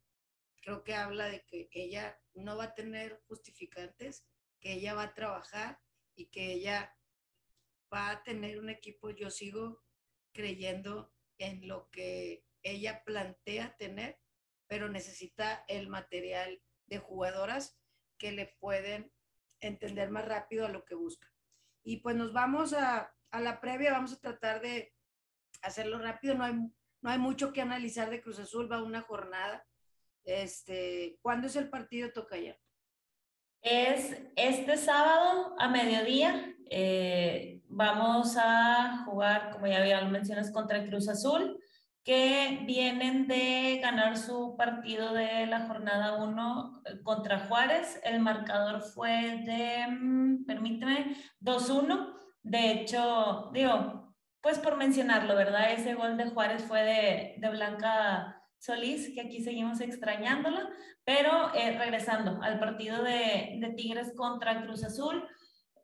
creo 0.62 0.82
que 0.84 0.94
habla 0.94 1.26
de 1.26 1.44
que 1.44 1.68
ella 1.72 2.18
no 2.34 2.56
va 2.56 2.64
a 2.64 2.74
tener 2.74 3.20
justificantes, 3.26 4.24
que 4.60 4.72
ella 4.72 4.94
va 4.94 5.02
a 5.02 5.14
trabajar 5.14 5.80
y 6.14 6.26
que 6.26 6.52
ella 6.52 6.96
va 7.92 8.10
a 8.10 8.22
tener 8.22 8.58
un 8.58 8.70
equipo. 8.70 9.10
Yo 9.10 9.30
sigo 9.30 9.82
creyendo 10.32 11.12
en 11.38 11.68
lo 11.68 11.90
que 11.90 12.46
ella 12.62 13.02
plantea 13.04 13.76
tener, 13.76 14.18
pero 14.66 14.88
necesita 14.88 15.64
el 15.68 15.88
material 15.88 16.62
de 16.86 16.98
jugadoras 16.98 17.78
que 18.16 18.32
le 18.32 18.46
pueden 18.60 19.12
entender 19.60 20.10
más 20.10 20.24
rápido 20.24 20.64
a 20.64 20.70
lo 20.70 20.84
que 20.84 20.94
busca. 20.94 21.28
Y 21.82 21.98
pues 21.98 22.14
nos 22.14 22.32
vamos 22.32 22.72
a, 22.72 23.14
a 23.30 23.40
la 23.40 23.60
previa, 23.60 23.92
vamos 23.92 24.12
a 24.12 24.20
tratar 24.20 24.60
de 24.60 24.94
hacerlo 25.62 25.98
rápido, 25.98 26.34
no 26.34 26.44
hay, 26.44 26.54
no 26.54 27.10
hay 27.10 27.18
mucho 27.18 27.52
que 27.52 27.60
analizar 27.60 28.10
de 28.10 28.22
Cruz 28.22 28.38
Azul, 28.38 28.70
va 28.70 28.82
una 28.82 29.02
jornada. 29.02 29.66
Este, 30.24 31.18
¿Cuándo 31.22 31.46
es 31.46 31.56
el 31.56 31.68
partido 31.68 32.10
Tocaya? 32.12 32.56
Es 33.62 34.20
este 34.36 34.76
sábado 34.76 35.54
a 35.58 35.68
mediodía. 35.68 36.54
Eh, 36.68 37.62
vamos 37.68 38.36
a 38.36 39.04
jugar, 39.04 39.50
como 39.52 39.66
ya 39.66 39.78
había 39.78 40.00
mencionas, 40.02 40.50
contra 40.50 40.84
Cruz 40.84 41.08
Azul, 41.08 41.58
que 42.04 42.64
vienen 42.66 43.28
de 43.28 43.78
ganar 43.80 44.18
su 44.18 44.56
partido 44.56 45.12
de 45.12 45.46
la 45.46 45.66
jornada 45.66 46.22
1 46.24 46.82
eh, 46.84 47.02
contra 47.02 47.46
Juárez. 47.46 48.00
El 48.02 48.20
marcador 48.20 48.82
fue 48.82 49.42
de, 49.44 49.86
mm, 49.88 50.44
permíteme, 50.44 51.16
2-1. 51.40 52.14
De 52.42 52.72
hecho, 52.72 53.50
digo, 53.52 54.12
pues 54.40 54.58
por 54.58 54.76
mencionarlo, 54.76 55.36
¿verdad? 55.36 55.72
Ese 55.72 55.94
gol 55.94 56.16
de 56.16 56.30
Juárez 56.30 56.64
fue 56.64 56.82
de, 56.82 57.34
de 57.38 57.50
Blanca 57.50 58.41
Solís, 58.62 59.12
que 59.12 59.20
aquí 59.20 59.42
seguimos 59.42 59.80
extrañándola, 59.80 60.70
pero 61.04 61.52
eh, 61.52 61.76
regresando 61.76 62.40
al 62.42 62.60
partido 62.60 63.02
de, 63.02 63.74
Tigres 63.76 64.12
contra 64.16 64.62
Cruz 64.62 64.84
Azul, 64.84 65.28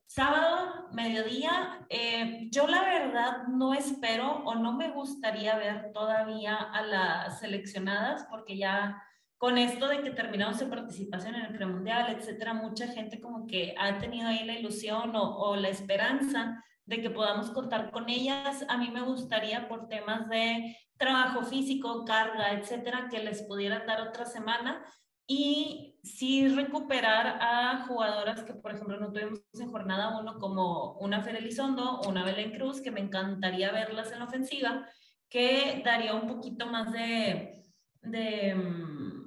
sábado, 0.06 0.88
mediodía, 0.92 1.84
eh, 1.90 2.46
yo 2.52 2.68
la 2.68 2.82
verdad 2.82 3.48
no 3.48 3.74
espero 3.74 4.44
o 4.44 4.54
no 4.54 4.74
me 4.74 4.90
gustaría 4.92 5.56
ver 5.56 5.90
todavía 5.92 6.54
a 6.54 6.82
las 6.82 7.40
seleccionadas, 7.40 8.28
porque 8.30 8.56
ya 8.56 9.02
con 9.38 9.58
esto 9.58 9.88
de 9.88 10.02
que 10.02 10.12
terminamos 10.12 10.60
su 10.60 10.70
participación 10.70 11.34
en 11.34 11.46
el 11.46 11.56
premundial, 11.56 12.14
etcétera, 12.14 12.54
mucha 12.54 12.86
gente 12.86 13.20
como 13.20 13.48
que 13.48 13.74
ha 13.76 13.98
tenido 13.98 14.28
ahí 14.28 14.44
la 14.44 14.56
ilusión 14.56 15.10
o 15.16 15.56
la 15.56 15.68
esperanza 15.68 16.64
de 16.88 17.02
que 17.02 17.10
podamos 17.10 17.50
contar 17.50 17.90
con 17.90 18.08
ellas. 18.08 18.64
A 18.68 18.78
mí 18.78 18.90
me 18.90 19.02
gustaría 19.02 19.68
por 19.68 19.88
temas 19.88 20.28
de 20.30 20.74
trabajo 20.96 21.42
físico, 21.42 22.04
carga, 22.06 22.52
etcétera, 22.52 23.08
que 23.10 23.22
les 23.22 23.42
pudieran 23.42 23.86
dar 23.86 24.00
otra 24.00 24.24
semana 24.24 24.82
y 25.26 25.98
sí 26.02 26.48
recuperar 26.48 27.38
a 27.42 27.84
jugadoras 27.86 28.42
que, 28.42 28.54
por 28.54 28.72
ejemplo, 28.72 28.98
no 28.98 29.12
tuvimos 29.12 29.40
en 29.60 29.70
jornada 29.70 30.18
uno, 30.18 30.38
como 30.38 30.94
una 30.94 31.20
Fer 31.20 31.36
Elizondo 31.36 32.00
o 32.00 32.08
una 32.08 32.24
Belén 32.24 32.52
Cruz, 32.52 32.80
que 32.80 32.90
me 32.90 33.00
encantaría 33.00 33.70
verlas 33.70 34.10
en 34.10 34.22
ofensiva, 34.22 34.88
que 35.28 35.82
daría 35.84 36.14
un 36.14 36.26
poquito 36.26 36.66
más 36.66 36.90
de, 36.90 37.62
de 38.00 38.54
mm, 38.54 39.17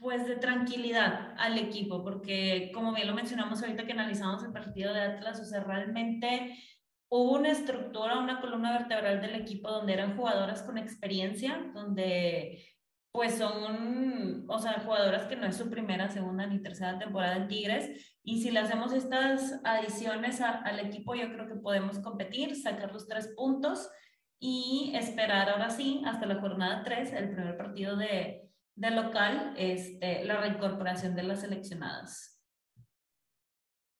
pues 0.00 0.26
de 0.26 0.36
tranquilidad 0.36 1.34
al 1.38 1.58
equipo, 1.58 2.02
porque 2.02 2.70
como 2.74 2.92
bien 2.92 3.06
lo 3.06 3.14
mencionamos 3.14 3.62
ahorita 3.62 3.86
que 3.86 3.92
analizamos 3.92 4.44
el 4.44 4.52
partido 4.52 4.92
de 4.92 5.00
Atlas, 5.00 5.40
o 5.40 5.44
sea, 5.44 5.64
realmente 5.64 6.56
hubo 7.08 7.36
una 7.36 7.50
estructura, 7.50 8.18
una 8.18 8.40
columna 8.40 8.72
vertebral 8.72 9.20
del 9.20 9.34
equipo 9.34 9.70
donde 9.70 9.94
eran 9.94 10.16
jugadoras 10.16 10.62
con 10.62 10.78
experiencia, 10.78 11.70
donde 11.74 12.64
pues 13.10 13.36
son, 13.36 14.44
o 14.48 14.58
sea, 14.58 14.80
jugadoras 14.80 15.26
que 15.26 15.36
no 15.36 15.46
es 15.46 15.56
su 15.56 15.68
primera, 15.70 16.08
segunda 16.08 16.46
ni 16.46 16.60
tercera 16.60 16.98
temporada 16.98 17.36
en 17.36 17.48
Tigres. 17.48 18.16
Y 18.22 18.42
si 18.42 18.50
le 18.50 18.60
hacemos 18.60 18.92
estas 18.92 19.60
adiciones 19.64 20.40
al 20.40 20.78
equipo, 20.78 21.14
yo 21.14 21.32
creo 21.32 21.48
que 21.48 21.56
podemos 21.56 21.98
competir, 21.98 22.54
sacar 22.54 22.92
los 22.92 23.08
tres 23.08 23.32
puntos 23.36 23.90
y 24.38 24.92
esperar 24.94 25.48
ahora 25.48 25.70
sí 25.70 26.02
hasta 26.06 26.26
la 26.26 26.40
jornada 26.40 26.82
3, 26.84 27.12
el 27.14 27.30
primer 27.30 27.56
partido 27.56 27.96
de, 27.96 28.47
de 28.78 28.92
local, 28.92 29.54
este, 29.56 30.24
la 30.24 30.40
reincorporación 30.40 31.16
de 31.16 31.24
las 31.24 31.40
seleccionadas. 31.40 32.40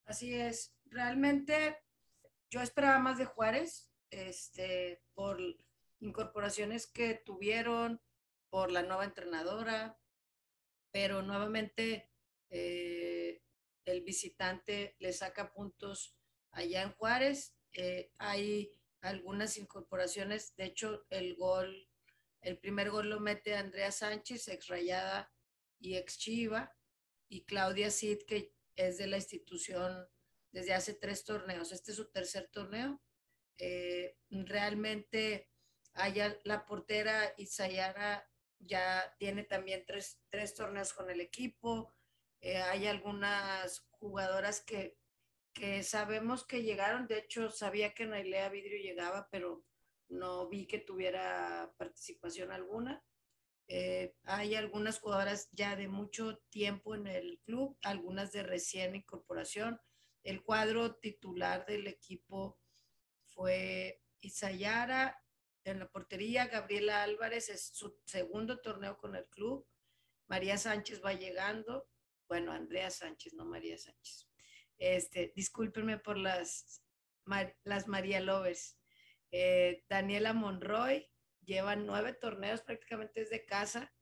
Así 0.05 0.33
es, 0.33 0.73
realmente 0.85 1.77
yo 2.49 2.61
esperaba 2.61 2.97
más 2.97 3.17
de 3.17 3.25
Juárez, 3.25 3.91
este, 4.09 5.03
por 5.13 5.37
incorporaciones 5.99 6.87
que 6.87 7.15
tuvieron, 7.25 8.01
por 8.49 8.71
la 8.71 8.81
nueva 8.81 9.03
entrenadora, 9.03 9.99
pero 10.91 11.21
nuevamente 11.23 12.09
eh, 12.49 13.43
el 13.83 14.01
visitante 14.01 14.95
le 14.99 15.11
saca 15.11 15.51
puntos 15.51 16.17
allá 16.51 16.83
en 16.83 16.93
Juárez. 16.93 17.53
Eh, 17.73 18.13
hay 18.17 18.71
algunas 19.01 19.57
incorporaciones, 19.57 20.55
de 20.55 20.65
hecho 20.65 21.05
el 21.09 21.35
gol, 21.35 21.88
el 22.41 22.57
primer 22.57 22.89
gol 22.89 23.09
lo 23.09 23.19
mete 23.19 23.55
Andrea 23.55 23.91
Sánchez, 23.91 24.47
ex 24.47 24.67
Rayada 24.67 25.31
y 25.79 25.95
ex 25.95 26.17
Chiva, 26.17 26.75
y 27.27 27.45
Claudia 27.45 27.91
Cid, 27.91 28.23
que 28.27 28.53
es 28.75 28.97
de 28.97 29.07
la 29.07 29.17
institución 29.17 30.07
desde 30.51 30.73
hace 30.73 30.93
tres 30.93 31.23
torneos. 31.23 31.71
Este 31.71 31.91
es 31.91 31.97
su 31.97 32.09
tercer 32.09 32.49
torneo. 32.51 33.01
Eh, 33.57 34.17
realmente 34.29 35.49
allá 35.93 36.39
la 36.43 36.65
portera 36.65 37.33
Isayara 37.37 38.29
ya 38.59 39.15
tiene 39.19 39.43
también 39.43 39.85
tres, 39.85 40.19
tres 40.29 40.55
torneos 40.55 40.93
con 40.93 41.09
el 41.09 41.21
equipo. 41.21 41.93
Eh, 42.41 42.57
hay 42.57 42.87
algunas 42.87 43.87
jugadoras 43.91 44.61
que, 44.61 44.97
que 45.53 45.83
sabemos 45.83 46.45
que 46.45 46.63
llegaron. 46.63 47.07
De 47.07 47.19
hecho, 47.19 47.51
sabía 47.51 47.93
que 47.93 48.05
Nailea 48.05 48.49
Vidrio 48.49 48.81
llegaba, 48.81 49.27
pero 49.29 49.63
no 50.09 50.49
vi 50.49 50.67
que 50.67 50.79
tuviera 50.79 51.73
participación 51.77 52.51
alguna. 52.51 53.03
Eh, 53.67 54.15
hay 54.23 54.55
algunas 54.55 54.99
jugadoras 54.99 55.49
ya 55.51 55.75
de 55.75 55.87
mucho 55.87 56.39
tiempo 56.49 56.95
en 56.95 57.07
el 57.07 57.39
club, 57.45 57.77
algunas 57.83 58.31
de 58.31 58.43
recién 58.43 58.95
incorporación. 58.95 59.79
El 60.23 60.43
cuadro 60.43 60.95
titular 60.95 61.65
del 61.65 61.87
equipo 61.87 62.59
fue 63.25 64.01
Isayara 64.21 65.23
en 65.63 65.79
la 65.79 65.89
portería, 65.89 66.47
Gabriela 66.47 67.03
Álvarez 67.03 67.49
es 67.49 67.69
su 67.73 67.99
segundo 68.05 68.59
torneo 68.59 68.97
con 68.97 69.15
el 69.15 69.25
club, 69.27 69.67
María 70.27 70.57
Sánchez 70.57 71.01
va 71.03 71.13
llegando, 71.13 71.87
bueno, 72.27 72.51
Andrea 72.51 72.89
Sánchez, 72.89 73.33
no 73.33 73.45
María 73.45 73.77
Sánchez. 73.77 74.27
Este, 74.77 75.33
discúlpenme 75.35 75.97
por 75.97 76.17
las, 76.17 76.81
las 77.63 77.87
María 77.87 78.21
Lovers. 78.21 78.78
Eh, 79.31 79.85
Daniela 79.89 80.33
Monroy 80.33 81.07
lleva 81.43 81.75
nueve 81.75 82.13
torneos 82.13 82.61
prácticamente 82.61 83.21
desde 83.21 83.45
casa. 83.45 83.93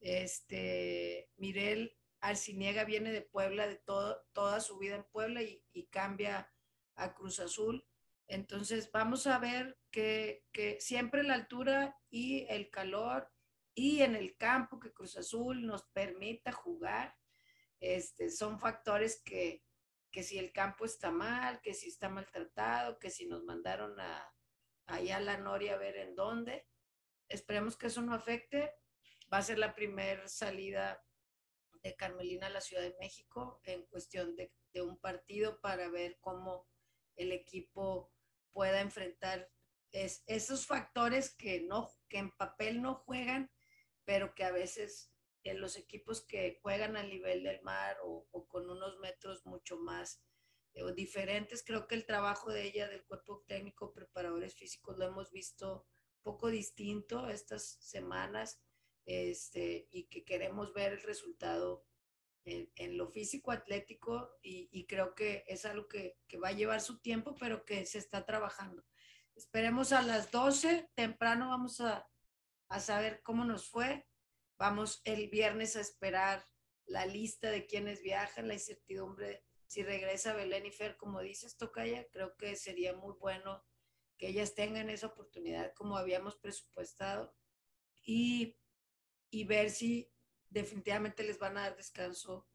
Este, 0.00 1.30
Mirel 1.36 1.96
Arciniega 2.20 2.84
viene 2.84 3.12
de 3.12 3.22
Puebla, 3.22 3.66
de 3.66 3.76
todo, 3.76 4.24
toda 4.32 4.60
su 4.60 4.78
vida 4.78 4.96
en 4.96 5.04
Puebla 5.04 5.42
y, 5.42 5.62
y 5.72 5.86
cambia 5.86 6.52
a 6.94 7.14
Cruz 7.14 7.40
Azul. 7.40 7.86
Entonces 8.26 8.90
vamos 8.92 9.26
a 9.26 9.38
ver 9.38 9.78
que, 9.90 10.44
que, 10.52 10.80
siempre 10.80 11.22
la 11.22 11.34
altura 11.34 11.98
y 12.10 12.46
el 12.50 12.68
calor 12.70 13.30
y 13.74 14.02
en 14.02 14.16
el 14.16 14.36
campo 14.36 14.78
que 14.78 14.92
Cruz 14.92 15.16
Azul 15.16 15.64
nos 15.64 15.84
permita 15.92 16.52
jugar, 16.52 17.16
este, 17.80 18.30
son 18.30 18.58
factores 18.58 19.22
que, 19.24 19.62
que 20.10 20.22
si 20.22 20.38
el 20.38 20.52
campo 20.52 20.84
está 20.84 21.10
mal, 21.10 21.60
que 21.62 21.74
si 21.74 21.88
está 21.88 22.08
maltratado, 22.08 22.98
que 22.98 23.08
si 23.08 23.26
nos 23.26 23.44
mandaron 23.44 23.98
a, 24.00 24.34
allá 24.88 25.20
la 25.20 25.38
Noria 25.38 25.74
a 25.74 25.78
ver 25.78 25.96
en 25.96 26.14
dónde. 26.16 26.66
Esperemos 27.28 27.76
que 27.76 27.86
eso 27.86 28.02
no 28.02 28.14
afecte. 28.14 28.74
Va 29.32 29.38
a 29.38 29.42
ser 29.42 29.58
la 29.58 29.74
primera 29.74 30.26
salida 30.26 31.04
de 31.82 31.94
Carmelina 31.94 32.48
a 32.48 32.50
la 32.50 32.60
Ciudad 32.60 32.82
de 32.82 32.96
México 32.98 33.60
en 33.64 33.86
cuestión 33.86 34.34
de, 34.34 34.52
de 34.72 34.82
un 34.82 34.98
partido 34.98 35.60
para 35.60 35.88
ver 35.88 36.18
cómo 36.20 36.66
el 37.14 37.32
equipo 37.32 38.12
pueda 38.52 38.80
enfrentar 38.80 39.48
es, 39.92 40.22
esos 40.26 40.66
factores 40.66 41.34
que, 41.34 41.60
no, 41.60 41.90
que 42.08 42.18
en 42.18 42.36
papel 42.36 42.82
no 42.82 42.94
juegan, 42.94 43.50
pero 44.04 44.34
que 44.34 44.44
a 44.44 44.52
veces 44.52 45.12
en 45.44 45.60
los 45.60 45.76
equipos 45.76 46.26
que 46.26 46.58
juegan 46.62 46.96
al 46.96 47.08
nivel 47.08 47.42
del 47.42 47.62
mar 47.62 47.96
o, 48.02 48.26
con 48.48 48.68
unos 48.68 48.98
metros 48.98 49.44
mucho 49.46 49.78
más 49.78 50.22
eh, 50.78 50.92
diferentes, 50.94 51.64
creo 51.64 51.88
que 51.88 51.96
el 51.96 52.06
trabajo 52.06 52.52
de 52.52 52.62
ella, 52.62 52.88
del 52.88 53.04
cuerpo 53.04 53.44
técnico, 53.48 53.92
preparadores 53.92 54.54
físicos, 54.54 54.96
lo 54.96 55.06
hemos 55.06 55.32
visto 55.32 55.86
poco 56.22 56.48
distinto 56.48 57.28
estas 57.28 57.78
semanas 57.80 58.60
este, 59.04 59.88
y 59.90 60.04
que 60.04 60.24
queremos 60.24 60.72
ver 60.74 60.92
el 60.92 61.02
resultado 61.02 61.84
en, 62.44 62.96
lo 62.96 63.08
físico 63.08 63.50
atlético 63.50 64.38
y, 64.40 64.86
creo 64.86 65.14
que 65.14 65.44
es 65.48 65.66
algo 65.66 65.86
que, 65.86 66.16
va 66.42 66.48
a 66.48 66.52
llevar 66.52 66.80
su 66.80 66.98
tiempo, 67.00 67.34
pero 67.38 67.64
que 67.64 67.84
se 67.84 67.98
está 67.98 68.24
trabajando. 68.24 68.84
Esperemos 69.34 69.92
a 69.92 70.00
las 70.02 70.30
12, 70.30 70.90
temprano 70.94 71.50
vamos 71.50 71.80
a, 71.80 72.08
a 72.68 72.80
saber 72.80 73.20
cómo 73.22 73.44
nos 73.44 73.68
fue. 73.68 74.06
Vamos 74.58 75.02
el 75.04 75.28
viernes 75.28 75.76
a 75.76 75.80
esperar 75.80 76.46
la 76.86 77.04
lista 77.04 77.50
de 77.50 77.66
quienes 77.66 78.02
viajan, 78.02 78.48
la 78.48 78.54
incertidumbre 78.54 79.44
si 79.68 79.82
regresa 79.82 80.32
Belén 80.32 80.64
y 80.64 80.72
Fer, 80.72 80.96
como 80.96 81.20
dices, 81.20 81.58
Tocaya, 81.58 82.08
creo 82.08 82.36
que 82.36 82.56
sería 82.56 82.94
muy 82.94 83.14
bueno 83.20 83.64
que 84.16 84.28
ellas 84.28 84.54
tengan 84.54 84.88
esa 84.88 85.08
oportunidad 85.08 85.74
como 85.74 85.96
habíamos 85.98 86.36
presupuestado 86.36 87.36
y, 88.02 88.56
y 89.30 89.44
ver 89.44 89.70
si 89.70 90.10
definitivamente 90.48 91.22
les 91.22 91.38
van 91.38 91.58
a 91.58 91.62
dar 91.62 91.76
descanso 91.76 92.48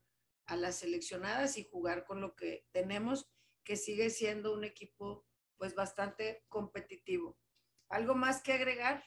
a 0.45 0.55
las 0.55 0.79
seleccionadas 0.79 1.57
y 1.57 1.69
jugar 1.69 2.03
con 2.03 2.19
lo 2.19 2.35
que 2.35 2.65
tenemos, 2.71 3.31
que 3.63 3.77
sigue 3.77 4.09
siendo 4.09 4.51
un 4.51 4.63
equipo 4.63 5.25
pues 5.55 5.75
bastante 5.75 6.43
competitivo. 6.49 7.37
¿Algo 7.89 8.15
más 8.15 8.41
que 8.41 8.53
agregar? 8.53 9.05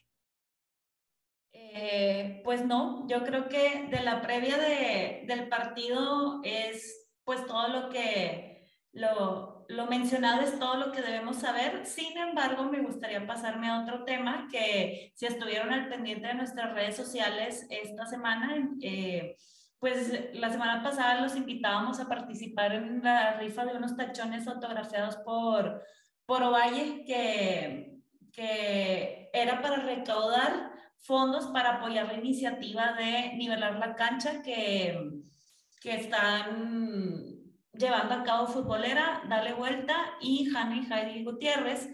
Eh, 1.52 2.40
pues 2.44 2.64
no, 2.64 3.06
yo 3.08 3.24
creo 3.24 3.48
que 3.48 3.88
de 3.90 4.00
la 4.02 4.22
previa 4.22 4.56
de, 4.58 5.24
del 5.26 5.48
partido 5.48 6.40
es 6.44 7.05
pues 7.26 7.44
todo 7.44 7.66
lo 7.68 7.88
que 7.90 8.64
lo, 8.92 9.66
lo 9.68 9.86
mencionado 9.86 10.42
es 10.42 10.58
todo 10.60 10.76
lo 10.76 10.92
que 10.92 11.02
debemos 11.02 11.38
saber. 11.38 11.84
Sin 11.84 12.16
embargo, 12.16 12.64
me 12.64 12.80
gustaría 12.80 13.26
pasarme 13.26 13.68
a 13.68 13.82
otro 13.82 14.04
tema 14.04 14.46
que 14.50 15.12
si 15.16 15.26
estuvieron 15.26 15.72
al 15.72 15.88
pendiente 15.88 16.28
de 16.28 16.34
nuestras 16.34 16.72
redes 16.72 16.96
sociales 16.96 17.66
esta 17.68 18.06
semana, 18.06 18.70
eh, 18.80 19.36
pues 19.80 20.34
la 20.34 20.50
semana 20.50 20.84
pasada 20.84 21.20
los 21.20 21.34
invitábamos 21.34 21.98
a 21.98 22.08
participar 22.08 22.72
en 22.72 23.02
la 23.02 23.32
rifa 23.40 23.64
de 23.64 23.76
unos 23.76 23.96
tachones 23.96 24.46
autografiados 24.46 25.16
por, 25.16 25.82
por 26.26 26.44
Ovalle, 26.44 27.04
que, 27.04 27.98
que 28.32 29.30
era 29.32 29.60
para 29.60 29.78
recaudar 29.78 30.70
fondos 31.00 31.46
para 31.48 31.78
apoyar 31.78 32.06
la 32.06 32.14
iniciativa 32.14 32.92
de 32.92 33.34
nivelar 33.34 33.80
la 33.80 33.96
cancha 33.96 34.42
que, 34.42 35.24
que 35.80 35.94
están 35.94 37.36
llevando 37.72 38.14
a 38.14 38.22
cabo 38.24 38.46
Futbolera, 38.46 39.22
Dale 39.28 39.52
Vuelta 39.52 40.16
y 40.20 40.48
Hanna 40.54 40.76
y 40.76 40.92
Heidi 40.92 41.24
Gutiérrez, 41.24 41.88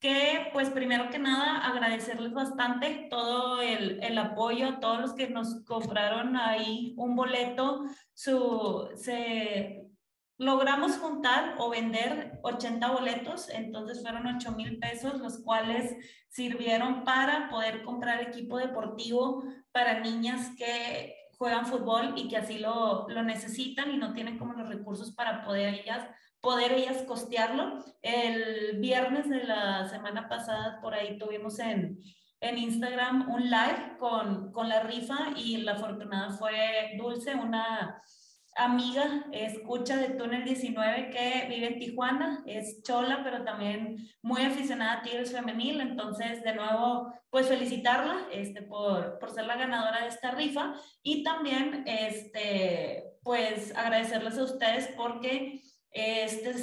que 0.00 0.50
pues 0.52 0.68
primero 0.70 1.08
que 1.08 1.18
nada 1.18 1.66
agradecerles 1.66 2.32
bastante 2.32 3.06
todo 3.08 3.62
el, 3.62 4.02
el 4.02 4.18
apoyo, 4.18 4.78
todos 4.78 5.00
los 5.00 5.14
que 5.14 5.30
nos 5.30 5.64
compraron 5.64 6.36
ahí 6.36 6.94
un 6.98 7.16
boleto, 7.16 7.84
su, 8.12 8.90
se, 8.96 9.84
logramos 10.38 10.98
juntar 10.98 11.54
o 11.58 11.70
vender 11.70 12.38
80 12.42 12.90
boletos, 12.90 13.48
entonces 13.48 14.02
fueron 14.02 14.26
8 14.26 14.52
mil 14.52 14.78
pesos, 14.78 15.20
los 15.20 15.42
cuales 15.42 15.96
sirvieron 16.28 17.04
para 17.04 17.48
poder 17.48 17.82
comprar 17.84 18.20
equipo 18.20 18.58
deportivo 18.58 19.44
para 19.70 20.00
niñas 20.00 20.50
que 20.56 21.13
juegan 21.38 21.66
fútbol 21.66 22.14
y 22.16 22.28
que 22.28 22.36
así 22.36 22.58
lo, 22.58 23.08
lo 23.08 23.22
necesitan 23.22 23.90
y 23.92 23.96
no 23.96 24.12
tienen 24.12 24.38
como 24.38 24.54
los 24.54 24.68
recursos 24.68 25.14
para 25.14 25.44
poder 25.44 25.74
ellas, 25.74 26.08
poder 26.40 26.72
ellas 26.72 27.02
costearlo. 27.02 27.84
El 28.02 28.78
viernes 28.80 29.28
de 29.28 29.44
la 29.44 29.88
semana 29.88 30.28
pasada 30.28 30.80
por 30.80 30.94
ahí 30.94 31.18
tuvimos 31.18 31.58
en, 31.58 31.98
en 32.40 32.58
Instagram 32.58 33.30
un 33.30 33.44
live 33.44 33.96
con, 33.98 34.52
con 34.52 34.68
la 34.68 34.82
rifa 34.82 35.30
y 35.36 35.58
la 35.58 35.72
afortunada 35.72 36.30
fue 36.30 36.94
Dulce, 36.98 37.34
una 37.34 38.02
amiga, 38.56 39.26
escucha 39.32 39.96
de 39.96 40.10
Túnel 40.10 40.44
19 40.44 41.10
que 41.10 41.46
vive 41.48 41.66
en 41.66 41.78
Tijuana, 41.78 42.42
es 42.46 42.82
chola, 42.82 43.22
pero 43.24 43.44
también 43.44 43.96
muy 44.22 44.42
aficionada 44.42 44.94
a 44.94 45.02
Tigres 45.02 45.32
Femenil, 45.32 45.80
entonces 45.80 46.42
de 46.42 46.54
nuevo, 46.54 47.12
pues 47.30 47.48
felicitarla 47.48 48.28
este, 48.32 48.62
por, 48.62 49.18
por 49.18 49.30
ser 49.30 49.46
la 49.46 49.56
ganadora 49.56 50.02
de 50.02 50.08
esta 50.08 50.30
rifa 50.30 50.74
y 51.02 51.24
también, 51.24 51.84
este, 51.86 53.04
pues 53.22 53.74
agradecerles 53.76 54.38
a 54.38 54.44
ustedes 54.44 54.88
porque 54.96 55.62
este, 55.90 56.54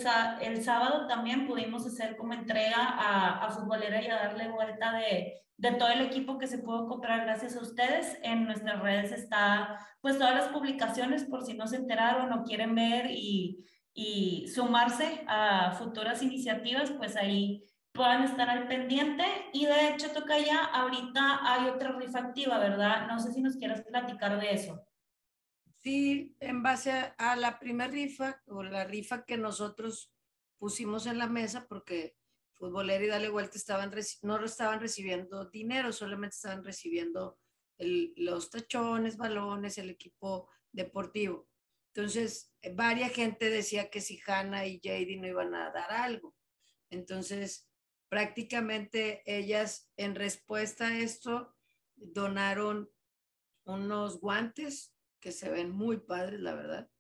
el 0.42 0.64
sábado 0.64 1.08
también 1.08 1.48
pudimos 1.48 1.86
hacer 1.86 2.16
como 2.18 2.34
entrega 2.34 2.78
a, 2.78 3.46
a 3.46 3.50
Futbolera 3.52 4.02
y 4.02 4.08
a 4.08 4.16
darle 4.16 4.50
vuelta 4.50 4.94
de, 4.94 5.42
de 5.62 5.74
todo 5.74 5.90
el 5.90 6.02
equipo 6.02 6.40
que 6.40 6.48
se 6.48 6.58
pudo 6.58 6.88
comprar 6.88 7.22
gracias 7.22 7.56
a 7.56 7.62
ustedes. 7.62 8.18
En 8.24 8.46
nuestras 8.46 8.82
redes 8.82 9.12
está 9.12 9.78
pues 10.02 10.18
todas 10.18 10.34
las 10.34 10.48
publicaciones 10.48 11.24
por 11.26 11.46
si 11.46 11.54
no 11.54 11.68
se 11.68 11.76
enteraron 11.76 12.34
o 12.34 12.44
quieren 12.44 12.74
ver 12.74 13.12
y, 13.12 13.64
y 13.94 14.48
sumarse 14.48 15.24
a 15.28 15.74
futuras 15.74 16.24
iniciativas, 16.24 16.90
pues 16.90 17.16
ahí 17.16 17.64
puedan 17.92 18.24
estar 18.24 18.50
al 18.50 18.68
pendiente. 18.68 19.24
Y 19.54 19.68
de 19.68 19.90
hecho, 19.90 20.12
toca 20.12 20.40
ya, 20.40 20.66
ahorita 20.66 21.42
hay 21.44 21.70
otra 21.70 21.92
rifa 21.92 22.18
activa, 22.18 22.58
¿verdad? 22.58 23.06
No 23.08 23.20
sé 23.20 23.32
si 23.32 23.40
nos 23.40 23.56
quieras 23.56 23.84
platicar 23.84 24.42
de 24.42 24.54
eso. 24.54 24.84
Sí, 25.84 26.36
en 26.40 26.64
base 26.64 27.14
a, 27.20 27.36
la 27.36 27.60
primera 27.60 27.92
rifa 27.92 28.42
o 28.48 28.64
la 28.64 28.84
rifa 28.84 29.26
que 29.26 29.38
nosotros 29.38 30.12
pusimos 30.58 31.06
en 31.06 31.20
la 31.20 31.28
mesa, 31.28 31.68
porque 31.70 32.16
Futbolera 32.62 33.04
y 33.04 33.08
Dale 33.08 33.30
Vuelta 33.30 33.58
estaban 33.58 33.92
no 34.22 34.46
estaban 34.46 34.80
recibiendo 34.80 35.46
dinero, 35.46 35.92
solamente 35.92 36.36
estaban 36.36 36.64
recibiendo 36.64 37.40
los 37.80 38.52
tachones, 38.52 39.18
balones, 39.18 39.80
el 39.80 39.90
equipo 39.90 40.48
deportivo. 40.72 41.50
Entonces, 41.88 42.54
varias 42.76 43.14
gente 43.14 43.50
decía 43.50 43.90
que 43.90 44.00
si 44.00 44.22
Hannah 44.28 44.68
y 44.68 44.80
JD 44.80 45.20
no 45.20 45.28
iban 45.28 45.56
a 45.56 45.72
dar 45.72 45.92
algo. 45.92 46.36
Entonces, 46.92 47.68
prácticamente 48.10 49.24
ellas 49.26 49.92
en 49.98 50.14
respuesta 50.14 50.90
a 50.90 51.00
esto 51.00 51.56
donaron 51.96 52.92
unos 53.66 54.20
guantes 54.20 54.94
que 55.20 55.32
se 55.32 55.50
ven 55.50 55.72
muy 55.72 55.98
padres, 55.98 56.40
la 56.40 56.54
verdad. 56.54 56.92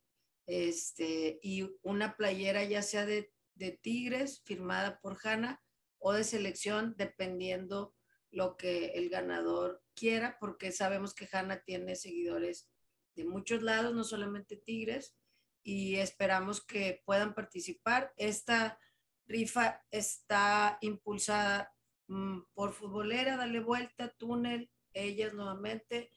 Este, 0.47 1.39
y 1.43 1.69
una 1.83 2.17
playera 2.17 2.63
ya 2.63 2.81
sea 2.81 3.05
de, 3.05 3.31
de 3.61 3.71
Tigres 3.71 4.41
firmada 4.43 4.99
por 4.99 5.19
Hanna 5.23 5.61
o 5.99 6.13
de 6.13 6.23
selección, 6.23 6.95
dependiendo 6.97 7.95
lo 8.31 8.57
que 8.57 8.87
el 8.95 9.09
ganador 9.09 9.83
quiera, 9.93 10.37
porque 10.39 10.71
sabemos 10.71 11.13
que 11.13 11.29
Hanna 11.31 11.61
tiene 11.63 11.95
seguidores 11.95 12.67
de 13.15 13.23
muchos 13.23 13.61
lados, 13.61 13.93
no 13.93 14.03
solamente 14.03 14.57
Tigres, 14.57 15.15
y 15.63 15.97
esperamos 15.97 16.65
que 16.65 17.03
puedan 17.05 17.35
participar. 17.35 18.11
Esta 18.17 18.79
rifa 19.27 19.85
está 19.91 20.79
impulsada 20.81 21.71
mm, 22.07 22.39
por 22.55 22.73
Futbolera, 22.73 23.37
Dale 23.37 23.59
Vuelta, 23.59 24.09
Túnel, 24.09 24.71
ellas 24.93 25.33
nuevamente, 25.33 26.09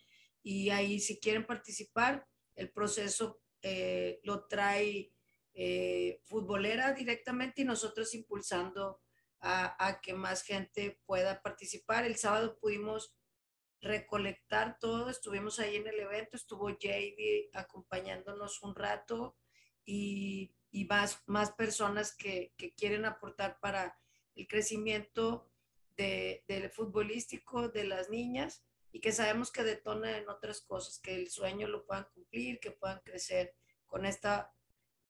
y 0.42 0.70
ahí 0.70 0.98
si 0.98 1.20
quieren 1.20 1.44
participar, 1.44 2.26
el 2.54 2.70
proceso 2.70 3.42
eh, 3.60 4.20
lo 4.22 4.46
trae 4.46 5.13
eh, 5.54 6.20
Futbolera 6.24 6.92
directamente 6.92 7.62
y 7.62 7.64
nosotros 7.64 8.14
impulsando 8.14 9.00
a, 9.40 10.00
que 10.02 10.14
más 10.14 10.42
gente 10.42 10.98
pueda 11.04 11.42
participar. 11.42 12.04
El 12.04 12.16
sábado 12.16 12.58
pudimos 12.58 13.14
recolectar 13.80 14.78
todo, 14.78 15.10
estuvimos 15.10 15.58
ahí 15.58 15.76
en 15.76 15.86
el 15.86 16.00
evento, 16.00 16.36
estuvo 16.36 16.70
JD 16.70 17.50
acompañándonos 17.52 18.62
un 18.62 18.74
rato 18.74 19.36
y, 19.84 20.56
y 20.70 20.86
más, 20.86 21.22
más 21.26 21.52
personas 21.52 22.16
que, 22.16 22.54
que, 22.56 22.74
quieren 22.74 23.04
aportar 23.04 23.60
para 23.60 23.98
el 24.34 24.48
crecimiento 24.48 25.52
de, 25.98 26.42
del 26.48 26.70
futbolístico 26.70 27.68
de 27.68 27.84
las 27.84 28.08
niñas 28.08 28.64
y 28.90 29.00
que 29.00 29.12
sabemos 29.12 29.52
que 29.52 29.62
detona 29.62 30.16
en 30.16 30.28
otras 30.28 30.62
cosas, 30.62 30.98
que 31.00 31.14
el 31.14 31.28
sueño 31.28 31.68
lo 31.68 31.84
puedan 31.84 32.06
cumplir, 32.14 32.60
que 32.60 32.70
puedan 32.70 33.00
crecer 33.04 33.54
con 33.86 34.06
esta 34.06 34.54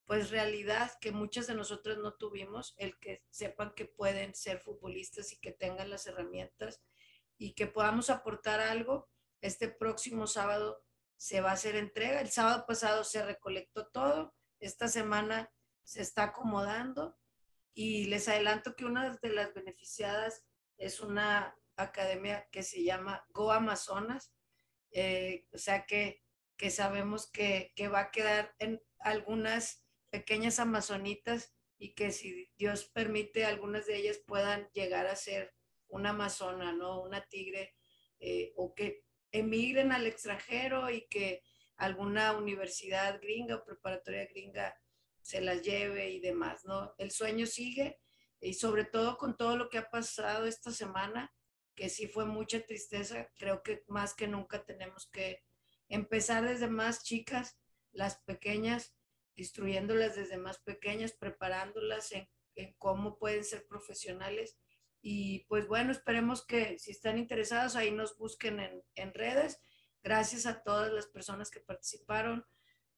pues 0.07 0.31
realidad 0.31 0.93
que 1.01 1.13
muchas 1.13 1.47
de 1.47 1.55
nosotros 1.55 1.99
no 1.99 2.15
tuvimos, 2.15 2.75
el 2.77 2.99
que 2.99 3.25
sepan 3.31 3.73
que 3.75 3.87
pueden 3.87 4.35
ser 4.35 4.61
futbolistas 4.61 5.33
y 5.33 5.39
que 5.39 5.53
tengan 5.53 5.91
las 5.91 6.07
herramientas 6.07 6.83
y 7.39 7.55
que 7.55 7.67
podamos 7.67 8.11
aportar 8.11 8.61
algo. 8.61 9.09
Este 9.41 9.69
próximo 9.69 10.27
sábado 10.27 10.85
se 11.17 11.41
va 11.41 11.51
a 11.51 11.55
hacer 11.55 11.77
entrega. 11.77 12.21
El 12.21 12.31
sábado 12.31 12.65
pasado 12.67 13.05
se 13.05 13.25
recolectó 13.25 13.87
todo. 13.89 14.35
Esta 14.61 14.89
semana 14.89 15.51
se 15.83 16.03
está 16.03 16.25
acomodando 16.25 17.17
y 17.73 18.07
les 18.07 18.29
adelanto 18.29 18.77
que 18.77 18.85
una 18.85 19.17
de 19.17 19.29
las 19.31 19.53
beneficiadas 19.55 20.45
es 20.77 21.01
una 21.01 21.57
academia 21.77 22.49
que 22.51 22.63
se 22.63 22.85
llama 22.85 23.25
Go 23.31 23.53
Amazonas. 23.53 24.33
Eh, 24.91 25.47
o 25.53 25.59
sea 25.59 25.87
que, 25.87 26.23
que 26.57 26.71
sabemos 26.71 27.31
que, 27.31 27.73
que 27.75 27.89
va 27.89 28.01
a 28.01 28.11
quedar 28.11 28.55
en 28.59 28.83
algunas 29.01 29.84
pequeñas 30.15 30.61
amazonitas 30.61 31.53
y 31.77 31.93
que 31.95 32.13
si 32.13 32.49
Dios 32.57 32.85
permite, 32.85 33.45
algunas 33.45 33.87
de 33.87 33.97
ellas 33.97 34.19
puedan 34.25 34.71
llegar 34.73 35.09
a 35.09 35.17
ser 35.17 35.53
una 35.89 36.11
amazona, 36.11 36.73
¿no? 36.73 37.03
Una 37.03 37.27
tigre, 37.27 37.75
eh, 38.21 38.53
o 38.55 38.77
que 38.77 39.03
emigren 39.33 39.91
al 39.91 40.07
extranjero 40.07 40.89
y 40.89 41.09
que 41.09 41.43
alguna 41.75 42.33
universidad 42.37 43.21
gringa 43.21 43.57
o 43.57 43.65
preparatoria 43.65 44.27
gringa 44.27 44.81
se 45.21 45.41
las 45.41 45.63
lleve 45.63 46.11
y 46.11 46.21
demás, 46.21 46.65
¿no? 46.65 46.95
El 46.97 47.11
sueño 47.11 47.45
sigue 47.47 47.99
y 48.41 48.55
sobre 48.55 48.85
todo 48.85 49.19
con 49.19 49.37
todo 49.37 49.57
lo 49.57 49.69
que 49.69 49.79
ha 49.79 49.91
pasado 49.91 50.47
esta 50.47 50.71
semana, 50.71 51.35
que 51.75 51.89
sí 51.89 52.07
fue 52.07 52.25
mucha 52.25 52.61
tristeza, 52.61 53.29
creo 53.37 53.65
que 53.65 53.83
más 53.89 54.15
que 54.15 54.29
nunca 54.29 54.65
tenemos 54.65 55.09
que 55.11 55.43
empezar 55.89 56.47
desde 56.47 56.69
más 56.69 57.03
chicas, 57.03 57.59
las 57.91 58.23
pequeñas, 58.23 58.95
instruyéndolas 59.37 60.17
desde 60.17 60.37
más 60.37 60.59
pequeñas, 60.59 61.13
preparándolas 61.13 62.13
en, 62.13 62.29
cómo 62.79 63.19
pueden 63.19 63.45
ser 63.45 63.67
profesionales 63.67 64.57
y 65.03 65.41
pues 65.49 65.67
bueno, 65.67 65.91
esperemos 65.91 66.47
que 66.47 66.79
si 66.79 66.93
están 66.93 67.19
interesados 67.19 67.75
ahí 67.77 67.91
nos 67.91 68.17
busquen 68.17 68.83
en, 68.95 69.13
redes. 69.13 69.61
Gracias 70.03 70.47
a 70.47 70.63
todas 70.63 70.93
las 70.93 71.07
personas 71.09 71.51
que 71.51 71.61
participaron 71.61 72.47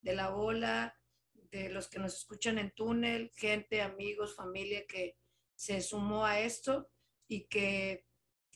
de 0.03 0.15
la 0.15 0.31
bola, 0.31 0.95
de 1.33 1.69
los 1.69 1.89
que 1.89 1.99
nos 1.99 2.15
escuchan 2.15 2.59
en 2.59 2.71
túnel, 2.73 3.33
gente, 3.35 3.81
amigos, 3.81 4.37
familia 4.37 4.87
que 4.87 5.17
se 5.57 5.81
sumó 5.81 6.27
a 6.27 6.39
esto 6.39 6.91
y 7.27 7.49
que 7.49 8.07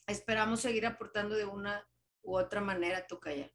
esperamos 0.06 0.60
seguir 0.60 0.86
aportando 0.86 1.34
de 1.34 1.46
una 1.46 1.88
u 2.22 2.36
otra 2.36 2.60
manera 2.60 2.98
a 2.98 3.34
ya 3.34 3.52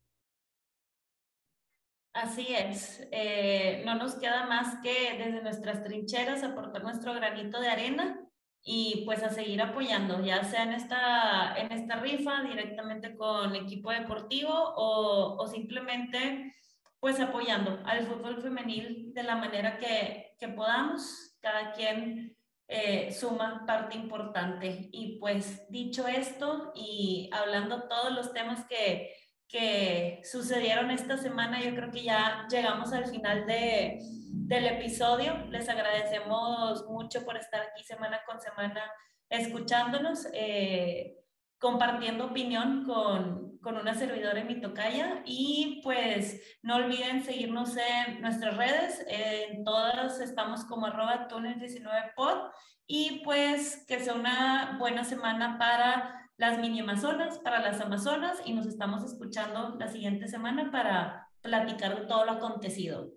Así 2.16 2.48
es, 2.56 3.06
eh, 3.12 3.84
no 3.86 3.96
nos 3.96 4.16
queda 4.16 4.46
más 4.46 4.82
que 4.82 5.18
desde 5.18 5.42
nuestras 5.42 5.84
trincheras 5.84 6.44
aportar 6.44 6.82
nuestro 6.82 7.14
granito 7.14 7.60
de 7.60 7.68
arena 7.68 8.22
y 8.64 9.04
pues 9.04 9.22
a 9.22 9.32
seguir 9.32 9.62
apoyando, 9.62 10.24
ya 10.24 10.42
sea 10.46 10.64
en 10.64 10.72
esta, 10.72 11.54
en 11.58 11.74
esta 11.74 11.98
rifa 11.98 12.42
directamente 12.44 13.18
con 13.18 13.54
equipo 13.58 13.92
deportivo 13.92 14.54
o, 14.54 15.36
o 15.38 15.48
simplemente 15.48 16.56
pues 17.02 17.20
apoyando 17.20 17.82
al 17.86 18.08
fútbol 18.08 18.42
femenil 18.42 19.14
de 19.14 19.24
la 19.24 19.36
manera 19.36 19.78
que, 19.78 20.36
que 20.40 20.48
podamos, 20.48 21.38
cada 21.42 21.74
quien 21.74 22.34
eh, 22.70 23.12
suma 23.12 23.66
parte 23.68 23.98
importante. 23.98 24.88
Y 24.94 25.20
pues 25.20 25.70
dicho 25.70 26.08
esto 26.08 26.72
y 26.76 27.30
hablando 27.34 27.90
todos 27.90 28.14
los 28.14 28.32
temas 28.32 28.66
que, 28.68 29.14
que 29.48 30.22
sucedieron 30.24 30.92
esta 30.92 31.18
semana, 31.18 31.62
yo 31.62 31.76
creo 31.76 31.92
que 31.92 32.04
ya 32.04 32.48
llegamos 32.50 32.92
al 32.94 33.08
final 33.08 33.46
de, 33.46 34.00
del 34.32 34.66
episodio. 34.66 35.46
Les 35.50 35.70
agradecemos 35.70 36.86
mucho 36.88 37.24
por 37.24 37.38
estar 37.38 37.62
aquí 37.62 37.84
semana 37.84 38.22
con 38.26 38.42
semana 38.42 38.82
escuchándonos, 39.30 40.28
eh, 40.34 41.18
compartiendo 41.60 42.26
opinión 42.26 42.84
con, 42.86 43.58
con, 43.60 43.78
una 43.78 43.94
servidora 43.94 44.40
en 44.40 44.48
mi 44.48 44.62
tocaya. 44.62 45.22
Y 45.26 45.82
pues 45.84 46.58
no 46.62 46.76
olviden 46.76 47.24
seguirnos 47.24 47.76
en 47.78 48.22
nuestras 48.22 48.58
redes, 48.58 49.06
en 49.08 49.64
todas 49.64 50.20
estamos 50.20 50.66
como 50.66 50.88
arroba 50.88 51.28
túnel19pod 51.28 52.52
y 52.88 53.22
pues 53.24 53.84
que 53.88 54.00
sea 54.00 54.14
una 54.14 54.78
buena 54.80 55.04
semana 55.04 55.58
para 55.58 56.25
las 56.38 56.60
mini 56.60 56.82
amazonas, 56.82 57.40
para 57.40 57.62
las 57.62 57.80
amazonas 57.82 58.42
y 58.46 58.54
nos 58.54 58.68
estamos 58.68 59.04
escuchando 59.04 59.76
la 59.80 59.88
siguiente 59.88 60.28
semana 60.28 60.72
para 60.72 61.30
platicar 61.42 62.00
de 62.00 62.08
todo 62.08 62.26
lo 62.26 62.34
acontecido. 62.34 63.14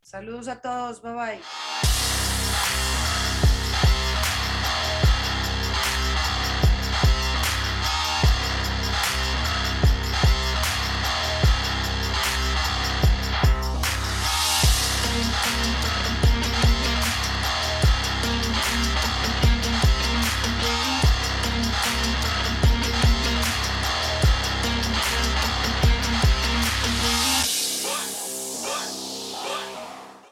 Saludos 0.00 0.48
a 0.48 0.60
todos, 0.60 1.00
bye 1.02 1.14
bye. 1.14 1.81